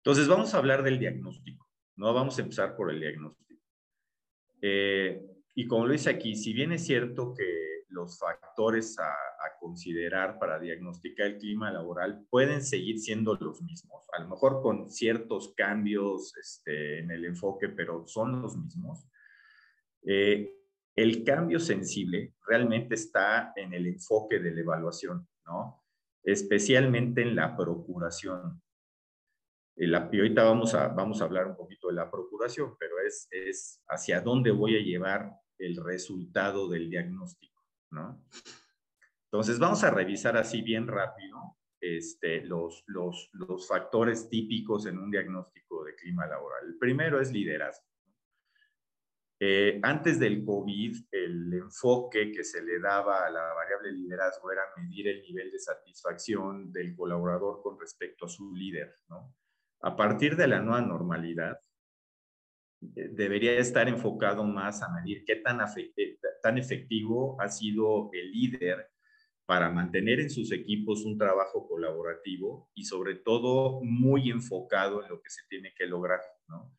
Entonces, 0.05 0.27
vamos 0.27 0.53
a 0.53 0.57
hablar 0.57 0.83
del 0.83 0.99
diagnóstico, 0.99 1.65
¿no? 1.95 2.13
Vamos 2.13 2.37
a 2.37 2.41
empezar 2.41 2.75
por 2.75 2.91
el 2.91 2.99
diagnóstico. 2.99 3.63
Eh, 4.61 5.25
y 5.55 5.65
como 5.65 5.85
lo 5.85 5.93
dice 5.93 6.09
aquí, 6.09 6.35
si 6.35 6.51
bien 6.51 6.73
es 6.73 6.85
cierto 6.85 7.33
que 7.33 7.45
los 7.87 8.19
factores 8.19 8.99
a, 8.99 9.13
considerar 9.61 10.39
para 10.39 10.59
diagnosticar 10.59 11.27
el 11.27 11.37
clima 11.37 11.71
laboral 11.71 12.25
pueden 12.29 12.61
seguir 12.61 12.99
siendo 12.99 13.35
los 13.35 13.61
mismos, 13.61 14.05
a 14.11 14.21
lo 14.21 14.27
mejor 14.27 14.61
con 14.61 14.91
ciertos 14.91 15.53
cambios 15.55 16.35
este, 16.35 16.99
en 16.99 17.09
el 17.11 17.23
enfoque, 17.23 17.69
pero 17.69 18.05
son 18.05 18.41
los 18.41 18.57
mismos. 18.57 19.07
Eh, 20.05 20.53
el 20.97 21.23
cambio 21.23 21.61
sensible 21.61 22.33
realmente 22.45 22.95
está 22.95 23.53
en 23.55 23.73
el 23.73 23.87
enfoque 23.87 24.39
de 24.39 24.51
la 24.51 24.61
evaluación, 24.61 25.29
¿no? 25.45 25.81
Especialmente 26.21 27.21
en 27.21 27.37
la 27.37 27.55
procuración. 27.55 28.62
Eh, 29.75 29.87
y 29.87 30.17
ahorita 30.19 30.43
vamos 30.43 30.73
a, 30.73 30.89
vamos 30.89 31.21
a 31.21 31.25
hablar 31.25 31.47
un 31.47 31.55
poquito 31.55 31.87
de 31.87 31.95
la 31.95 32.09
procuración, 32.09 32.75
pero 32.79 32.99
es, 32.99 33.27
es 33.31 33.81
hacia 33.87 34.21
dónde 34.21 34.51
voy 34.51 34.75
a 34.75 34.83
llevar 34.83 35.31
el 35.57 35.75
resultado 35.83 36.69
del 36.69 36.89
diagnóstico, 36.89 37.63
¿no? 37.91 38.23
Entonces, 39.25 39.57
vamos 39.57 39.83
a 39.83 39.89
revisar 39.89 40.37
así 40.37 40.61
bien 40.61 40.87
rápido 40.87 41.57
este, 41.81 42.45
los, 42.45 42.83
los, 42.85 43.29
los 43.33 43.67
factores 43.67 44.29
típicos 44.29 44.85
en 44.85 44.99
un 44.99 45.09
diagnóstico 45.09 45.83
de 45.83 45.95
clima 45.95 46.27
laboral. 46.27 46.67
El 46.67 46.77
primero 46.77 47.19
es 47.19 47.31
liderazgo. 47.31 47.85
Eh, 49.39 49.79
antes 49.83 50.19
del 50.19 50.45
COVID, 50.45 50.95
el 51.11 51.53
enfoque 51.53 52.31
que 52.31 52.43
se 52.43 52.61
le 52.61 52.79
daba 52.79 53.25
a 53.25 53.29
la 53.29 53.53
variable 53.53 53.91
liderazgo 53.91 54.51
era 54.51 54.61
medir 54.77 55.07
el 55.09 55.21
nivel 55.21 55.51
de 55.51 55.59
satisfacción 55.59 56.71
del 56.71 56.95
colaborador 56.95 57.61
con 57.61 57.77
respecto 57.79 58.25
a 58.25 58.29
su 58.29 58.53
líder, 58.53 58.95
¿no? 59.09 59.35
A 59.83 59.97
partir 59.97 60.37
de 60.37 60.47
la 60.47 60.61
nueva 60.61 60.81
normalidad, 60.81 61.59
eh, 62.95 63.09
debería 63.11 63.57
estar 63.57 63.87
enfocado 63.89 64.43
más 64.45 64.81
a 64.81 64.89
medir 64.89 65.25
qué 65.25 65.35
tan, 65.35 65.59
eh, 65.75 66.17
tan 66.41 66.57
efectivo 66.57 67.39
ha 67.41 67.49
sido 67.49 68.09
el 68.13 68.31
líder 68.31 68.89
para 69.45 69.69
mantener 69.69 70.21
en 70.21 70.29
sus 70.29 70.53
equipos 70.53 71.03
un 71.03 71.17
trabajo 71.17 71.67
colaborativo 71.67 72.71
y 72.73 72.85
sobre 72.85 73.15
todo 73.15 73.81
muy 73.83 74.29
enfocado 74.31 75.03
en 75.03 75.09
lo 75.09 75.21
que 75.21 75.29
se 75.29 75.41
tiene 75.49 75.73
que 75.77 75.85
lograr, 75.85 76.21
¿no? 76.47 76.73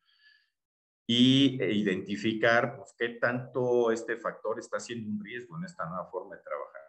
Y 1.07 1.61
e 1.61 1.73
identificar 1.73 2.75
pues, 2.75 2.95
qué 2.97 3.09
tanto 3.09 3.91
este 3.91 4.17
factor 4.17 4.57
está 4.57 4.79
siendo 4.79 5.07
un 5.07 5.23
riesgo 5.23 5.55
en 5.59 5.65
esta 5.65 5.85
nueva 5.85 6.09
forma 6.09 6.35
de 6.35 6.41
trabajar. 6.41 6.81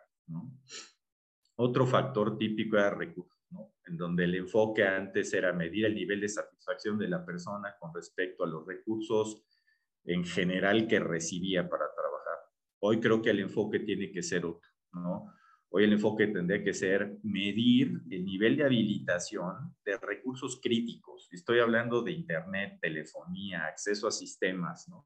Otro 1.56 1.86
factor 1.86 2.38
típico 2.38 2.78
era 2.78 2.88
recursos 2.88 3.35
en 3.86 3.96
donde 3.96 4.24
el 4.24 4.34
enfoque 4.34 4.84
antes 4.84 5.32
era 5.32 5.52
medir 5.52 5.86
el 5.86 5.94
nivel 5.94 6.20
de 6.20 6.28
satisfacción 6.28 6.98
de 6.98 7.08
la 7.08 7.24
persona 7.24 7.74
con 7.78 7.94
respecto 7.94 8.44
a 8.44 8.48
los 8.48 8.66
recursos 8.66 9.44
en 10.04 10.24
general 10.24 10.86
que 10.86 11.00
recibía 11.00 11.68
para 11.68 11.86
trabajar. 11.94 12.38
Hoy 12.80 13.00
creo 13.00 13.22
que 13.22 13.30
el 13.30 13.40
enfoque 13.40 13.80
tiene 13.80 14.10
que 14.10 14.22
ser 14.22 14.46
otro, 14.46 14.70
¿no? 14.92 15.32
Hoy 15.68 15.84
el 15.84 15.92
enfoque 15.92 16.28
tendría 16.28 16.62
que 16.62 16.72
ser 16.72 17.18
medir 17.22 18.00
el 18.10 18.24
nivel 18.24 18.56
de 18.56 18.64
habilitación 18.64 19.74
de 19.84 19.98
recursos 19.98 20.60
críticos. 20.62 21.28
Estoy 21.32 21.58
hablando 21.58 22.02
de 22.02 22.12
Internet, 22.12 22.78
telefonía, 22.80 23.66
acceso 23.66 24.06
a 24.06 24.12
sistemas, 24.12 24.88
¿no? 24.88 25.04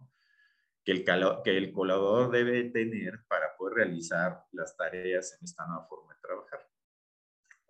que, 0.85 0.93
el, 0.93 1.05
que 1.45 1.57
el 1.57 1.73
colaborador 1.73 2.31
debe 2.31 2.65
tener 2.71 3.25
para 3.27 3.57
poder 3.57 3.75
realizar 3.77 4.45
las 4.53 4.77
tareas 4.77 5.37
en 5.39 5.45
esta 5.45 5.67
nueva 5.67 5.87
forma 5.87 6.15
de 6.15 6.21
trabajar. 6.21 6.70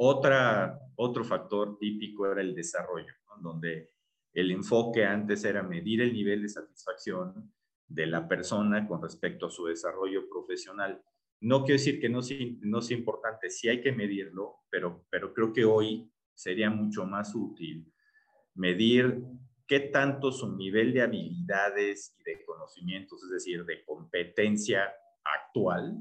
Otra, 0.02 0.80
otro 0.96 1.22
factor 1.24 1.76
típico 1.78 2.32
era 2.32 2.40
el 2.40 2.54
desarrollo, 2.54 3.12
donde 3.42 3.90
el 4.32 4.50
enfoque 4.50 5.04
antes 5.04 5.44
era 5.44 5.62
medir 5.62 6.00
el 6.00 6.14
nivel 6.14 6.40
de 6.40 6.48
satisfacción 6.48 7.52
de 7.86 8.06
la 8.06 8.26
persona 8.26 8.88
con 8.88 9.02
respecto 9.02 9.44
a 9.44 9.50
su 9.50 9.66
desarrollo 9.66 10.26
profesional. 10.30 11.02
No 11.42 11.64
quiero 11.64 11.74
decir 11.74 12.00
que 12.00 12.08
no 12.08 12.22
sea, 12.22 12.38
no 12.62 12.80
sea 12.80 12.96
importante, 12.96 13.50
sí 13.50 13.68
hay 13.68 13.82
que 13.82 13.92
medirlo, 13.92 14.60
pero, 14.70 15.04
pero 15.10 15.34
creo 15.34 15.52
que 15.52 15.66
hoy 15.66 16.10
sería 16.34 16.70
mucho 16.70 17.04
más 17.04 17.34
útil 17.34 17.92
medir 18.54 19.22
qué 19.66 19.80
tanto 19.80 20.32
su 20.32 20.56
nivel 20.56 20.94
de 20.94 21.02
habilidades 21.02 22.16
y 22.18 22.22
de 22.22 22.42
conocimientos, 22.46 23.22
es 23.24 23.30
decir, 23.32 23.66
de 23.66 23.84
competencia 23.84 24.94
actual, 25.22 25.98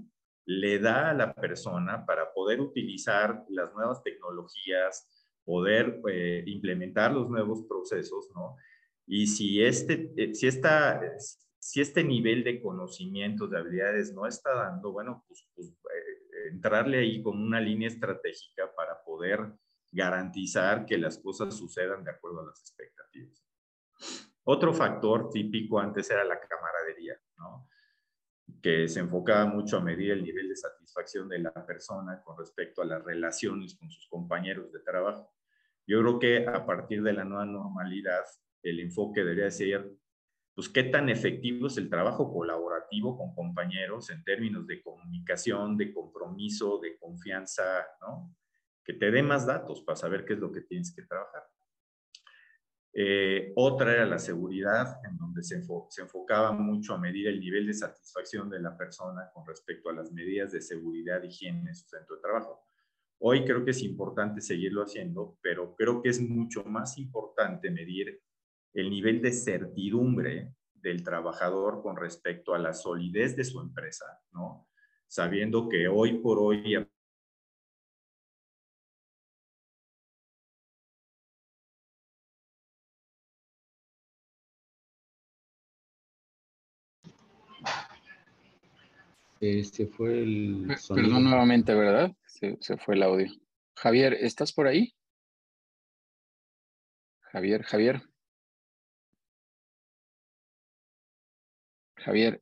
le 0.50 0.80
da 0.80 1.12
a 1.12 1.14
la 1.14 1.32
persona 1.32 2.08
para 2.08 2.34
poder 2.34 2.60
utilizar 2.60 3.46
las 3.50 3.72
nuevas 3.76 4.02
tecnologías, 4.02 5.08
poder 5.46 6.02
eh, 6.10 6.44
implementar 6.48 7.12
los 7.12 7.30
nuevos 7.30 7.66
procesos, 7.68 8.32
¿no? 8.34 8.56
Y 9.06 9.28
si 9.28 9.64
este, 9.64 10.12
eh, 10.18 10.34
si, 10.34 10.48
esta, 10.48 11.02
si 11.60 11.82
este 11.82 12.04
nivel 12.04 12.44
de 12.44 12.60
conocimientos, 12.60 13.52
de 13.52 13.60
habilidades 13.60 14.12
no 14.12 14.26
está 14.26 14.52
dando, 14.56 14.92
bueno, 14.92 15.24
pues, 15.28 15.48
pues 15.54 15.68
eh, 15.68 16.48
entrarle 16.52 16.98
ahí 16.98 17.22
con 17.22 17.40
una 17.40 17.62
línea 17.62 17.88
estratégica 17.88 18.74
para 18.76 19.04
poder 19.04 19.54
garantizar 19.92 20.88
que 20.88 20.98
las 20.98 21.20
cosas 21.20 21.56
sucedan 21.56 22.04
de 22.04 22.10
acuerdo 22.10 22.42
a 22.42 22.48
las 22.48 22.60
expectativas. 22.60 23.46
Otro 24.46 24.74
factor 24.74 25.30
típico 25.30 25.80
antes 25.80 26.10
era 26.10 26.24
la 26.24 26.40
camaradería, 26.40 27.22
¿no? 27.38 27.70
Que 28.62 28.88
se 28.88 29.00
enfocaba 29.00 29.46
mucho 29.46 29.78
a 29.78 29.82
medir 29.82 30.12
el 30.12 30.24
nivel 30.24 30.50
de 30.50 30.56
satisfacción 30.56 31.30
de 31.30 31.40
la 31.40 31.54
persona 31.66 32.22
con 32.24 32.38
respecto 32.38 32.82
a 32.82 32.86
las 32.86 33.04
relaciones 33.04 33.76
con 33.76 33.90
sus 33.90 34.08
compañeros 34.08 34.72
de 34.72 34.80
trabajo. 34.80 35.34
Yo 35.88 36.00
creo 36.02 36.20
que 36.20 36.48
a 36.48 36.66
partir 36.66 37.02
de 37.02 37.14
la 37.14 37.24
nueva 37.24 37.46
normalidad, 37.46 38.24
el 38.62 38.80
enfoque 38.80 39.22
debería 39.22 39.50
ser, 39.50 39.92
pues, 40.54 40.70
qué 40.70 40.84
tan 40.84 41.10
efectivo 41.10 41.68
es 41.68 41.78
el 41.78 41.90
trabajo 41.90 42.32
colaborativo 42.32 43.18
con 43.18 43.34
compañeros 43.34 44.10
en 44.10 44.24
términos 44.24 44.68
de 44.68 44.82
comunicación, 44.82 45.78
de 45.78 45.94
compromiso, 45.94 46.80
de 46.80 46.98
confianza, 46.98 47.64
¿no? 48.02 48.36
Que 48.84 48.94
te 48.94 49.12
dé 49.12 49.24
más 49.24 49.46
datos 49.46 49.82
para 49.82 49.96
saber 49.96 50.26
qué 50.26 50.34
es 50.34 50.40
lo 50.40 50.52
que 50.52 50.62
tienes 50.62 50.94
que 50.94 51.04
trabajar. 51.04 51.44
Eh, 52.94 53.54
otra 53.56 53.94
era 53.94 54.06
la 54.06 54.18
seguridad, 54.18 55.00
en 55.08 55.18
donde 55.18 55.44
se, 55.44 55.56
enfocaba 55.56 56.52
mucho 56.52 56.94
a 56.94 56.98
medir 56.98 57.28
el 57.28 57.40
nivel 57.40 57.68
de 57.68 57.74
satisfacción 57.74 58.50
de 58.50 58.60
la 58.60 58.76
persona 58.76 59.30
con 59.34 59.46
respecto 59.46 59.90
a 59.90 59.94
las 59.94 60.12
medidas 60.12 60.52
de 60.52 60.62
seguridad 60.62 61.22
higiene 61.22 61.70
en 61.70 61.76
su 61.76 61.88
centro 61.88 62.16
de 62.16 62.22
trabajo. 62.22 62.66
Hoy 63.20 63.44
creo 63.46 63.64
que 63.64 63.72
es 63.72 63.84
importante 63.84 64.42
seguirlo 64.42 64.82
haciendo, 64.82 65.38
pero 65.42 65.76
creo 65.76 66.02
que 66.02 66.10
es 66.10 66.22
mucho 66.22 66.64
más 66.64 66.98
importante 66.98 67.70
medir 67.70 68.22
el 68.74 68.90
nivel 68.90 69.22
de 69.22 69.34
certidumbre 69.34 70.54
del 70.74 71.04
trabajador 71.04 71.82
con 71.82 71.98
respecto 71.98 72.54
a 72.54 72.60
la 72.60 72.74
solidez 72.74 73.36
de 73.36 73.44
su 73.44 73.60
empresa, 73.60 74.06
¿no? 74.32 74.68
Sabiendo 75.08 75.68
que 75.68 75.88
hoy 75.88 76.20
por 76.20 76.40
hoy 76.40 76.76
se 89.40 89.88
fue 89.88 90.22
el. 90.22 90.68
Perdón 90.90 91.24
nuevamente, 91.24 91.74
¿verdad? 91.74 92.16
Se, 92.26 92.78
fue 92.78 92.96
el 92.96 93.04
audio. 93.04 93.32
Javier, 93.76 94.14
¿estás 94.14 94.52
por 94.52 94.68
ahí? 94.68 94.94
Javier, 97.22 97.64
Javier. 97.64 98.02
Javier, 101.96 102.42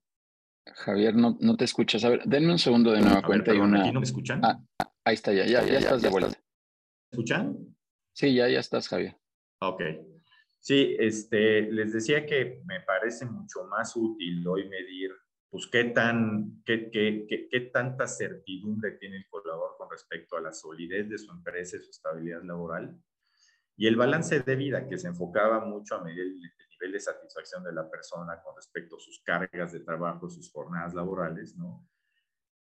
Javier, 0.66 1.16
no, 1.16 1.38
no 1.40 1.58
te 1.58 1.66
escuchas. 1.66 2.04
A 2.04 2.10
ver, 2.10 2.24
denme 2.26 2.52
un 2.52 2.60
segundo 2.60 2.92
de 2.92 3.02
nueva 3.02 3.22
cuenta 3.22 3.54
y 3.54 3.58
una. 3.58 3.92
no 3.92 4.00
me 4.00 4.06
escuchan? 4.06 4.42
Ah, 4.44 4.60
ahí 5.04 5.16
está, 5.16 5.34
ya, 5.34 5.46
ya, 5.46 5.66
ya, 5.66 5.80
estás 5.80 6.02
de 6.02 6.10
vuelta. 6.10 6.30
¿Me 6.30 6.36
escuchan? 7.12 7.76
Sí, 8.14 8.34
ya, 8.34 8.48
ya 8.50 8.60
estás, 8.60 8.88
Javier. 8.88 9.18
Ok. 9.60 9.82
Sí, 10.60 10.96
este, 11.00 11.72
les 11.72 11.94
decía 11.94 12.26
que 12.26 12.62
me 12.66 12.82
parece 12.82 13.26
mucho 13.26 13.66
más 13.66 13.96
útil 13.96 14.46
hoy 14.48 14.68
medir 14.68 15.12
pues 15.50 15.68
qué, 15.68 15.86
tan, 15.86 16.62
qué, 16.66 16.90
qué, 16.92 17.26
qué, 17.50 17.60
tanta 17.62 18.08
certidumbre 18.08 18.92
tiene 18.92 19.18
el 19.18 19.28
colaborador 19.30 19.78
con 19.78 19.90
respecto 19.90 20.36
a 20.36 20.42
la 20.42 20.52
solidez 20.52 21.10
de 21.10 21.18
su 21.18 21.32
empresa 21.32 21.78
y 21.78 21.82
su 21.82 21.92
estabilidad 21.92 22.44
laboral. 22.44 22.98
Y 23.78 23.88
el 23.88 23.96
balance 23.96 24.40
de 24.40 24.56
vida 24.56 24.88
que 24.88 24.98
se 24.98 25.08
enfocaba 25.08 25.64
mucho 25.64 25.96
a 25.96 26.04
medir 26.04 26.22
el, 26.22 26.40
nivel 26.40 26.92
de 26.92 27.00
satisfacción 27.00 27.64
de 27.64 27.74
la 27.74 27.90
persona 27.90 28.42
con 28.44 28.56
respecto 28.56 28.98
a 28.98 29.00
sus 29.00 29.22
cargas 29.24 29.72
de 29.72 29.80
trabajo, 29.80 30.30
sus 30.30 30.52
jornadas 30.52 30.94
laborales, 30.94 31.56
¿no? 31.56 31.88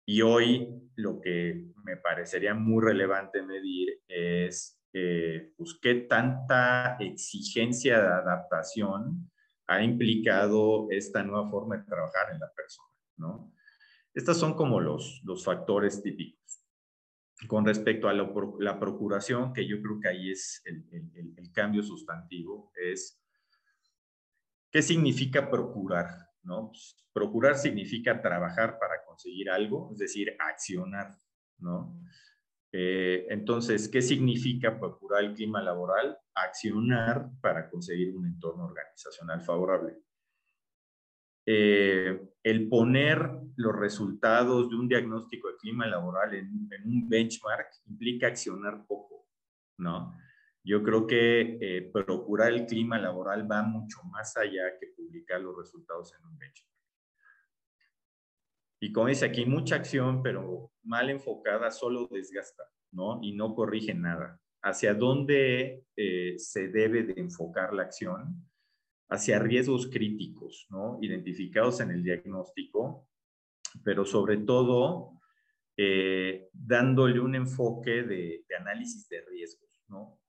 Y 0.06 0.24
hoy 0.24 0.90
lo 0.96 1.22
que 1.22 1.68
me 1.84 1.98
parecería 1.98 2.56
muy 2.56 2.84
relevante 2.84 3.44
medir 3.44 4.02
es 4.08 4.82
eh, 4.94 5.54
pues, 5.56 5.78
qué 5.80 5.96
tanta 5.96 6.98
exigencia 7.00 8.02
de 8.02 8.08
adaptación 8.08 9.30
ha 9.70 9.84
implicado 9.84 10.88
esta 10.90 11.24
nueva 11.24 11.48
forma 11.50 11.78
de 11.78 11.84
trabajar 11.84 12.34
en 12.34 12.40
la 12.40 12.52
persona, 12.52 12.90
¿no? 13.18 13.54
Estos 14.16 14.38
son 14.38 14.56
como 14.56 14.82
los, 14.82 15.22
los 15.24 15.44
factores 15.46 16.02
típicos. 16.02 16.66
Con 17.48 17.66
respecto 17.66 18.10
a 18.10 18.14
la, 18.14 18.80
procuración, 18.80 19.54
que 19.54 19.68
yo 19.68 19.80
creo 19.82 20.00
que 20.00 20.10
ahí 20.10 20.32
es 20.32 20.62
el, 20.66 20.84
el, 21.38 21.52
cambio 21.54 21.84
sustantivo, 21.84 22.72
es 22.76 23.24
¿qué 24.72 24.82
significa 24.82 25.50
procurar? 25.50 26.08
¿no? 26.42 26.70
Pues, 26.70 26.98
procurar 27.14 27.56
significa 27.56 28.20
trabajar 28.22 28.80
para 28.80 29.06
conseguir 29.06 29.52
algo, 29.52 29.92
es 29.94 30.00
decir, 30.00 30.36
accionar, 30.40 31.16
¿no? 31.60 31.96
Eh, 32.72 33.26
entonces, 33.30 33.90
¿qué 33.90 34.02
significa 34.02 34.80
procurar 34.80 35.24
el 35.24 35.34
clima 35.34 35.62
laboral? 35.62 36.18
Accionar 36.36 37.30
para 37.42 37.70
conseguir 37.70 38.16
un 38.16 38.28
entorno 38.28 38.66
organizacional 38.66 39.42
favorable. 39.42 39.98
Eh, 41.46 42.30
el 42.44 42.70
poner 42.70 43.28
los 43.56 43.76
resultados 43.76 44.70
de 44.70 44.76
un 44.76 44.88
diagnóstico 44.88 45.48
de 45.48 45.58
clima 45.58 45.88
laboral 45.88 46.36
en, 46.36 46.70
un 46.86 47.10
benchmark 47.10 47.70
implica 47.88 48.28
accionar 48.28 48.86
poco, 48.86 49.28
¿no? 49.80 50.16
Yo 50.64 50.84
creo 50.84 51.08
que 51.08 51.58
eh, 51.60 51.90
procurar 51.92 52.52
el 52.52 52.68
clima 52.68 53.00
laboral 53.00 53.50
va 53.50 53.64
mucho 53.64 54.04
más 54.04 54.38
allá 54.38 54.78
que 54.80 54.88
publicar 54.96 55.42
los 55.42 55.58
resultados 55.58 56.14
en 56.14 56.26
un 56.28 56.38
benchmark. 56.38 56.79
Y 58.80 58.94
como 58.94 59.08
dice 59.08 59.26
aquí, 59.26 59.46
mucha 59.46 59.76
acción, 59.76 60.24
pero 60.24 60.72
mal 60.84 61.10
enfocada 61.10 61.70
solo 61.70 62.08
desgasta, 62.10 62.64
¿no? 62.92 63.20
Y 63.22 63.34
no 63.34 63.54
corrige 63.54 63.94
nada. 63.94 64.40
¿Hacia 64.62 64.94
dónde 64.94 65.84
eh, 65.96 66.36
se 66.38 66.70
debe 66.70 67.04
de 67.04 67.20
enfocar 67.20 67.74
la 67.74 67.84
acción? 67.84 68.50
Hacia 69.10 69.40
riesgos 69.40 69.88
críticos, 69.88 70.68
¿no? 70.70 70.98
Identificados 71.02 71.82
en 71.82 71.92
el 71.92 72.04
diagnóstico, 72.04 73.08
pero 73.84 74.06
sobre 74.06 74.38
todo 74.38 75.20
eh, 75.76 76.50
dándole 76.54 77.20
un 77.20 77.36
enfoque 77.36 78.04
de, 78.04 78.46
análisis 78.60 79.10
de 79.10 79.22
riesgos, 79.26 79.70
¿no? 79.88 80.20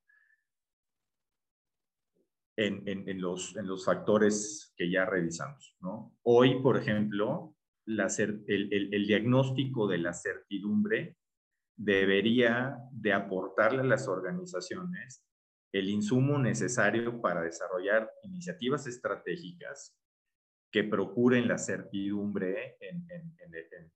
En, 2.57 2.86
en, 2.86 3.20
los, 3.20 3.57
en 3.57 3.66
los 3.66 3.86
factores 3.86 4.74
que 4.76 4.90
ya 4.90 5.07
revisamos, 5.07 5.76
¿no? 5.80 6.14
Hoy, 6.22 6.61
por 6.61 6.76
ejemplo, 6.76 7.57
el, 7.87 9.07
diagnóstico 9.07 9.89
de 9.89 9.99
la 9.99 10.12
certidumbre 10.12 11.16
debería 11.76 12.76
de 12.93 13.12
aportarle 13.12 13.81
a 13.81 13.85
las 13.85 14.07
organizaciones 14.07 15.24
el 15.72 15.89
insumo 15.89 16.39
necesario 16.39 17.20
para 17.20 17.43
desarrollar 17.43 18.11
iniciativas 18.22 18.87
estratégicas 18.87 19.97
que 20.70 20.85
procuren 20.85 21.49
la 21.49 21.59
certidumbre 21.59 22.76
en, 22.81 23.07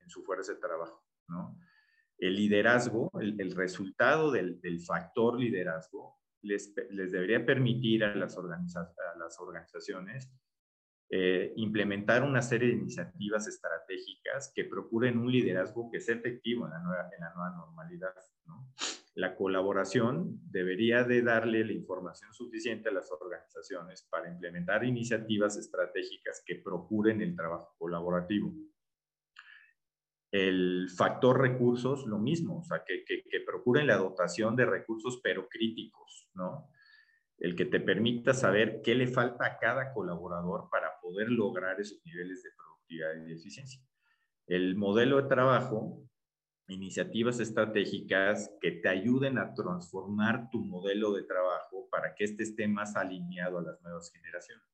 su 0.09 0.23
fuerza 0.23 0.55
de 0.55 0.61
trabajo. 0.61 1.05
El 2.19 2.37
liderazgo, 2.37 3.11
el, 3.21 3.55
resultado 3.55 4.31
del, 4.31 4.81
factor 4.87 5.39
liderazgo 5.39 6.19
les, 6.43 6.75
les 6.91 7.13
debería 7.13 7.45
permitir 7.45 8.05
a 8.05 8.15
las, 8.15 8.37
a 8.39 9.19
las 9.19 9.41
organizaciones 9.41 10.31
eh, 11.11 11.53
implementar 11.57 12.23
una 12.23 12.41
serie 12.41 12.69
de 12.69 12.77
iniciativas 12.77 13.47
estratégicas 13.47 14.51
que 14.55 14.65
procuren 14.65 15.19
un 15.19 15.31
liderazgo 15.31 15.91
que 15.91 16.01
sea 16.01 16.17
efectivo 16.17 16.65
en 16.67 16.73
la 16.73 16.79
nueva, 16.81 17.11
normalidad. 17.57 18.15
La 19.15 19.37
colaboración 19.37 20.41
debería 20.51 21.05
de 21.05 21.23
darle 21.23 21.65
la 21.65 21.73
información 21.73 22.33
suficiente 22.33 22.89
a 22.89 22.93
las 22.93 23.13
organizaciones 23.13 24.03
para 24.11 24.31
implementar 24.31 24.85
iniciativas 24.85 25.57
estratégicas 25.57 26.43
que 26.45 26.57
procuren 26.57 27.21
el 27.21 27.37
trabajo 27.37 27.75
colaborativo. 27.79 28.53
El 30.33 30.89
factor 30.97 31.41
recursos, 31.41 32.07
lo 32.07 32.19
mismo, 32.19 32.59
o 32.59 32.65
sea, 32.65 32.83
que, 32.85 33.05
que 33.05 33.41
procuren 33.47 33.87
la 33.87 33.99
dotación 33.99 34.57
de 34.57 34.67
recursos, 34.67 35.21
pero 35.23 35.49
críticos, 35.49 36.29
¿no? 36.35 36.71
El 37.39 37.57
que 37.57 37.65
te 37.65 37.81
permita 37.81 38.33
saber 38.33 38.81
qué 38.83 38.95
le 38.95 39.07
falta 39.07 39.47
a 39.47 39.59
cada 39.59 39.93
colaborador 39.93 40.69
para 40.71 41.01
poder 41.01 41.31
lograr 41.31 41.81
esos 41.81 42.01
niveles 42.05 42.43
de 42.43 42.51
productividad 42.57 43.15
y 43.17 43.29
de 43.29 43.35
eficiencia. 43.35 43.83
El 44.47 44.77
modelo 44.77 45.21
de 45.21 45.29
trabajo, 45.29 46.03
iniciativas 46.69 47.41
estratégicas 47.41 48.51
que 48.61 48.73
te 48.73 48.89
ayuden 48.89 49.39
a 49.39 49.55
transformar 49.55 50.49
tu 50.51 50.61
modelo 50.61 51.13
de 51.13 51.25
trabajo 51.25 51.89
para 51.91 52.15
que 52.15 52.25
éste 52.25 52.43
esté 52.43 52.69
más 52.69 52.97
alineado 52.97 53.59
a 53.59 53.63
las 53.63 53.81
nuevas 53.83 54.11
generaciones. 54.13 54.65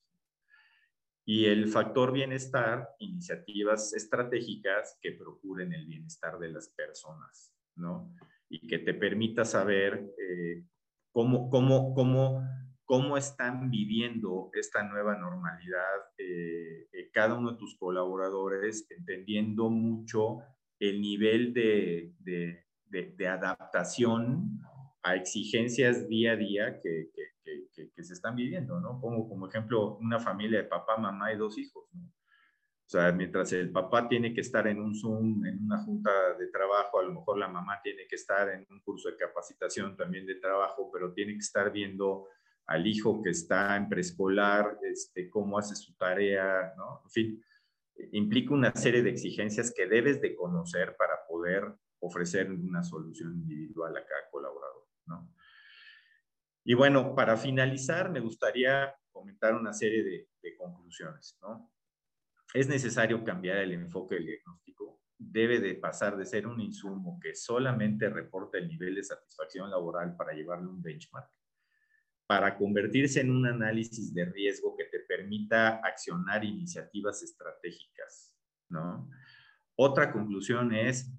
Y 1.25 1.47
el 1.47 1.69
factor 1.69 2.13
bienestar, 2.13 2.89
iniciativas 2.99 3.93
estratégicas 3.93 4.99
que 5.01 5.13
procuren 5.13 5.73
el 5.73 5.87
bienestar 5.87 6.39
de 6.39 6.51
las 6.51 6.69
personas, 6.69 7.55
¿no? 7.77 8.15
Y 8.49 8.67
que 8.67 8.79
te 8.79 8.95
permita 8.95 9.45
saber 9.45 10.13
eh, 10.19 10.65
cómo, 11.13 11.51
cómo, 11.51 11.95
cómo, 11.95 12.43
cómo 12.85 13.17
están 13.17 13.71
viviendo 13.71 14.51
esta 14.53 14.83
nueva 14.83 15.17
normalidad 15.17 15.81
eh, 16.19 16.89
eh, 16.93 17.11
cada 17.13 17.35
uno 17.35 17.53
de 17.53 17.59
tus 17.59 17.77
colaboradores, 17.77 18.87
entendiendo 18.91 19.71
mucho 19.71 20.39
el 20.79 21.01
nivel 21.01 21.53
de, 21.53 22.15
de, 22.19 23.29
adaptación 23.29 24.61
a 25.03 25.15
exigencias 25.15 26.09
día 26.09 26.33
a 26.33 26.37
día 26.37 26.81
que, 26.81 27.11
que, 27.15 27.91
que, 27.95 28.03
se 28.03 28.13
están 28.13 28.35
viviendo, 28.35 28.81
¿no? 28.81 29.01
Pongo 29.01 29.29
como 29.29 29.47
ejemplo 29.47 29.97
una 29.99 30.19
familia 30.19 30.59
de 30.59 30.69
papá, 30.69 30.97
mamá 30.97 31.33
y 31.33 31.37
dos 31.37 31.59
hijos. 31.59 31.85
O 32.91 32.93
sea, 32.93 33.12
mientras 33.12 33.53
el 33.53 33.70
papá 33.70 34.09
tiene 34.09 34.34
que 34.34 34.41
estar 34.41 34.66
en 34.66 34.80
un 34.80 34.97
Zoom, 34.97 35.47
en 35.47 35.62
una 35.62 35.78
junta 35.84 36.11
de 36.36 36.49
trabajo, 36.49 36.99
a 36.99 37.05
lo 37.05 37.12
mejor 37.12 37.38
la 37.38 37.47
mamá 37.47 37.80
tiene 37.84 38.05
que 38.09 38.16
estar 38.16 38.49
en 38.49 38.66
un 38.68 38.80
curso 38.80 39.09
de 39.09 39.16
capacitación 39.16 39.97
también 39.97 40.26
de 40.26 40.34
trabajo, 40.34 40.91
pero 40.93 41.12
tiene 41.12 41.34
que 41.34 41.38
estar 41.38 41.70
viendo 41.70 42.26
al 42.66 42.84
hijo 42.84 43.22
que 43.22 43.30
está 43.30 43.76
en 43.76 43.88
preescolar, 43.88 44.76
este, 44.82 45.30
cómo 45.30 45.57
hace 45.57 45.76
su 45.76 45.95
tarea, 45.95 46.74
¿no? 46.76 47.03
En 47.05 47.11
fin, 47.11 47.45
implica 48.11 48.55
una 48.55 48.74
serie 48.74 49.05
de 49.05 49.11
exigencias 49.11 49.72
que 49.72 49.86
debes 49.86 50.20
de 50.20 50.34
conocer 50.34 50.97
para 50.97 51.24
poder 51.28 51.72
ofrecer 52.01 52.51
una 52.51 52.82
solución 52.82 53.34
individual 53.34 53.97
a 53.97 54.05
cada 54.05 54.28
colaborador, 54.32 54.88
¿no? 55.07 55.32
Y 56.64 56.74
bueno, 56.74 57.14
para 57.14 57.36
finalizar, 57.36 58.11
me 58.11 58.18
gustaría 58.18 58.93
comentar 59.12 59.55
una 59.55 59.72
serie 59.72 60.03
de, 60.03 60.28
de 60.43 60.57
conclusiones, 60.57 61.38
¿no? 61.41 61.70
Es 62.55 62.68
necesario 62.68 63.22
cambiar 63.24 63.59
el 63.59 63.72
enfoque 63.72 64.16
del 64.16 64.26
diagnóstico. 64.26 65.01
Debe 65.16 65.61
de 65.61 65.74
pasar 65.74 66.16
de 66.16 66.24
ser 66.24 66.46
un 66.46 66.61
insumo 66.61 67.18
que 67.20 67.34
solamente 67.34 68.09
reporta 68.09 68.59
el 68.59 68.68
nivel 68.68 68.94
de 68.94 69.05
satisfacción 69.05 69.70
laboral 69.70 70.16
para 70.16 70.32
llevarle 70.32 70.68
un 70.68 70.82
benchmark, 70.82 71.30
para 72.26 72.57
convertirse 72.57 73.20
en 73.20 73.30
un 73.30 73.46
análisis 73.46 74.12
de 74.14 74.24
riesgo 74.24 74.76
que 74.76 74.84
te 74.84 75.01
permita 75.01 75.80
accionar 75.84 76.44
iniciativas 76.44 77.22
estratégicas, 77.22 78.34
¿no? 78.68 79.09
Otra 79.76 80.12
conclusión 80.12 80.74
es, 80.74 81.12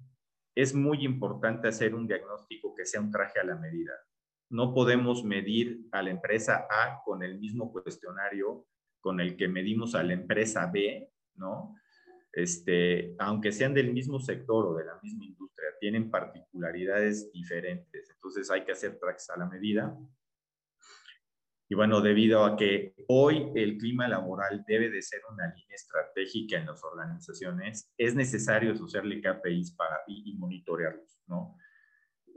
es 0.54 0.74
muy 0.74 1.04
importante 1.04 1.68
hacer 1.68 1.94
un 1.94 2.06
diagnóstico 2.06 2.74
que 2.74 2.84
sea 2.84 3.00
un 3.00 3.10
traje 3.10 3.40
a 3.40 3.44
la 3.44 3.56
medida. 3.56 3.92
No 4.50 4.74
podemos 4.74 5.24
medir 5.24 5.86
a 5.92 6.02
la 6.02 6.10
empresa 6.10 6.66
A 6.70 7.02
con 7.04 7.22
el 7.22 7.38
mismo 7.38 7.72
cuestionario 7.72 8.66
con 9.00 9.20
el 9.20 9.36
que 9.36 9.48
medimos 9.48 9.94
a 9.94 10.02
la 10.02 10.12
empresa 10.12 10.66
B 10.66 11.11
¿no? 11.36 11.74
Este, 12.32 13.14
aunque 13.18 13.52
sean 13.52 13.74
del 13.74 13.92
mismo 13.92 14.18
sector 14.18 14.66
o 14.66 14.74
de 14.74 14.86
la 14.86 14.98
misma 15.02 15.24
industria, 15.24 15.68
tienen 15.78 16.10
particularidades 16.10 17.30
diferentes. 17.30 18.10
Entonces 18.10 18.50
hay 18.50 18.64
que 18.64 18.72
hacer 18.72 18.98
tracks 18.98 19.28
a 19.30 19.36
la 19.36 19.46
medida. 19.46 19.94
Y 21.68 21.74
bueno, 21.74 22.00
debido 22.00 22.44
a 22.44 22.56
que 22.56 22.94
hoy 23.08 23.50
el 23.54 23.76
clima 23.76 24.08
laboral 24.08 24.64
debe 24.66 24.90
de 24.90 25.02
ser 25.02 25.20
una 25.30 25.46
línea 25.54 25.74
estratégica 25.74 26.58
en 26.58 26.66
las 26.66 26.82
organizaciones, 26.84 27.90
es 27.96 28.14
necesario 28.14 28.72
asociarle 28.72 29.20
KPIs 29.20 29.74
para, 29.74 30.00
y, 30.06 30.34
monitorearlos, 30.34 31.22
¿no? 31.26 31.56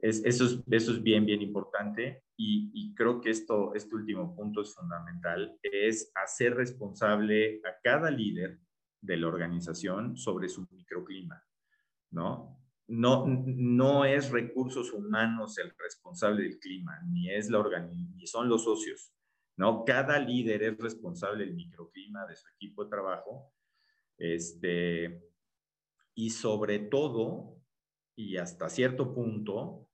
Es, 0.01 0.23
eso, 0.25 0.45
es, 0.45 0.63
eso 0.69 0.91
es 0.91 1.01
bien, 1.01 1.25
bien 1.25 1.41
importante 1.41 2.23
y, 2.37 2.69
y, 2.73 2.93
creo 2.93 3.21
que 3.21 3.29
esto, 3.29 3.73
este 3.75 3.95
último 3.95 4.35
punto 4.35 4.61
es 4.61 4.73
fundamental, 4.73 5.57
es 5.63 6.11
hacer 6.15 6.55
responsable 6.55 7.61
a 7.65 7.75
cada 7.81 8.11
líder 8.11 8.59
de 9.05 9.17
la 9.17 9.27
organización 9.27 10.17
sobre 10.17 10.49
su 10.49 10.67
microclima, 10.71 11.43
¿no? 12.11 12.59
No, 12.87 13.25
no 13.27 14.05
es 14.05 14.29
recursos 14.29 14.93
humanos 14.93 15.57
el 15.57 15.73
responsable 15.77 16.43
del 16.43 16.59
clima, 16.59 16.99
ni, 17.07 17.31
es 17.31 17.49
la 17.49 17.63
ni 17.79 18.27
son 18.27 18.47
los 18.47 18.63
socios, 18.63 19.11
¿no? 19.57 19.83
Cada 19.85 20.19
líder 20.19 20.63
es 20.63 20.77
responsable 20.77 21.45
del 21.45 21.55
microclima 21.55 22.25
de 22.27 22.35
su 22.35 22.47
equipo 22.49 22.83
de 22.83 22.89
trabajo, 22.89 23.51
este, 24.17 25.23
y 26.13 26.29
sobre 26.29 26.79
todo, 26.79 27.57
y 28.15 28.37
hasta 28.37 28.69
cierto 28.69 29.13
punto, 29.13 29.89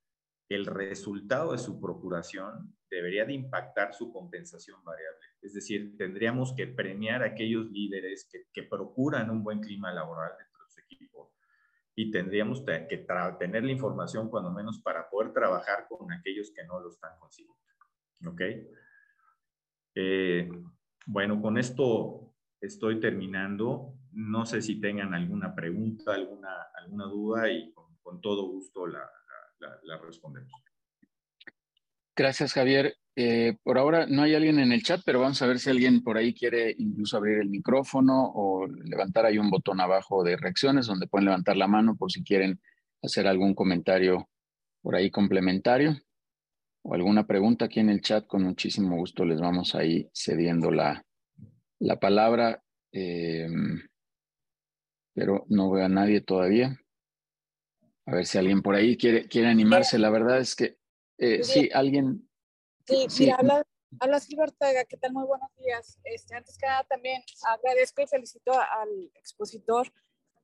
el 0.49 0.65
resultado 0.65 1.53
de 1.53 1.57
su 1.57 1.79
procuración 1.79 2.75
debería 2.91 3.25
de 3.25 3.33
impactar 3.33 3.93
su 3.93 4.11
compensación 4.11 4.83
variable. 4.83 5.19
Es 5.41 5.53
decir, 5.53 5.95
tendríamos 5.97 6.53
que 6.53 6.67
premiar 6.67 7.23
a 7.23 7.27
aquellos 7.27 7.71
líderes 7.71 8.29
que, 8.53 8.63
procuran 8.63 9.29
un 9.29 9.43
buen 9.43 9.61
clima 9.61 9.91
laboral 9.91 10.31
dentro 10.37 10.63
de 10.65 10.69
su 10.69 10.79
equipo 10.81 11.33
y 11.95 12.11
tendríamos 12.11 12.63
que 12.89 13.05
tener 13.39 13.63
la 13.63 13.71
información 13.71 14.29
cuando 14.29 14.51
menos 14.51 14.79
para 14.79 15.09
poder 15.09 15.33
trabajar 15.33 15.87
con 15.89 16.11
aquellos 16.11 16.51
que 16.51 16.63
no 16.65 16.79
lo 16.79 16.89
están 16.89 17.17
consiguiendo. 17.19 17.59
¿Ok? 18.27 18.41
Eh, 19.95 20.49
bueno, 21.05 21.41
con 21.41 21.57
esto 21.57 22.35
estoy 22.59 22.99
terminando. 22.99 23.93
No 24.11 24.45
sé 24.45 24.61
si 24.61 24.79
tengan 24.79 25.13
alguna 25.13 25.55
pregunta, 25.55 26.13
alguna, 26.13 26.61
alguna 26.75 27.05
duda 27.05 27.49
y 27.49 27.73
con, 27.73 28.19
todo 28.21 28.45
gusto 28.47 28.85
la, 28.87 29.09
la 29.83 29.97
respondemos. 29.97 30.51
Gracias, 32.15 32.53
Javier. 32.53 32.95
Eh, 33.15 33.57
por 33.63 33.77
ahora 33.77 34.05
no 34.07 34.23
hay 34.23 34.35
alguien 34.35 34.59
en 34.59 34.71
el 34.71 34.83
chat, 34.83 35.01
pero 35.05 35.19
vamos 35.19 35.41
a 35.41 35.47
ver 35.47 35.59
si 35.59 35.69
alguien 35.69 36.01
por 36.01 36.17
ahí 36.17 36.33
quiere 36.33 36.73
incluso 36.77 37.17
abrir 37.17 37.39
el 37.39 37.49
micrófono 37.49 38.31
o 38.33 38.67
levantar 38.67 39.25
ahí 39.25 39.37
un 39.37 39.49
botón 39.49 39.81
abajo 39.81 40.23
de 40.23 40.37
reacciones 40.37 40.87
donde 40.87 41.07
pueden 41.07 41.25
levantar 41.25 41.57
la 41.57 41.67
mano 41.67 41.95
por 41.95 42.11
si 42.11 42.23
quieren 42.23 42.61
hacer 43.01 43.27
algún 43.27 43.53
comentario 43.53 44.29
por 44.81 44.95
ahí 44.95 45.11
complementario 45.11 45.97
o 46.83 46.93
alguna 46.93 47.27
pregunta 47.27 47.65
aquí 47.65 47.79
en 47.79 47.89
el 47.89 48.01
chat. 48.01 48.25
Con 48.27 48.43
muchísimo 48.43 48.95
gusto 48.95 49.25
les 49.25 49.39
vamos 49.39 49.75
ahí 49.75 50.09
cediendo 50.13 50.71
la, 50.71 51.05
la 51.79 51.99
palabra, 51.99 52.63
em, 52.91 53.81
pero 55.13 55.45
no 55.49 55.71
veo 55.71 55.85
a 55.85 55.89
nadie 55.89 56.21
todavía. 56.21 56.77
A 58.05 58.15
ver 58.15 58.25
si 58.25 58.37
alguien 58.37 58.61
por 58.61 58.75
ahí 58.75 58.97
quiere, 58.97 59.27
quiere 59.27 59.47
animarse. 59.47 59.99
La 59.99 60.09
verdad 60.09 60.39
es 60.39 60.55
que 60.55 60.80
eh, 61.21 61.43
sí, 61.43 61.69
alguien. 61.73 62.27
Sí, 62.87 63.05
sí. 63.09 63.29
habla, 63.29 63.63
habla 63.99 64.19
Silvia 64.19 64.45
Ortega, 64.45 64.83
¿qué 64.85 64.97
tal? 64.97 65.13
Muy 65.13 65.25
buenos 65.25 65.49
días. 65.57 65.99
Este, 66.03 66.35
antes 66.35 66.57
que 66.57 66.65
nada, 66.65 66.83
también 66.85 67.23
agradezco 67.47 68.01
y 68.01 68.07
felicito 68.07 68.51
al 68.53 69.11
expositor. 69.15 69.93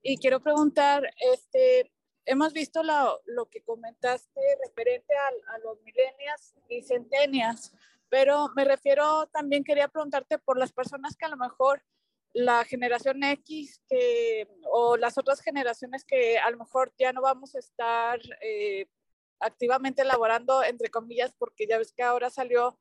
Y 0.03 0.17
quiero 0.17 0.39
preguntar, 0.39 1.03
este, 1.34 1.91
hemos 2.25 2.53
visto 2.53 2.84
lo, 2.84 3.19
lo 3.25 3.49
que 3.49 3.63
comentaste 3.63 4.39
referente 4.67 5.13
a, 5.15 5.55
a 5.55 5.57
los 5.59 5.82
milenias 5.82 6.53
y 6.69 6.84
centenias, 6.84 7.73
pero 8.09 8.49
me 8.55 8.63
refiero 8.63 9.28
también, 9.34 9.63
quería 9.63 9.88
preguntarte 9.88 10.38
por 10.38 10.57
las 10.57 10.71
personas 10.71 11.17
que 11.17 11.25
a 11.25 11.30
lo 11.30 11.38
mejor 11.38 11.84
la 12.34 12.63
generación 12.65 13.23
X 13.23 13.82
que, 13.89 14.47
o 14.71 14.95
las 14.95 15.17
otras 15.17 15.41
generaciones 15.41 16.05
que 16.05 16.38
a 16.38 16.51
lo 16.51 16.57
mejor 16.57 16.93
ya 16.97 17.11
no 17.11 17.21
vamos 17.21 17.55
a 17.55 17.59
estar 17.59 18.19
eh, 18.41 18.88
activamente 19.39 20.01
elaborando, 20.01 20.63
entre 20.63 20.89
comillas, 20.89 21.33
porque 21.38 21.67
ya 21.67 21.77
ves 21.77 21.93
que 21.93 22.03
ahora 22.03 22.29
salió 22.29 22.79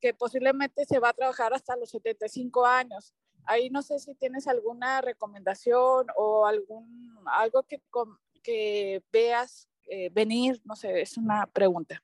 que 0.00 0.14
posiblemente 0.14 0.84
se 0.84 0.98
va 0.98 1.10
a 1.10 1.14
trabajar 1.14 1.54
hasta 1.54 1.76
los 1.76 1.90
75 1.90 2.66
años. 2.66 3.14
Ahí 3.46 3.70
no 3.70 3.82
sé 3.82 3.98
si 3.98 4.14
tienes 4.14 4.46
alguna 4.46 5.00
recomendación 5.00 6.06
o 6.16 6.46
algún, 6.46 7.16
algo 7.26 7.62
que, 7.62 7.80
que 8.42 9.02
veas 9.12 9.68
eh, 9.88 10.10
venir, 10.12 10.60
no 10.64 10.76
sé, 10.76 11.00
es 11.00 11.16
una 11.16 11.46
pregunta. 11.46 12.02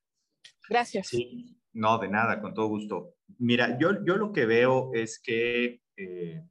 Gracias. 0.69 1.09
Sí, 1.09 1.57
no, 1.73 1.99
de 1.99 2.09
nada, 2.09 2.41
con 2.41 2.55
todo 2.55 2.69
gusto. 2.69 3.15
Mira, 3.39 3.79
yo, 3.79 4.05
yo 4.05 4.17
lo 4.17 4.33
que 4.33 4.47
veo 4.47 4.91
es 4.95 5.21
que 5.21 5.83
eh, 5.97 6.43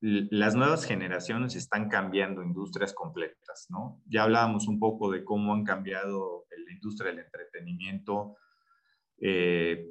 las 0.00 0.54
nuevas 0.54 0.86
generaciones 0.86 1.54
están 1.56 1.88
cambiando 1.88 2.42
industrias 2.42 2.94
completas, 2.94 3.66
¿no? 3.68 4.02
Ya 4.06 4.22
hablábamos 4.22 4.66
un 4.66 4.78
poco 4.78 5.10
de 5.10 5.24
cómo 5.24 5.52
han 5.52 5.62
cambiado 5.62 6.46
la 6.50 6.72
industria 6.72 7.10
del 7.10 7.20
entretenimiento, 7.20 8.36
eh, 9.18 9.86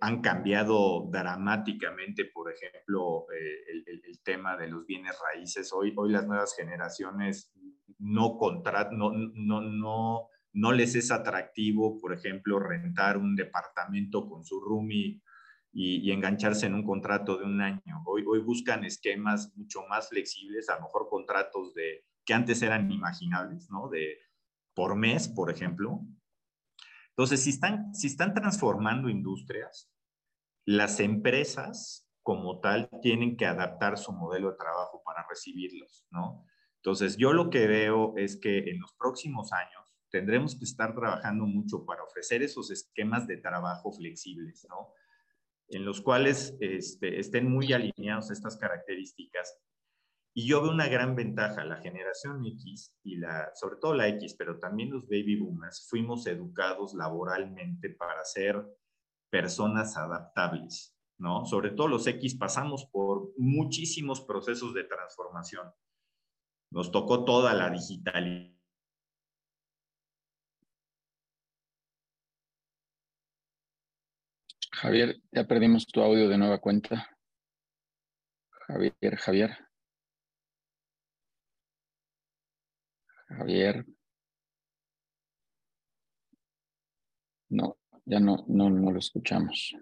han 0.00 0.20
cambiado 0.20 1.08
dramáticamente, 1.10 2.26
por 2.26 2.52
ejemplo, 2.52 3.26
eh, 3.32 3.82
el, 3.86 4.22
tema 4.22 4.56
de 4.56 4.68
los 4.68 4.86
bienes 4.86 5.14
raíces. 5.20 5.70
Hoy, 5.74 5.92
hoy 5.96 6.10
las 6.10 6.26
nuevas 6.26 6.54
generaciones 6.56 7.52
no, 7.98 8.38
no, 8.40 9.12
no, 9.12 9.60
no, 9.60 10.28
no 10.54 10.72
les 10.72 10.94
es 10.94 11.10
atractivo, 11.10 11.98
por 11.98 12.14
ejemplo, 12.14 12.58
rentar 12.58 13.18
un 13.18 13.36
departamento 13.36 14.26
con 14.26 14.42
su 14.44 14.60
roomie 14.60 15.20
y, 15.74 16.12
engancharse 16.12 16.66
en 16.66 16.74
un 16.74 16.84
contrato 16.84 17.36
de 17.36 17.44
un 17.44 17.60
año. 17.60 18.02
Hoy, 18.06 18.24
hoy 18.26 18.40
buscan 18.40 18.84
esquemas 18.84 19.52
mucho 19.56 19.82
más 19.88 20.08
flexibles, 20.08 20.68
a 20.68 20.76
lo 20.76 20.82
mejor 20.82 21.08
contratos 21.08 21.74
de, 21.74 22.06
que 22.24 22.32
antes 22.32 22.62
eran 22.62 22.90
imaginables, 22.90 23.68
¿no? 23.70 23.88
De 23.88 24.18
por 24.74 24.94
mes, 24.96 25.28
por 25.28 25.50
ejemplo. 25.50 26.00
Entonces, 27.10 27.42
si 27.42 27.50
están, 27.50 27.94
si 27.94 28.06
están 28.06 28.34
transformando 28.34 29.08
industrias, 29.08 29.90
las 30.64 31.00
empresas 31.00 32.08
como 32.22 32.60
tal 32.60 32.88
tienen 33.02 33.36
que 33.36 33.46
adaptar 33.46 33.98
su 33.98 34.12
modelo 34.12 34.52
de 34.52 34.56
trabajo 34.56 35.02
para 35.04 35.26
recibirlos, 35.28 36.06
¿no? 36.10 36.46
Entonces, 36.76 37.16
yo 37.16 37.32
lo 37.32 37.50
que 37.50 37.66
veo 37.66 38.14
es 38.16 38.38
que 38.38 38.70
en 38.70 38.80
los 38.80 38.92
próximos 38.94 39.52
años 39.52 39.96
tendremos 40.10 40.56
que 40.56 40.64
estar 40.64 40.94
trabajando 40.94 41.46
mucho 41.46 41.84
para 41.84 42.04
ofrecer 42.04 42.42
esos 42.42 42.70
esquemas 42.70 43.26
de 43.26 43.38
trabajo 43.38 43.92
flexibles, 43.92 44.66
¿no? 44.68 44.92
En 45.68 45.84
los 45.84 46.00
cuales 46.00 46.56
este, 46.60 47.18
estén 47.18 47.50
muy 47.50 47.72
alineados 47.72 48.30
estas 48.30 48.56
características. 48.56 49.58
Y 50.36 50.48
yo 50.48 50.62
veo 50.62 50.72
una 50.72 50.88
gran 50.88 51.14
ventaja, 51.14 51.64
la 51.64 51.76
generación 51.76 52.44
X 52.44 52.94
y 53.04 53.16
la, 53.16 53.50
sobre 53.54 53.76
todo 53.76 53.94
la 53.94 54.08
X, 54.08 54.34
pero 54.36 54.58
también 54.58 54.90
los 54.90 55.06
baby 55.06 55.36
boomers, 55.36 55.86
fuimos 55.88 56.26
educados 56.26 56.94
laboralmente 56.94 57.90
para 57.90 58.24
ser 58.24 58.64
personas 59.30 59.96
adaptables, 59.96 60.96
¿no? 61.18 61.44
Sobre 61.46 61.70
todo 61.70 61.86
los 61.88 62.06
X 62.06 62.36
pasamos 62.36 62.86
por 62.86 63.32
muchísimos 63.36 64.20
procesos 64.22 64.74
de 64.74 64.84
transformación. 64.84 65.70
Nos 66.72 66.90
tocó 66.90 67.24
toda 67.24 67.54
la 67.54 67.70
digitalidad 67.70 68.53
Javier, 74.84 75.16
ya 75.32 75.44
perdimos 75.44 75.86
tu 75.86 76.02
audio 76.02 76.28
de 76.28 76.36
nueva 76.36 76.58
cuenta. 76.58 77.08
Javier, 78.68 79.16
Javier. 79.16 79.58
Javier. 83.28 83.86
No, 87.48 87.78
ya 88.04 88.20
no, 88.20 88.44
no, 88.46 88.68
no 88.68 88.92
lo 88.92 88.98
escuchamos. 88.98 89.74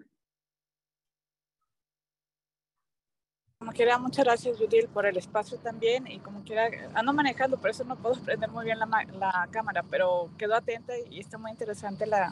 Como 3.57 3.73
quiera, 3.73 3.97
muchas 3.97 4.23
gracias, 4.23 4.57
Judil, 4.57 4.87
por 4.87 5.05
el 5.05 5.17
espacio 5.17 5.59
también. 5.59 6.07
Y 6.07 6.19
como 6.19 6.45
quiera, 6.45 6.69
ando 6.93 7.11
manejando, 7.11 7.59
por 7.59 7.71
eso 7.71 7.83
no 7.83 8.01
puedo 8.01 8.15
prender 8.23 8.49
muy 8.49 8.63
bien 8.63 8.79
la, 8.79 8.87
la 9.11 9.49
cámara, 9.51 9.83
pero 9.83 10.31
quedo 10.37 10.55
atenta 10.55 10.93
y 10.97 11.19
está 11.19 11.37
muy 11.37 11.51
interesante 11.51 12.05
la, 12.05 12.31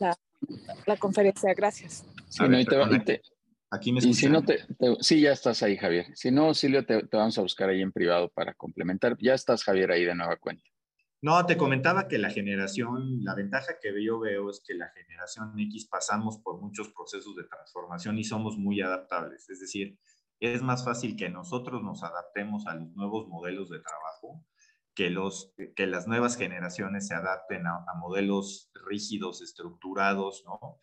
la 0.00 0.14
la 0.86 0.96
conferencia. 0.96 1.52
Gracias. 1.54 2.04
Sí, 2.28 2.42
no, 2.48 2.64
te, 3.04 3.22
aquí 3.70 3.92
me 3.92 4.00
y 4.00 4.14
si 4.14 4.28
no 4.28 4.42
te, 4.42 4.58
sí, 5.00 5.20
ya 5.20 5.32
estás 5.32 5.62
ahí, 5.62 5.76
Javier. 5.76 6.06
Si 6.14 6.30
no, 6.30 6.54
Silvio, 6.54 6.84
te, 6.84 7.02
vamos 7.12 7.38
a 7.38 7.42
buscar 7.42 7.68
ahí 7.68 7.80
en 7.80 7.92
privado 7.92 8.30
para 8.30 8.54
complementar. 8.54 9.16
Ya 9.20 9.34
estás, 9.34 9.62
Javier, 9.64 9.90
ahí 9.90 10.04
de 10.04 10.14
nueva 10.14 10.36
cuenta. 10.36 10.64
No, 11.22 11.46
te 11.46 11.56
comentaba 11.56 12.06
que 12.06 12.18
la 12.18 12.28
generación, 12.28 13.24
la 13.24 13.34
ventaja 13.34 13.78
que 13.80 13.92
yo 14.04 14.18
veo 14.20 14.50
es 14.50 14.62
que 14.66 14.74
la 14.74 14.90
generación 14.90 15.58
X 15.58 15.86
pasamos 15.86 16.38
por 16.38 16.60
muchos 16.60 16.90
procesos 16.90 17.34
de 17.34 17.44
transformación 17.44 18.18
y 18.18 18.24
somos 18.24 18.58
muy 18.58 18.82
adaptables. 18.82 19.48
Es 19.48 19.60
decir, 19.60 19.98
es 20.38 20.60
más 20.60 20.84
fácil 20.84 21.16
que 21.16 21.30
nosotros 21.30 21.82
nos 21.82 22.02
adaptemos 22.02 22.66
a 22.66 22.74
los 22.74 22.90
nuevos 22.94 23.26
modelos 23.28 23.70
de 23.70 23.80
trabajo 23.80 24.44
que, 24.94 25.10
los, 25.10 25.54
que 25.76 25.86
las 25.86 26.06
nuevas 26.06 26.36
generaciones 26.36 27.08
se 27.08 27.14
adapten 27.14 27.66
a, 27.66 27.84
modelos 27.98 28.70
rígidos, 28.86 29.42
estructurados, 29.42 30.44
¿no? 30.46 30.80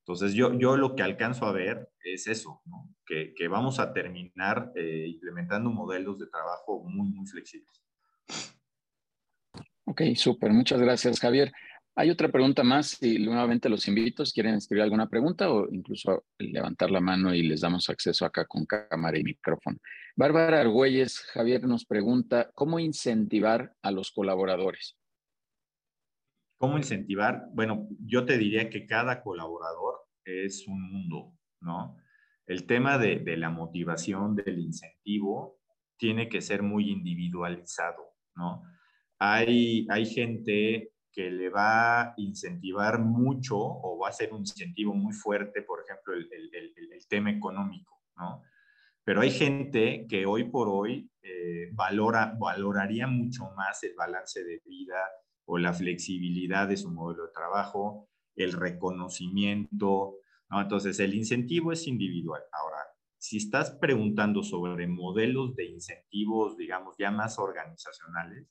Entonces 0.00 0.32
yo, 0.32 0.54
yo 0.58 0.76
lo 0.76 0.96
que 0.96 1.02
alcanzo 1.02 1.44
a 1.44 1.52
ver 1.52 1.90
es 2.02 2.28
eso, 2.28 2.62
¿no? 2.64 2.88
que, 3.04 3.34
que 3.34 3.48
vamos 3.48 3.78
a 3.78 3.92
terminar 3.92 4.72
eh, 4.74 5.06
implementando 5.06 5.70
modelos 5.70 6.18
de 6.18 6.28
trabajo 6.28 6.82
muy, 6.84 7.10
muy 7.10 7.26
flexibles. 7.26 7.82
Ok, 9.84 10.02
súper, 10.14 10.52
muchas 10.52 10.80
gracias 10.80 11.20
Javier. 11.20 11.52
Hay 12.00 12.10
otra 12.10 12.28
pregunta 12.28 12.62
más 12.62 13.02
y 13.02 13.18
nuevamente 13.18 13.68
los 13.68 13.88
invito, 13.88 14.24
si 14.24 14.32
quieren 14.32 14.54
escribir 14.54 14.84
alguna 14.84 15.08
pregunta 15.08 15.50
o 15.50 15.66
incluso 15.68 16.26
levantar 16.38 16.92
la 16.92 17.00
mano 17.00 17.34
y 17.34 17.42
les 17.42 17.62
damos 17.62 17.90
acceso 17.90 18.24
acá 18.24 18.46
con 18.46 18.66
cámara 18.66 19.18
y 19.18 19.24
micrófono. 19.24 19.78
Bárbara 20.14 20.60
Argüelles, 20.60 21.18
Javier 21.32 21.64
nos 21.64 21.84
pregunta, 21.84 22.52
¿cómo 22.54 22.78
incentivar 22.78 23.74
a 23.82 23.90
los 23.90 24.12
colaboradores? 24.12 24.96
¿Cómo 26.56 26.76
incentivar? 26.76 27.48
Bueno, 27.52 27.88
yo 27.98 28.24
te 28.24 28.38
diría 28.38 28.70
que 28.70 28.86
cada 28.86 29.20
colaborador 29.20 29.96
es 30.24 30.68
un 30.68 30.80
mundo, 30.80 31.32
¿no? 31.60 31.96
El 32.46 32.64
tema 32.68 32.96
de, 32.96 33.18
de 33.18 33.36
la 33.36 33.50
motivación, 33.50 34.36
del 34.36 34.60
incentivo, 34.60 35.58
tiene 35.96 36.28
que 36.28 36.42
ser 36.42 36.62
muy 36.62 36.92
individualizado, 36.92 38.14
¿no? 38.36 38.62
Hay, 39.18 39.84
hay 39.90 40.06
gente 40.06 40.92
que 41.12 41.30
le 41.30 41.48
va 41.48 42.00
a 42.00 42.14
incentivar 42.16 43.00
mucho 43.00 43.56
o 43.58 43.98
va 43.98 44.08
a 44.08 44.12
ser 44.12 44.32
un 44.32 44.40
incentivo 44.40 44.94
muy 44.94 45.12
fuerte, 45.12 45.62
por 45.62 45.82
ejemplo, 45.82 46.14
el, 46.14 46.28
tema 47.08 47.30
económico, 47.30 48.02
¿no? 48.16 48.42
Pero 49.02 49.22
hay 49.22 49.30
gente 49.30 50.06
que 50.06 50.26
hoy 50.26 50.44
por 50.44 50.68
hoy 50.68 51.10
eh, 51.22 51.70
valora, 51.72 52.36
valoraría 52.38 53.06
mucho 53.06 53.50
más 53.56 53.82
el 53.82 53.94
balance 53.94 54.44
de 54.44 54.60
vida 54.66 54.98
o 55.46 55.56
la 55.56 55.72
flexibilidad 55.72 56.68
de 56.68 56.76
su 56.76 56.90
modelo 56.90 57.26
de 57.26 57.32
trabajo, 57.32 58.08
el 58.36 58.52
reconocimiento, 58.52 60.16
¿no? 60.50 60.60
Entonces, 60.60 61.00
el 61.00 61.14
incentivo 61.14 61.72
es 61.72 61.86
individual. 61.86 62.42
Ahora, 62.52 62.84
si 63.16 63.38
estás 63.38 63.70
preguntando 63.70 64.42
sobre 64.42 64.86
modelos 64.86 65.56
de 65.56 65.64
incentivos, 65.64 66.56
digamos, 66.56 66.96
ya 66.98 67.10
más 67.10 67.38
organizacionales, 67.38 68.46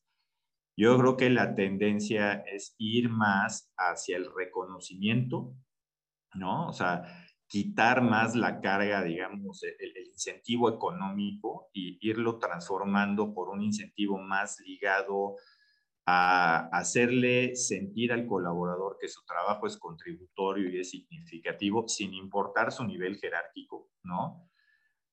yo 0.77 0.95
creo 0.99 1.17
que 1.17 1.29
la 1.31 1.55
tendencia 1.55 2.33
es 2.33 2.75
ir 2.77 3.09
más 3.09 3.73
hacia 3.77 4.15
el 4.15 4.31
reconocimiento, 4.33 5.55
¿no? 6.35 6.67
O 6.67 6.73
sea, 6.73 7.01
quitar 7.47 8.03
más 8.03 8.35
la 8.35 8.61
carga, 8.61 9.03
digamos, 9.03 9.63
el, 9.63 9.97
incentivo 10.07 10.69
económico 10.69 11.69
y 11.73 11.97
irlo 12.01 12.39
transformando 12.39 13.33
por 13.33 13.49
un 13.49 13.61
incentivo 13.61 14.17
más 14.17 14.59
ligado 14.59 15.35
a 16.07 16.69
hacerle 16.69 17.55
sentir 17.55 18.11
al 18.11 18.25
colaborador 18.25 18.97
que 18.99 19.07
su 19.07 19.23
trabajo 19.25 19.67
es 19.67 19.77
contributorio 19.77 20.69
y 20.69 20.79
es 20.79 20.89
significativo 20.89 21.87
sin 21.87 22.13
importar 22.13 22.71
su 22.71 22.83
nivel 22.83 23.17
jerárquico, 23.17 23.91
¿no? 24.03 24.49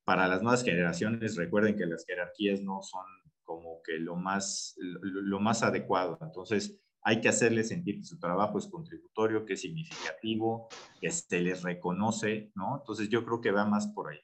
Para 0.04 0.26
las 0.28 0.42
nuevas 0.42 0.64
generaciones, 0.64 1.36
recuerden 1.36 1.76
que 1.76 1.86
las 1.86 2.04
jerarquías 2.06 2.60
no 2.60 2.80
son 2.82 3.04
como 3.44 3.82
que 3.82 3.98
lo 3.98 4.16
más, 4.16 4.74
lo, 4.78 5.40
más 5.40 5.62
adecuado. 5.62 6.18
Entonces, 6.20 6.80
hay 7.02 7.20
que 7.20 7.28
hacerles 7.28 7.68
sentir 7.68 7.98
que 7.98 8.04
su 8.04 8.18
trabajo 8.18 8.58
es 8.58 8.66
contributorio, 8.66 9.44
que 9.44 9.54
es 9.54 9.60
significativo, 9.60 10.68
que 11.00 11.10
se 11.10 11.40
les 11.40 11.62
reconoce, 11.62 12.50
¿no? 12.54 12.78
Entonces, 12.80 13.08
yo 13.08 13.24
creo 13.24 13.40
que 13.40 13.50
va 13.50 13.66
más 13.66 13.88
por 13.88 14.10
ahí. 14.10 14.20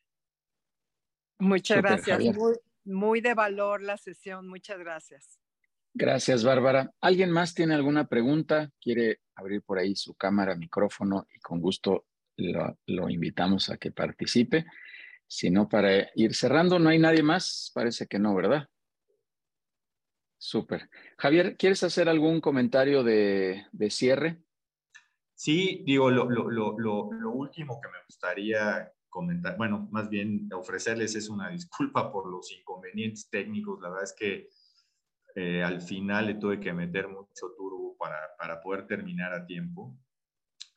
Muchas 1.39 1.83
gracias. 1.83 2.37
Muy, 2.37 2.55
muy 2.85 3.21
de 3.21 3.35
valor 3.35 3.83
la 3.83 3.97
sesión. 3.97 4.49
Muchas 4.49 4.79
gracias. 4.79 5.41
Gracias, 5.93 6.45
Bárbara. 6.45 6.93
¿Alguien 7.01 7.31
más 7.31 7.55
tiene 7.55 7.75
alguna 7.75 8.07
pregunta? 8.07 8.71
¿Quiere 8.81 9.21
abrir 9.35 9.63
por 9.63 9.79
ahí 9.79 9.97
su 9.97 10.15
cámara, 10.15 10.55
micrófono 10.55 11.27
y 11.35 11.41
con 11.41 11.61
gusto 11.61 12.07
lo, 12.37 12.79
lo, 12.87 13.11
invitamos 13.11 13.71
a 13.71 13.77
que 13.77 13.91
participe? 13.91 14.67
Si 15.27 15.51
no, 15.51 15.69
para 15.69 16.09
ir 16.15 16.35
cerrando, 16.35 16.79
no 16.79 16.91
hay 16.91 16.99
nadie 16.99 17.23
más. 17.23 17.73
Parece 17.75 18.07
que 18.07 18.19
no, 18.19 18.35
¿verdad? 18.35 18.69
Súper. 20.43 20.89
Javier, 21.19 21.55
¿quieres 21.59 21.83
hacer 21.83 22.09
algún 22.09 22.41
comentario 22.41 23.05
de, 23.05 23.67
cierre? 23.91 24.39
Sí, 25.35 25.83
digo, 25.85 26.11
lo, 26.11 26.25
último 27.31 27.79
que 27.79 27.89
me 27.89 28.03
gustaría 28.07 28.91
comentar, 29.11 29.59
bueno, 29.59 29.87
más 29.91 30.09
bien 30.09 30.49
ofrecerles 30.55 31.15
es 31.15 31.29
una 31.29 31.51
disculpa 31.51 32.11
por 32.11 32.27
los 32.27 32.51
inconvenientes 32.53 33.29
técnicos. 33.29 33.83
La 33.83 33.91
verdad 33.91 34.05
es 34.05 34.15
que 34.15 34.49
eh, 35.35 35.63
al 35.63 35.83
final 35.83 36.29
le 36.29 36.35
tuve 36.37 36.59
que 36.59 36.73
meter 36.73 37.09
mucho 37.09 37.53
turbo 37.55 37.95
para, 37.99 38.35
para 38.39 38.63
poder 38.63 38.87
terminar 38.87 39.35
a 39.35 39.45
tiempo. 39.45 39.95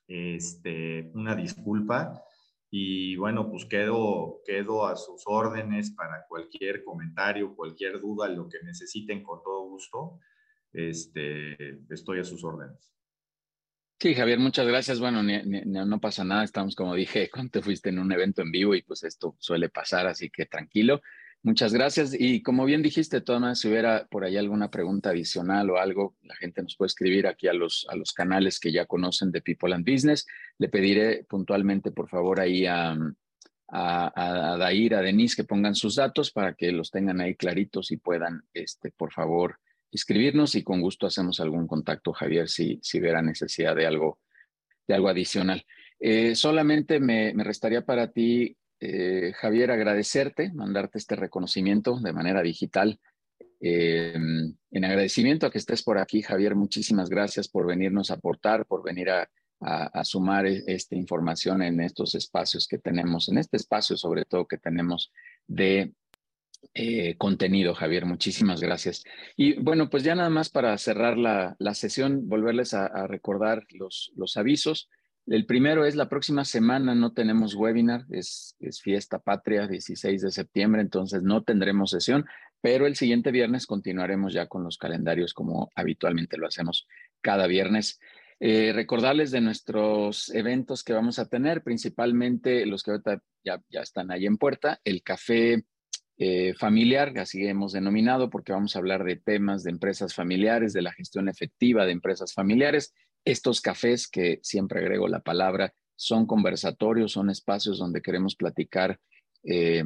Este, 0.09 1.09
una 1.13 1.37
disculpa. 1.37 2.21
Y 2.75 3.17
bueno, 3.17 3.51
pues 3.51 3.65
quedo, 3.65 4.41
quedo 4.43 4.87
a 4.87 4.95
sus 4.95 5.21
órdenes 5.27 5.91
para 5.91 6.25
cualquier 6.27 6.83
comentario, 6.83 7.55
cualquier 7.55 8.01
duda, 8.01 8.27
lo 8.27 8.49
que 8.49 8.63
necesiten 8.63 9.21
con 9.21 9.43
todo 9.43 9.69
gusto. 9.69 10.19
Este, 10.71 11.55
estoy 11.91 12.21
a 12.21 12.23
sus 12.23 12.43
órdenes. 12.43 12.91
Sí, 13.99 14.15
Javier, 14.15 14.39
muchas 14.39 14.65
gracias. 14.65 14.99
Bueno, 14.99 15.21
no 15.21 15.99
pasa 15.99 16.23
nada. 16.23 16.43
Estamos, 16.43 16.75
como 16.75 16.95
dije, 16.95 17.29
cuando 17.31 17.51
te 17.51 17.61
fuiste 17.61 17.89
en 17.89 17.99
un 17.99 18.11
evento 18.11 18.41
en 18.41 18.51
vivo 18.51 18.73
y 18.73 18.81
pues 18.81 19.03
esto 19.03 19.35
suele 19.37 19.69
pasar, 19.69 20.07
así 20.07 20.31
que 20.31 20.47
tranquilo. 20.47 20.99
Muchas 21.45 21.73
gracias. 21.73 22.15
Y 22.17 22.41
como 22.41 22.63
bien 22.63 22.81
dijiste, 22.81 23.19
todas 23.19 23.59
si 23.59 23.67
hubiera 23.67 24.07
por 24.07 24.23
ahí 24.23 24.37
alguna 24.37 24.71
pregunta 24.71 25.09
adicional 25.09 25.69
o 25.71 25.77
algo, 25.77 26.15
la 26.23 26.35
gente 26.37 26.63
nos 26.63 26.77
puede 26.77 26.87
escribir 26.87 27.27
aquí 27.27 27.49
a 27.49 27.53
los, 27.53 27.85
a 27.89 27.97
los 27.97 28.13
canales 28.13 28.61
que 28.61 28.71
ya 28.71 28.85
conocen 28.85 29.29
de 29.29 29.41
People 29.41 29.75
and 29.75 29.85
Business. 29.85 30.25
Le 30.57 30.69
pediré 30.69 31.25
puntualmente, 31.25 31.91
por 31.91 32.07
favor, 32.07 32.39
ahí 32.39 32.65
a, 32.65 32.97
a, 33.67 34.53
a 34.53 34.57
Dair, 34.57 34.95
a 34.95 35.01
Denise, 35.01 35.35
que 35.35 35.43
pongan 35.43 35.75
sus 35.75 35.95
datos 35.95 36.31
para 36.31 36.53
que 36.53 36.71
los 36.71 36.91
tengan 36.91 37.19
ahí 37.19 37.35
claritos 37.35 37.91
y 37.91 37.97
puedan, 37.97 38.45
este, 38.53 38.91
por 38.91 39.11
favor, 39.11 39.59
escribirnos 39.91 40.55
y 40.55 40.63
con 40.63 40.79
gusto 40.79 41.07
hacemos 41.07 41.41
algún 41.41 41.67
contacto, 41.67 42.13
Javier, 42.13 42.47
si, 42.47 42.79
si 42.81 43.01
hubiera 43.01 43.21
necesidad 43.21 43.75
de 43.75 43.85
algo, 43.85 44.19
de 44.87 44.93
algo 44.93 45.09
adicional. 45.09 45.65
Eh, 45.99 46.35
solamente 46.35 47.01
me, 47.01 47.33
me 47.33 47.43
restaría 47.43 47.85
para 47.85 48.11
ti 48.13 48.55
eh, 48.85 49.33
Javier, 49.33 49.71
agradecerte, 49.71 50.51
mandarte 50.53 50.97
este 50.97 51.15
reconocimiento 51.15 51.97
de 52.01 52.11
manera 52.11 52.41
digital. 52.41 52.99
Eh, 53.61 54.13
en 54.13 54.85
agradecimiento 54.85 55.45
a 55.45 55.51
que 55.51 55.57
estés 55.57 55.83
por 55.83 55.97
aquí, 55.97 56.21
Javier, 56.21 56.53
muchísimas 56.53 57.09
gracias 57.09 57.47
por 57.47 57.65
venirnos 57.65 58.11
a 58.11 58.15
aportar, 58.15 58.65
por 58.65 58.83
venir 58.83 59.09
a, 59.09 59.29
sumar 60.03 60.45
e, 60.45 60.61
esta 60.67 60.97
información 60.97 61.61
en 61.61 61.79
estos 61.79 62.15
espacios 62.15 62.67
que 62.67 62.77
tenemos, 62.77 63.29
en 63.29 63.37
este 63.37 63.55
espacio 63.55 63.95
sobre 63.95 64.25
todo 64.25 64.45
que 64.45 64.57
tenemos 64.57 65.13
de 65.47 65.93
eh, 66.73 67.15
contenido, 67.15 67.73
Javier. 67.73 68.05
Muchísimas 68.05 68.59
gracias. 68.59 69.05
Y 69.37 69.53
bueno, 69.61 69.89
pues 69.89 70.03
ya 70.03 70.15
nada 70.15 70.29
más 70.29 70.49
para 70.49 70.77
cerrar 70.77 71.17
la, 71.17 71.55
sesión, 71.73 72.27
volverles 72.27 72.73
a, 72.73 73.07
recordar 73.07 73.65
los, 73.69 74.11
los 74.17 74.35
avisos. 74.35 74.89
El 75.25 75.45
primero 75.45 75.85
es 75.85 75.95
la 75.95 76.09
próxima 76.09 76.43
semana 76.43 76.95
no 76.95 77.13
tenemos 77.13 77.55
webinar, 77.55 78.05
es, 78.09 78.55
fiesta 78.81 79.19
patria, 79.19 79.67
16 79.67 80.21
de 80.21 80.31
septiembre, 80.31 80.81
entonces 80.81 81.23
no 81.23 81.43
tendremos 81.43 81.91
sesión, 81.91 82.25
pero 82.59 82.87
el 82.87 82.95
siguiente 82.95 83.31
viernes 83.31 83.65
continuaremos 83.65 84.33
ya 84.33 84.47
con 84.47 84.63
los 84.63 84.77
calendarios 84.77 85.33
como 85.33 85.71
habitualmente 85.75 86.37
lo 86.37 86.47
hacemos 86.47 86.87
cada 87.21 87.47
viernes. 87.47 87.99
Eh, 88.41 88.73
recordarles 88.73 89.31
de 89.31 89.39
nuestros 89.39 90.29
eventos 90.35 90.83
que 90.83 90.91
vamos 90.91 91.19
a 91.19 91.29
tener, 91.29 91.63
principalmente 91.63 92.65
los 92.65 92.83
que 92.83 92.91
ahorita 92.91 93.21
ya, 93.45 93.61
ya 93.69 93.79
están 93.79 94.11
ahí 94.11 94.25
en 94.25 94.37
puerta, 94.37 94.81
el 94.83 95.03
café 95.03 95.63
eh, 96.17 96.53
familiar, 96.55 97.17
así 97.17 97.45
hemos 97.47 97.71
denominado, 97.71 98.29
porque 98.29 98.51
vamos 98.51 98.75
a 98.75 98.79
hablar 98.79 99.05
de 99.05 99.15
temas 99.15 99.63
de 99.63 99.71
empresas 99.71 100.13
familiares, 100.13 100.73
de 100.73 100.81
la 100.81 100.91
gestión 100.91 101.29
efectiva 101.29 101.85
de 101.85 101.93
empresas 101.93 102.33
familiares 102.33 102.93
estos 103.25 103.61
cafés, 103.61 104.07
que 104.07 104.39
siempre 104.43 104.79
agrego 104.79 105.07
la 105.07 105.21
palabra, 105.21 105.73
son 105.95 106.25
conversatorios, 106.25 107.13
son 107.13 107.29
espacios 107.29 107.77
donde 107.77 108.01
queremos 108.01 108.35
platicar 108.35 108.99
eh, 109.43 109.83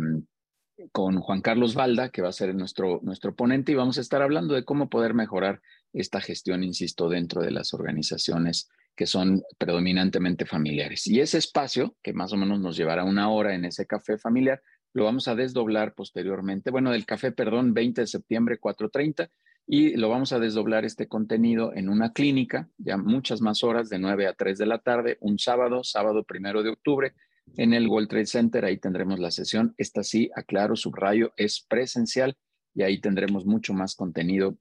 con 0.91 1.19
Juan 1.19 1.41
Carlos 1.41 1.75
Valda, 1.75 2.09
que 2.09 2.21
va 2.21 2.29
a 2.29 2.33
ser 2.33 2.53
nuestro, 2.55 2.99
nuestro 3.03 3.35
ponente, 3.35 3.71
y 3.71 3.75
vamos 3.75 3.97
a 3.97 4.01
estar 4.01 4.21
hablando 4.21 4.53
de 4.53 4.63
cómo 4.63 4.89
poder 4.89 5.13
mejorar 5.13 5.61
esta 5.93 6.21
gestión, 6.21 6.63
insisto, 6.63 7.09
dentro 7.09 7.41
de 7.41 7.51
las 7.51 7.73
organizaciones 7.73 8.69
que 8.95 9.05
son 9.05 9.43
predominantemente 9.57 10.45
familiares. 10.45 11.05
Y 11.07 11.19
ese 11.19 11.37
espacio, 11.37 11.95
que 12.01 12.13
más 12.13 12.33
o 12.33 12.37
menos 12.37 12.59
nos 12.59 12.75
llevará 12.77 13.03
una 13.03 13.29
hora 13.29 13.53
en 13.53 13.65
ese 13.65 13.85
café 13.85 14.17
familiar, 14.17 14.61
lo 14.93 15.05
vamos 15.05 15.27
a 15.27 15.35
desdoblar 15.35 15.93
posteriormente. 15.93 16.71
Bueno, 16.71 16.91
del 16.91 17.05
café, 17.05 17.31
perdón, 17.31 17.73
20 17.73 18.01
de 18.01 18.07
septiembre, 18.07 18.59
4.30, 18.59 19.29
y 19.69 19.97
lo 19.97 20.07
vamos 20.07 20.31
a 20.31 20.39
desdoblar 20.39 20.85
este 20.85 21.09
contenido 21.09 21.73
en 21.73 21.89
una 21.89 22.13
clínica, 22.13 22.69
ya 22.77 22.95
muchas 22.95 23.41
más 23.41 23.65
horas, 23.65 23.89
de 23.89 23.99
9 23.99 24.27
a 24.27 24.33
3 24.33 24.57
de 24.57 24.65
la 24.65 24.79
tarde, 24.79 25.17
un 25.19 25.37
sábado, 25.37 25.83
sábado 25.83 26.23
primero 26.23 26.63
de 26.63 26.69
octubre, 26.69 27.13
en 27.57 27.73
el 27.73 27.89
World 27.89 28.07
Trade 28.07 28.27
Center. 28.27 28.63
Ahí 28.63 28.77
tendremos 28.77 29.19
la 29.19 29.29
sesión. 29.29 29.75
Esta 29.77 30.03
sí, 30.03 30.31
aclaro, 30.33 30.77
subrayo, 30.77 31.33
es 31.35 31.65
presencial 31.67 32.37
y 32.73 32.83
ahí 32.83 33.01
tendremos 33.01 33.45
mucho 33.45 33.73
más 33.73 33.95
contenido 33.95 34.57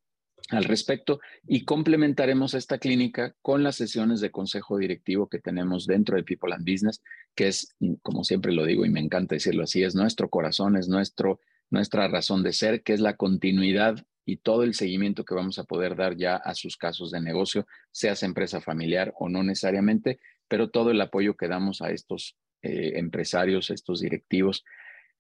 al 0.51 0.65
respecto 0.65 1.21
y 1.47 1.65
complementaremos 1.65 2.55
esta 2.55 2.79
clínica 2.79 3.35
con 3.43 3.63
las 3.63 3.77
sesiones 3.77 4.21
de 4.21 4.31
consejo 4.31 4.77
directivo 4.77 5.29
que 5.29 5.39
tenemos 5.39 5.87
dentro 5.87 6.17
de 6.17 6.25
People 6.25 6.53
and 6.53 6.69
Business, 6.69 7.01
que 7.35 7.49
es, 7.49 7.77
como 8.03 8.25
siempre 8.25 8.53
lo 8.53 8.65
digo 8.65 8.85
y 8.85 8.91
me 8.91 9.01
encanta 9.01 9.37
decirlo 9.37 9.63
así, 9.63 9.83
es 9.85 9.95
nuestro 9.95 10.29
corazón, 10.31 10.77
es 10.77 10.89
nuestro, 10.89 11.41
nuestra 11.71 12.09
razón 12.09 12.43
de 12.43 12.53
ser, 12.53 12.83
que 12.83 12.93
es 12.93 13.01
la 13.01 13.17
continuidad 13.17 14.05
y 14.27 14.39
todo 14.39 14.65
el 14.65 14.75
seguimiento 14.75 15.25
que 15.25 15.37
vamos 15.37 15.59
a 15.59 15.65
poder 15.65 15.95
dar 15.95 16.17
ya 16.17 16.37
a 16.37 16.55
sus 16.55 16.77
casos 16.77 17.13
de 17.13 17.21
negocio, 17.21 17.67
seas 17.93 18.25
empresa 18.25 18.61
familiar 18.61 19.15
o 19.19 19.29
no 19.29 19.45
necesariamente, 19.45 20.19
pero 20.49 20.69
todo 20.69 20.91
el 20.91 21.01
apoyo 21.01 21.37
que 21.37 21.47
damos 21.47 21.81
a 21.81 21.93
estos 21.93 22.37
eh, 22.63 22.95
empresarios, 22.97 23.71
estos 23.71 24.01
directivos, 24.01 24.65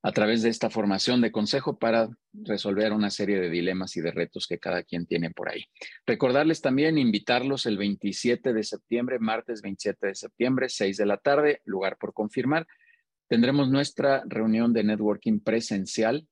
a 0.02 0.12
través 0.12 0.42
de 0.42 0.50
esta 0.50 0.70
formación 0.70 1.20
de 1.20 1.30
consejo 1.30 1.78
para 1.78 2.08
resolver 2.32 2.92
una 2.92 3.10
serie 3.10 3.40
de 3.40 3.48
dilemas 3.48 3.96
y 3.96 4.00
de 4.00 4.10
retos 4.10 4.46
que 4.46 4.58
cada 4.58 4.82
quien 4.82 5.06
tiene 5.06 5.30
por 5.30 5.50
ahí. 5.50 5.64
Recordarles 6.04 6.60
también, 6.60 6.98
invitarlos 6.98 7.64
el 7.66 7.78
27 7.78 8.52
de 8.52 8.62
septiembre, 8.64 9.18
martes 9.20 9.62
27 9.62 10.08
de 10.08 10.14
septiembre, 10.16 10.68
6 10.68 10.96
de 10.96 11.06
la 11.06 11.16
tarde, 11.16 11.60
lugar 11.64 11.96
por 11.96 12.12
confirmar. 12.12 12.66
Tendremos 13.28 13.70
nuestra 13.70 14.22
reunión 14.26 14.72
de 14.72 14.84
networking 14.84 15.40
presencial 15.40 16.26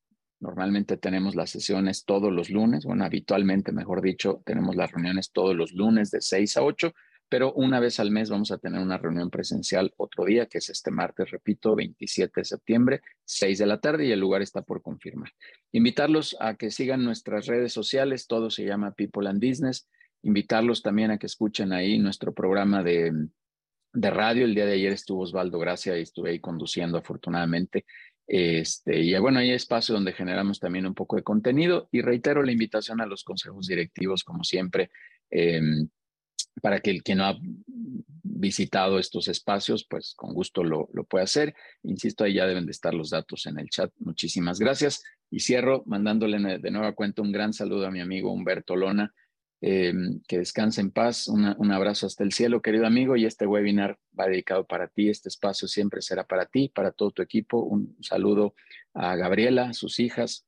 Normalmente 0.45 0.99
tenemos 0.99 1.37
las 1.37 1.49
sesiones 1.49 2.05
todos 2.05 2.31
los 2.31 2.51
lunes, 2.51 2.85
bueno, 2.85 3.07
habitualmente, 3.07 3.73
mejor 3.73 4.03
dicho, 4.03 4.43
tenemos 4.45 4.77
las 4.77 4.93
reuniones 4.93 5.33
todos 5.33 5.57
los 5.57 5.73
lunes 5.73 6.11
de 6.11 6.21
6 6.21 6.59
a 6.59 6.63
8, 6.63 6.93
pero 7.31 7.55
una 7.55 7.81
vez 7.81 7.99
al 7.99 8.11
mes 8.11 8.29
vamos 8.29 8.51
a 8.51 8.59
tener 8.59 8.79
una 8.83 8.99
reunión 8.99 9.31
presencial 9.31 9.95
otro 9.97 10.27
día, 10.27 10.45
que 10.45 10.59
es 10.59 10.69
este 10.69 10.91
martes, 10.91 11.31
repito, 11.31 11.75
27 11.75 12.43
de 12.43 12.45
septiembre, 12.45 13.01
6 13.25 13.59
de 13.59 13.65
la 13.65 13.81
tarde 13.81 14.05
y 14.05 14.13
el 14.13 14.21
lugar 14.21 14.43
está 14.43 14.61
por 14.61 14.83
confirmar. 14.83 15.31
Invitarlos 15.73 16.37
a 16.39 16.57
que 16.57 16.71
sigan 16.71 17.03
nuestras 17.03 17.47
redes 17.47 17.73
sociales, 17.73 18.27
todo 18.27 18.51
se 18.51 18.67
llama 18.67 18.93
People 18.93 19.27
and 19.27 19.43
Business. 19.43 19.89
Invitarlos 20.21 20.83
también 20.83 21.11
a 21.11 21.17
que 21.17 21.25
escuchen 21.25 21.73
ahí 21.73 21.99
nuestro 21.99 22.35
programa 22.35 22.83
de, 22.83 23.13
de 23.95 24.11
radio. 24.11 24.45
El 24.45 24.55
día 24.55 24.67
de 24.67 24.75
ayer 24.75 24.93
estuvo 24.93 25.23
Osvaldo 25.23 25.59
Gracia 25.59 25.99
y 25.99 26.03
estuve 26.03 26.33
ahí 26.33 26.39
conduciendo 26.39 26.99
afortunadamente 26.99 27.87
este, 28.27 29.01
y 29.01 29.17
bueno, 29.19 29.41
hay 29.41 29.51
espacio 29.51 29.95
donde 29.95 30.13
generamos 30.13 30.59
también 30.59 30.87
un 30.87 30.95
poco 30.95 31.17
de 31.17 31.23
contenido 31.23 31.89
y 31.93 32.01
reitero 32.01 32.43
la 32.43 32.53
invitación 32.53 33.01
a 33.01 33.07
los 33.07 33.23
consejos 33.25 33.67
directivos, 33.67 34.25
como 34.25 34.45
siempre, 34.45 34.91
em, 35.31 35.89
para 36.63 36.81
que 36.81 36.91
el 36.91 37.03
que 37.03 37.15
no 37.15 37.25
ha 37.25 37.39
visitado 38.23 38.99
estos 38.99 39.29
espacios, 39.29 39.87
pues 39.89 40.15
con 40.17 40.33
gusto 40.35 40.65
lo, 40.65 40.89
lo 40.93 41.05
puede 41.05 41.25
hacer. 41.25 41.55
Insisto, 41.83 42.25
ahí 42.25 42.35
ya 42.35 42.47
deben 42.47 42.67
de 42.67 42.73
estar 42.73 42.95
los 42.95 43.11
datos 43.11 43.47
en 43.47 43.59
el 43.59 43.69
chat. 43.69 43.93
Muchísimas 43.99 44.59
gracias. 44.59 45.03
Y 45.31 45.41
cierro 45.41 45.83
mandándole 45.87 46.59
de 46.59 46.71
nueva 46.71 46.93
cuenta 46.93 47.23
un 47.23 47.33
gran 47.33 47.53
saludo 47.53 47.87
a 47.87 47.91
mi 47.91 48.01
amigo 48.01 48.33
Humberto 48.33 48.77
Lona, 48.77 49.13
Em, 49.67 50.21
que 50.29 50.37
descanse 50.37 50.83
en 50.83 50.91
paz. 50.91 51.27
un 51.27 51.73
abrazo 51.73 52.07
hasta 52.07 52.23
el 52.23 52.35
cielo, 52.35 52.61
querido 52.61 52.87
amigo. 52.87 53.17
Y 53.17 53.25
este 53.25 53.47
webinar 53.47 53.99
va 54.19 54.27
dedicado 54.27 54.67
para 54.67 54.89
ti. 54.89 55.09
Este 55.09 55.31
espacio 55.31 55.69
siempre 55.69 56.03
será 56.03 56.25
para 56.25 56.45
ti, 56.45 56.69
para 56.69 56.93
todo 56.93 57.13
tu 57.13 57.23
equipo. 57.23 57.61
Un 57.63 57.97
saludo 58.03 58.55
a 58.93 59.17
Gabriela, 59.17 59.73
sus 59.73 60.01
hijas 60.01 60.45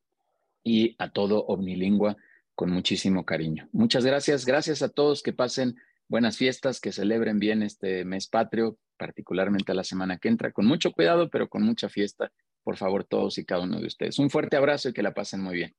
y 0.63 0.97
a 0.99 1.13
todo 1.13 1.47
Omnilingua 1.47 2.19
con 2.55 2.71
muchísimo 2.71 3.25
cariño. 3.25 3.71
Muchas 3.73 4.05
gracias. 4.05 4.45
Gracias 4.45 4.83
a 4.83 4.91
todos. 4.91 5.23
Que 5.23 5.33
pasen 5.33 5.77
buenas 6.09 6.37
fiestas, 6.37 6.79
que 6.79 6.93
celebren 6.93 7.39
bien 7.39 7.63
este 7.63 8.05
mes 8.05 8.29
patrio, 8.29 8.77
particularmente 8.99 9.73
la 9.73 9.85
semana 9.85 10.19
que 10.19 10.29
entra, 10.29 10.53
con 10.53 10.67
mucho 10.67 10.93
cuidado, 10.93 11.31
pero 11.31 11.49
con 11.49 11.63
mucha 11.63 11.89
fiesta. 11.89 12.33
Por 12.63 12.77
favor, 12.77 13.05
todos 13.05 13.39
y 13.39 13.47
cada 13.47 13.63
uno 13.63 13.81
de 13.81 13.87
ustedes. 13.87 14.19
Un 14.19 14.29
fuerte 14.29 14.59
abrazo 14.59 14.91
y 14.91 14.93
que 14.93 15.03
la 15.03 15.15
pasen 15.15 15.41
muy 15.41 15.55
bien. 15.55 15.75